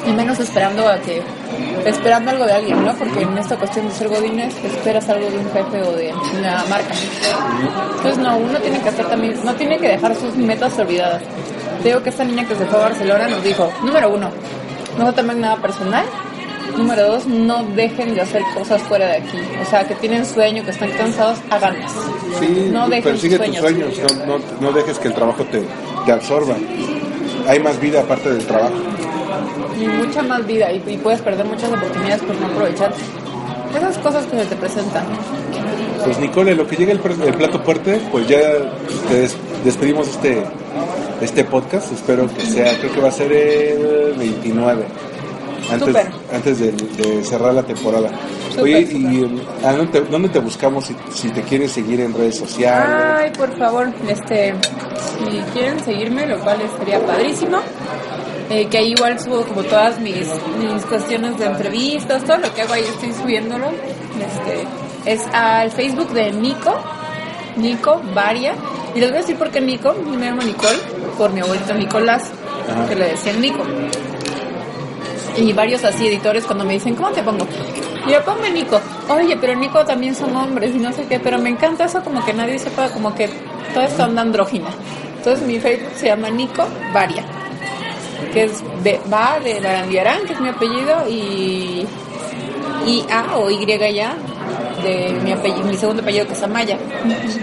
Y 0.05 0.11
menos 0.13 0.39
esperando 0.39 0.87
a 0.87 0.97
que, 0.99 1.21
esperando 1.85 2.31
algo 2.31 2.45
de 2.45 2.53
alguien, 2.53 2.83
¿no? 2.83 2.93
Porque 2.95 3.21
en 3.21 3.37
esta 3.37 3.55
cuestión 3.55 3.87
de 3.87 3.93
ser 3.93 4.09
godines, 4.09 4.55
esperas 4.63 5.07
algo 5.09 5.29
de 5.29 5.37
un 5.37 5.51
jefe 5.51 5.81
o 5.83 5.91
de 5.93 6.13
una 6.39 6.63
marca. 6.69 6.93
Entonces 7.97 8.17
no, 8.17 8.37
uno 8.37 8.57
tiene 8.59 8.79
que 8.81 8.89
hacer 8.89 9.05
también, 9.07 9.35
no 9.43 9.53
tiene 9.55 9.77
que 9.77 9.89
dejar 9.89 10.15
sus 10.15 10.35
metas 10.35 10.77
olvidadas. 10.79 11.21
Te 11.83 11.89
Digo 11.89 12.01
que 12.01 12.09
esta 12.09 12.23
niña 12.23 12.47
que 12.47 12.55
se 12.55 12.65
fue 12.65 12.79
a 12.79 12.83
Barcelona 12.83 13.27
nos 13.27 13.43
dijo, 13.43 13.71
número 13.83 14.09
uno, 14.09 14.29
no 14.97 15.07
se 15.07 15.13
tomen 15.13 15.41
nada 15.41 15.57
personal. 15.57 16.05
Número 16.77 17.05
dos, 17.05 17.25
no 17.25 17.63
dejen 17.75 18.15
de 18.15 18.21
hacer 18.21 18.41
cosas 18.53 18.81
fuera 18.83 19.05
de 19.07 19.17
aquí. 19.17 19.37
O 19.61 19.69
sea, 19.69 19.83
que 19.85 19.93
tienen 19.95 20.25
sueño, 20.25 20.63
que 20.63 20.71
están 20.71 20.89
cansados, 20.91 21.39
háganlas. 21.49 21.91
sí 22.39 22.69
No 22.71 22.87
dejen 22.87 23.03
persigue 23.03 23.37
sus 23.37 23.45
tus 23.45 23.57
sueños. 23.57 23.95
sueños 23.95 24.25
no, 24.25 24.37
no, 24.37 24.43
no 24.61 24.71
dejes 24.71 24.97
que 24.97 25.09
el 25.09 25.13
trabajo 25.13 25.43
te, 25.45 25.61
te 26.05 26.11
absorba 26.11 26.55
hay 27.47 27.59
más 27.59 27.79
vida 27.79 28.01
aparte 28.01 28.31
del 28.31 28.45
trabajo 28.45 28.75
Y 29.81 29.85
mucha 29.87 30.21
más 30.23 30.45
vida. 30.45 30.71
Y, 30.71 30.83
y 30.87 30.97
puedes 30.97 31.21
perder 31.21 31.45
muchas 31.45 31.69
oportunidades 31.71 32.21
por 32.23 32.35
no 32.39 32.47
aprovechar 32.47 32.93
esas 33.75 33.97
cosas 33.99 34.25
que 34.25 34.37
se 34.39 34.45
te 34.45 34.55
presentan. 34.55 35.05
pues 36.03 36.19
Nicole 36.19 36.55
lo 36.55 36.67
que 36.67 36.75
llega 36.75 36.91
el, 36.91 36.99
el 37.25 37.33
plato 37.35 37.59
fuerte 37.59 38.01
pues 38.11 38.27
ya 38.27 38.39
te 39.07 39.15
des- 39.21 39.37
despedimos 39.63 40.07
este 40.09 40.43
este 41.21 41.43
podcast 41.45 41.91
espero 41.93 42.27
que 42.33 42.41
sea 42.41 42.75
creo 42.79 42.91
que 42.91 42.99
va 42.99 43.07
a 43.09 43.11
ser 43.11 43.31
el 43.31 44.13
29 44.17 44.83
antes, 45.71 45.95
antes 46.33 46.59
de, 46.59 46.71
de 46.71 47.23
cerrar 47.23 47.53
la 47.53 47.63
temporada. 47.63 48.09
Súper, 48.49 48.63
Oye, 48.63 48.85
súper. 48.87 49.13
¿y 49.13 49.21
um, 49.23 49.39
¿a 49.63 49.71
dónde, 49.73 50.01
te, 50.01 50.01
dónde 50.09 50.27
te 50.29 50.39
buscamos 50.39 50.85
si, 50.85 50.95
si 51.13 51.29
te 51.29 51.41
quieres 51.43 51.71
seguir 51.71 52.01
en 52.01 52.13
redes 52.13 52.35
sociales? 52.39 52.89
Ay, 53.17 53.31
por 53.37 53.55
favor, 53.57 53.87
este, 54.09 54.53
si 55.19 55.37
quieren 55.53 55.79
seguirme, 55.85 56.25
lo 56.25 56.39
cual 56.39 56.57
sería 56.77 56.99
padrísimo. 57.05 57.59
Eh, 58.51 58.67
que 58.69 58.77
ahí 58.77 58.91
igual 58.91 59.17
subo 59.19 59.43
como 59.43 59.63
todas 59.63 59.97
mis, 59.99 60.27
mis 60.59 60.85
cuestiones 60.85 61.37
de 61.39 61.45
entrevistas, 61.45 62.23
todo 62.25 62.37
lo 62.37 62.53
que 62.53 62.61
hago 62.63 62.73
ahí 62.73 62.83
estoy 62.83 63.13
subiéndolo. 63.13 63.67
Este, 63.69 64.67
es 65.05 65.25
al 65.33 65.71
Facebook 65.71 66.09
de 66.09 66.31
Nico, 66.33 66.75
Nico 67.55 68.01
Varia. 68.13 68.53
Y 68.93 68.99
les 68.99 69.09
voy 69.09 69.19
a 69.19 69.21
decir 69.21 69.37
por 69.37 69.49
qué 69.51 69.61
Nico, 69.61 69.93
me 69.93 70.25
llamo 70.25 70.41
Nicole, 70.41 70.77
por 71.17 71.31
mi 71.31 71.39
abuelito 71.39 71.73
Nicolás, 71.73 72.29
Ajá. 72.69 72.89
que 72.89 72.95
le 72.95 73.05
decían 73.05 73.39
Nico. 73.39 73.63
Y 75.37 75.53
varios 75.53 75.85
así 75.85 76.07
editores 76.07 76.43
cuando 76.43 76.65
me 76.65 76.73
dicen, 76.73 76.93
¿cómo 76.95 77.09
te 77.11 77.23
pongo? 77.23 77.47
Y 78.05 78.11
yo 78.11 78.21
ponme 78.25 78.49
Nico. 78.51 78.81
Oye, 79.07 79.37
pero 79.39 79.55
Nico 79.55 79.85
también 79.85 80.13
son 80.13 80.35
hombres 80.35 80.75
y 80.75 80.79
no 80.79 80.91
sé 80.91 81.05
qué, 81.07 81.19
pero 81.21 81.39
me 81.39 81.49
encanta 81.49 81.85
eso 81.85 82.03
como 82.03 82.23
que 82.25 82.33
nadie 82.33 82.59
sepa, 82.59 82.89
como 82.89 83.15
que 83.15 83.29
toda 83.73 83.85
esta 83.85 84.05
onda 84.05 84.23
andrógina. 84.23 84.67
Entonces 85.17 85.47
mi 85.47 85.59
Facebook 85.59 85.93
se 85.95 86.07
llama 86.07 86.29
Nico 86.29 86.67
Varia, 86.93 87.23
que 88.33 88.43
es 88.45 88.63
va 89.11 89.39
de 89.43 89.59
Barandiarán, 89.59 90.25
que 90.25 90.33
es 90.33 90.39
mi 90.41 90.49
apellido, 90.49 91.07
y, 91.09 91.85
y 92.85 93.05
A 93.11 93.35
o 93.37 93.49
Y 93.49 93.65
ya, 93.65 94.15
de 94.83 95.19
mi 95.23 95.31
apellido, 95.31 95.63
mi 95.65 95.75
segundo 95.75 96.01
apellido 96.01 96.27
que 96.27 96.33
es 96.33 96.43
Amaya. 96.43 96.77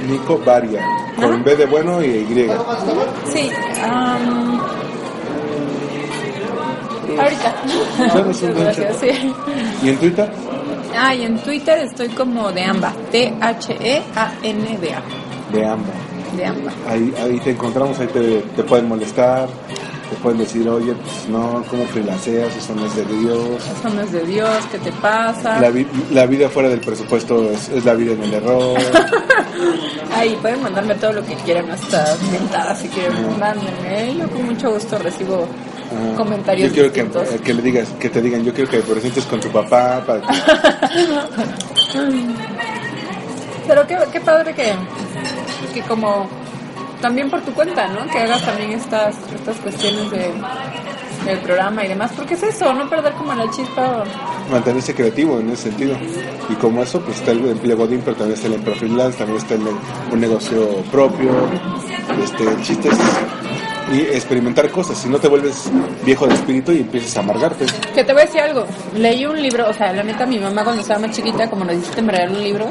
Nico 0.06 0.38
Varia, 0.44 0.80
con 1.16 1.34
Ajá. 1.34 1.42
B 1.44 1.56
de 1.56 1.66
bueno 1.66 2.02
y 2.02 2.06
Y. 2.06 2.48
Sí, 3.32 3.50
am, 3.82 4.60
ahorita. 7.18 7.54
Gracias, 8.56 8.96
sí. 9.00 9.08
¿Y 9.82 9.88
en 9.90 9.96
Twitter? 9.98 10.30
Ah, 11.00 11.14
y 11.14 11.22
en 11.24 11.38
Twitter 11.38 11.78
estoy 11.78 12.08
como 12.08 12.50
de 12.50 12.64
Amba, 12.64 12.92
T-H-E-A-N-B-A, 13.12 15.00
De 15.56 15.64
ambas. 15.66 15.90
de 16.36 16.44
Amba. 16.46 16.72
Ahí, 16.88 17.14
ahí 17.22 17.38
te 17.40 17.50
encontramos, 17.50 17.98
ahí 18.00 18.08
te, 18.08 18.40
te 18.56 18.62
pueden 18.64 18.88
molestar, 18.88 19.48
te 20.10 20.16
pueden 20.16 20.38
decir, 20.38 20.68
oye, 20.68 20.92
pues 20.94 21.28
no, 21.28 21.62
¿cómo 21.70 21.84
freelanceas? 21.86 22.54
Eso 22.56 22.74
no 22.74 22.86
es 22.86 22.94
de 22.96 23.04
Dios. 23.04 23.62
Eso 23.78 23.94
no 23.94 24.00
es 24.00 24.12
de 24.12 24.24
Dios, 24.24 24.48
¿qué 24.72 24.78
te 24.78 24.92
pasa? 24.92 25.60
La, 25.60 25.70
vi- 25.70 25.86
la 26.10 26.26
vida 26.26 26.48
fuera 26.48 26.68
del 26.68 26.80
presupuesto 26.80 27.50
es, 27.50 27.68
es 27.68 27.84
la 27.84 27.94
vida 27.94 28.12
en 28.12 28.22
el 28.24 28.34
error. 28.34 28.78
Ahí 30.16 30.36
pueden 30.40 30.62
mandarme 30.62 30.94
todo 30.96 31.12
lo 31.12 31.24
que 31.24 31.34
quieran, 31.36 31.70
hasta 31.70 32.16
mentadas 32.32 32.78
si 32.80 32.88
quieren, 32.88 33.38
mándenme. 33.38 34.16
Yo 34.18 34.28
con 34.30 34.46
mucho 34.46 34.72
gusto 34.72 34.98
recibo 34.98 35.46
Ah, 35.90 36.14
comentarios 36.18 36.68
Yo 36.68 36.74
quiero 36.74 36.92
que, 36.92 37.02
distintos. 37.02 37.40
que 37.40 37.54
le 37.54 37.62
digas, 37.62 37.88
que 37.98 38.10
te 38.10 38.20
digan, 38.20 38.44
yo 38.44 38.52
quiero 38.52 38.68
que 38.70 38.76
te 38.76 38.92
presentes 38.92 39.24
con 39.24 39.40
tu 39.40 39.48
papá 39.48 40.02
para 40.06 40.20
que 40.20 40.26
Pero 43.66 43.86
qué, 43.86 43.96
qué 44.12 44.20
padre 44.20 44.54
que, 44.54 44.72
que 45.72 45.80
como 45.82 46.28
también 47.00 47.30
por 47.30 47.40
tu 47.42 47.52
cuenta, 47.52 47.88
¿no? 47.88 48.06
Que 48.10 48.18
hagas 48.18 48.44
también 48.44 48.72
estas, 48.72 49.16
estas 49.34 49.56
cuestiones 49.58 50.10
de, 50.10 50.32
del 51.24 51.38
programa 51.40 51.84
y 51.84 51.88
demás, 51.88 52.12
porque 52.16 52.34
es 52.34 52.42
eso, 52.42 52.72
no 52.72 52.88
perder 52.88 53.12
como 53.14 53.34
la 53.34 53.50
chispa. 53.50 54.04
mantenerse 54.50 54.94
creativo 54.94 55.38
en 55.40 55.50
ese 55.50 55.64
sentido. 55.64 55.96
Y 56.48 56.54
como 56.54 56.82
eso, 56.82 57.00
pues 57.00 57.18
está 57.18 57.32
el 57.32 57.46
empleo 57.46 57.76
Godín, 57.76 58.00
pero 58.04 58.16
también 58.16 58.34
está 58.36 58.48
el 58.48 58.54
empleo 58.54 58.76
freelance, 58.76 59.18
también 59.18 59.38
está 59.38 59.54
el 59.54 59.62
un 60.12 60.20
negocio 60.20 60.68
propio. 60.90 61.30
Este, 62.22 62.44
el 62.44 62.62
chiste 62.62 62.88
es 62.88 62.98
y 63.92 64.00
experimentar 64.00 64.70
cosas, 64.70 64.98
si 64.98 65.08
no 65.08 65.18
te 65.18 65.28
vuelves 65.28 65.64
viejo 66.04 66.26
de 66.26 66.34
espíritu 66.34 66.72
y 66.72 66.80
empiezas 66.80 67.16
a 67.16 67.20
amargarte. 67.20 67.64
Que 67.94 68.04
te 68.04 68.12
voy 68.12 68.22
a 68.22 68.24
decir 68.26 68.40
algo, 68.40 68.64
leí 68.96 69.24
un 69.26 69.40
libro, 69.40 69.68
o 69.68 69.72
sea, 69.72 69.92
la 69.92 70.02
neta 70.02 70.26
mi 70.26 70.38
mamá 70.38 70.62
cuando 70.64 70.82
estaba 70.82 71.00
más 71.00 71.10
chiquita, 71.16 71.48
como 71.48 71.64
nos 71.64 71.74
dijiste, 71.76 72.02
me 72.02 72.12
regaló 72.12 72.32
un 72.34 72.42
libro, 72.44 72.66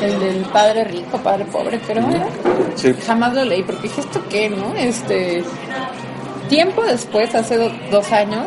el 0.00 0.18
del 0.20 0.36
padre 0.46 0.84
rico, 0.84 1.18
padre 1.18 1.44
pobre, 1.46 1.80
pero 1.86 2.00
era- 2.00 2.26
Sí, 2.76 2.94
jamás 3.06 3.34
lo 3.34 3.44
leí 3.44 3.62
porque 3.62 3.82
dije, 3.88 4.00
¿esto 4.00 4.20
qué, 4.28 4.48
no? 4.50 4.74
Este, 4.74 5.44
tiempo 6.48 6.82
después, 6.84 7.34
hace 7.34 7.56
do- 7.56 7.72
dos 7.90 8.10
años, 8.12 8.44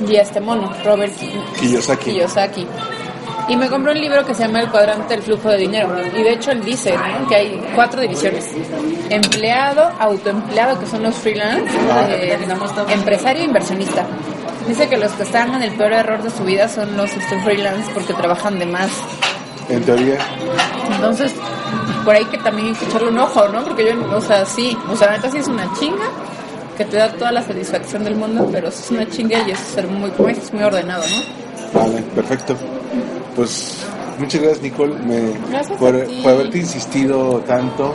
vi 0.00 0.16
a 0.16 0.22
este 0.22 0.40
mono, 0.40 0.72
Robert 0.84 1.14
Ki- 1.16 1.32
Kiyosaki. 1.60 2.10
Kiyosaki. 2.12 2.66
Y 3.48 3.56
me 3.56 3.68
compré 3.68 3.92
un 3.92 4.00
libro 4.00 4.24
que 4.24 4.34
se 4.34 4.46
llama 4.46 4.60
El 4.60 4.70
cuadrante 4.70 5.14
del 5.14 5.22
flujo 5.22 5.50
de 5.50 5.58
dinero. 5.58 5.94
Y 6.16 6.22
de 6.22 6.32
hecho 6.32 6.50
él 6.50 6.64
dice 6.64 6.94
¿no? 6.96 7.28
que 7.28 7.34
hay 7.34 7.62
cuatro 7.74 8.00
divisiones. 8.00 8.46
Empleado, 9.10 9.90
autoempleado, 9.98 10.78
que 10.80 10.86
son 10.86 11.02
los 11.02 11.14
freelance, 11.16 11.70
Ah. 11.90 12.06
eh, 12.10 12.38
empresario 12.88 13.42
e 13.42 13.44
inversionista. 13.44 14.06
Dice 14.66 14.88
que 14.88 14.96
los 14.96 15.12
que 15.12 15.24
están 15.24 15.54
en 15.54 15.62
el 15.62 15.72
peor 15.72 15.92
error 15.92 16.22
de 16.22 16.30
su 16.30 16.42
vida 16.44 16.68
son 16.68 16.96
los 16.96 17.10
freelance 17.44 17.90
porque 17.92 18.14
trabajan 18.14 18.58
de 18.58 18.64
más. 18.66 18.90
En 19.68 19.82
teoría, 19.82 20.18
Entonces, 20.94 21.32
por 22.04 22.14
ahí 22.14 22.24
que 22.26 22.38
también 22.38 22.68
hay 22.68 22.74
que 22.74 22.84
echarle 22.86 23.08
un 23.08 23.18
ojo, 23.18 23.48
¿no? 23.48 23.62
Porque 23.64 23.84
yo, 23.86 24.16
o 24.16 24.20
sea, 24.20 24.44
sí, 24.46 24.76
o 24.90 24.96
sea, 24.96 25.08
la 25.08 25.16
neta 25.16 25.30
sí 25.30 25.38
es 25.38 25.48
una 25.48 25.70
chinga 25.78 26.04
que 26.76 26.84
te 26.84 26.96
da 26.96 27.10
toda 27.12 27.32
la 27.32 27.42
satisfacción 27.42 28.04
del 28.04 28.16
mundo, 28.16 28.48
pero 28.52 28.68
es 28.68 28.90
una 28.90 29.08
chinga 29.08 29.38
y 29.46 29.50
es 29.52 29.58
ser 29.58 29.86
muy, 29.86 30.10
muy 30.18 30.62
ordenado, 30.62 31.02
¿no? 31.06 31.80
vale, 31.80 32.02
perfecto. 32.14 32.56
Pues 33.34 33.84
Muchas 34.18 34.40
gracias, 34.40 34.62
Nicole, 34.62 34.94
me, 35.00 35.32
Gracias 35.50 35.78
por, 35.78 35.94
haberte 35.94 36.58
insistido 36.58 37.40
tanto. 37.46 37.94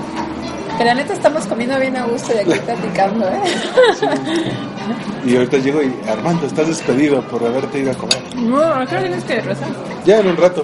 Que 0.77 0.85
la 0.85 0.93
neta 0.93 1.13
estamos 1.13 1.45
comiendo 1.45 1.79
bien 1.79 1.95
a 1.95 2.05
gusto 2.05 2.33
y 2.33 2.39
aquí 2.39 2.59
platicando, 2.65 3.27
¿eh? 3.27 3.41
Y 5.25 5.35
ahorita 5.35 5.57
llego 5.57 5.81
y, 5.81 5.93
Armando, 6.09 6.45
estás 6.45 6.67
despedido 6.67 7.21
por 7.23 7.43
haberte 7.43 7.79
ido 7.79 7.91
a 7.91 7.95
comer. 7.95 8.35
No, 8.35 8.61
¿a 8.63 8.85
qué 8.85 8.95
hora 8.95 9.03
tienes 9.03 9.23
que 9.23 9.41
rezar? 9.41 9.67
Ya 10.05 10.19
en 10.19 10.27
un 10.27 10.37
rato. 10.37 10.63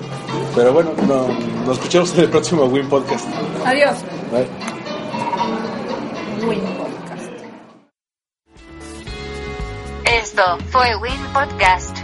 Pero 0.55 0.73
bueno, 0.73 0.91
no- 1.07 1.28
nos 1.65 1.78
escuchamos 1.78 2.13
en 2.15 2.21
el 2.21 2.30
próximo 2.30 2.65
Win 2.65 2.88
Podcast. 2.89 3.26
Adiós. 3.65 3.97
Bye. 4.32 4.47
Win 6.47 6.61
Podcast. 6.61 7.32
Esto 10.21 10.41
fue 10.71 10.95
Win 10.97 11.19
Podcast, 11.34 11.95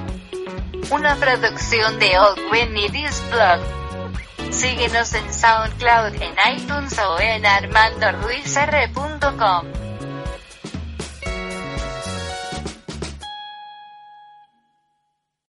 una 0.92 1.16
producción 1.16 1.98
de 2.00 2.20
Old 2.20 2.40
Win 2.52 2.74
News 2.74 3.24
Blog. 3.32 3.62
Síguenos 4.52 5.14
en 5.14 5.34
SoundCloud, 5.34 6.22
en 6.22 6.34
iTunes 6.56 7.00
o 7.00 7.18
en 7.20 7.46
armandoruizr.com. 7.46 9.91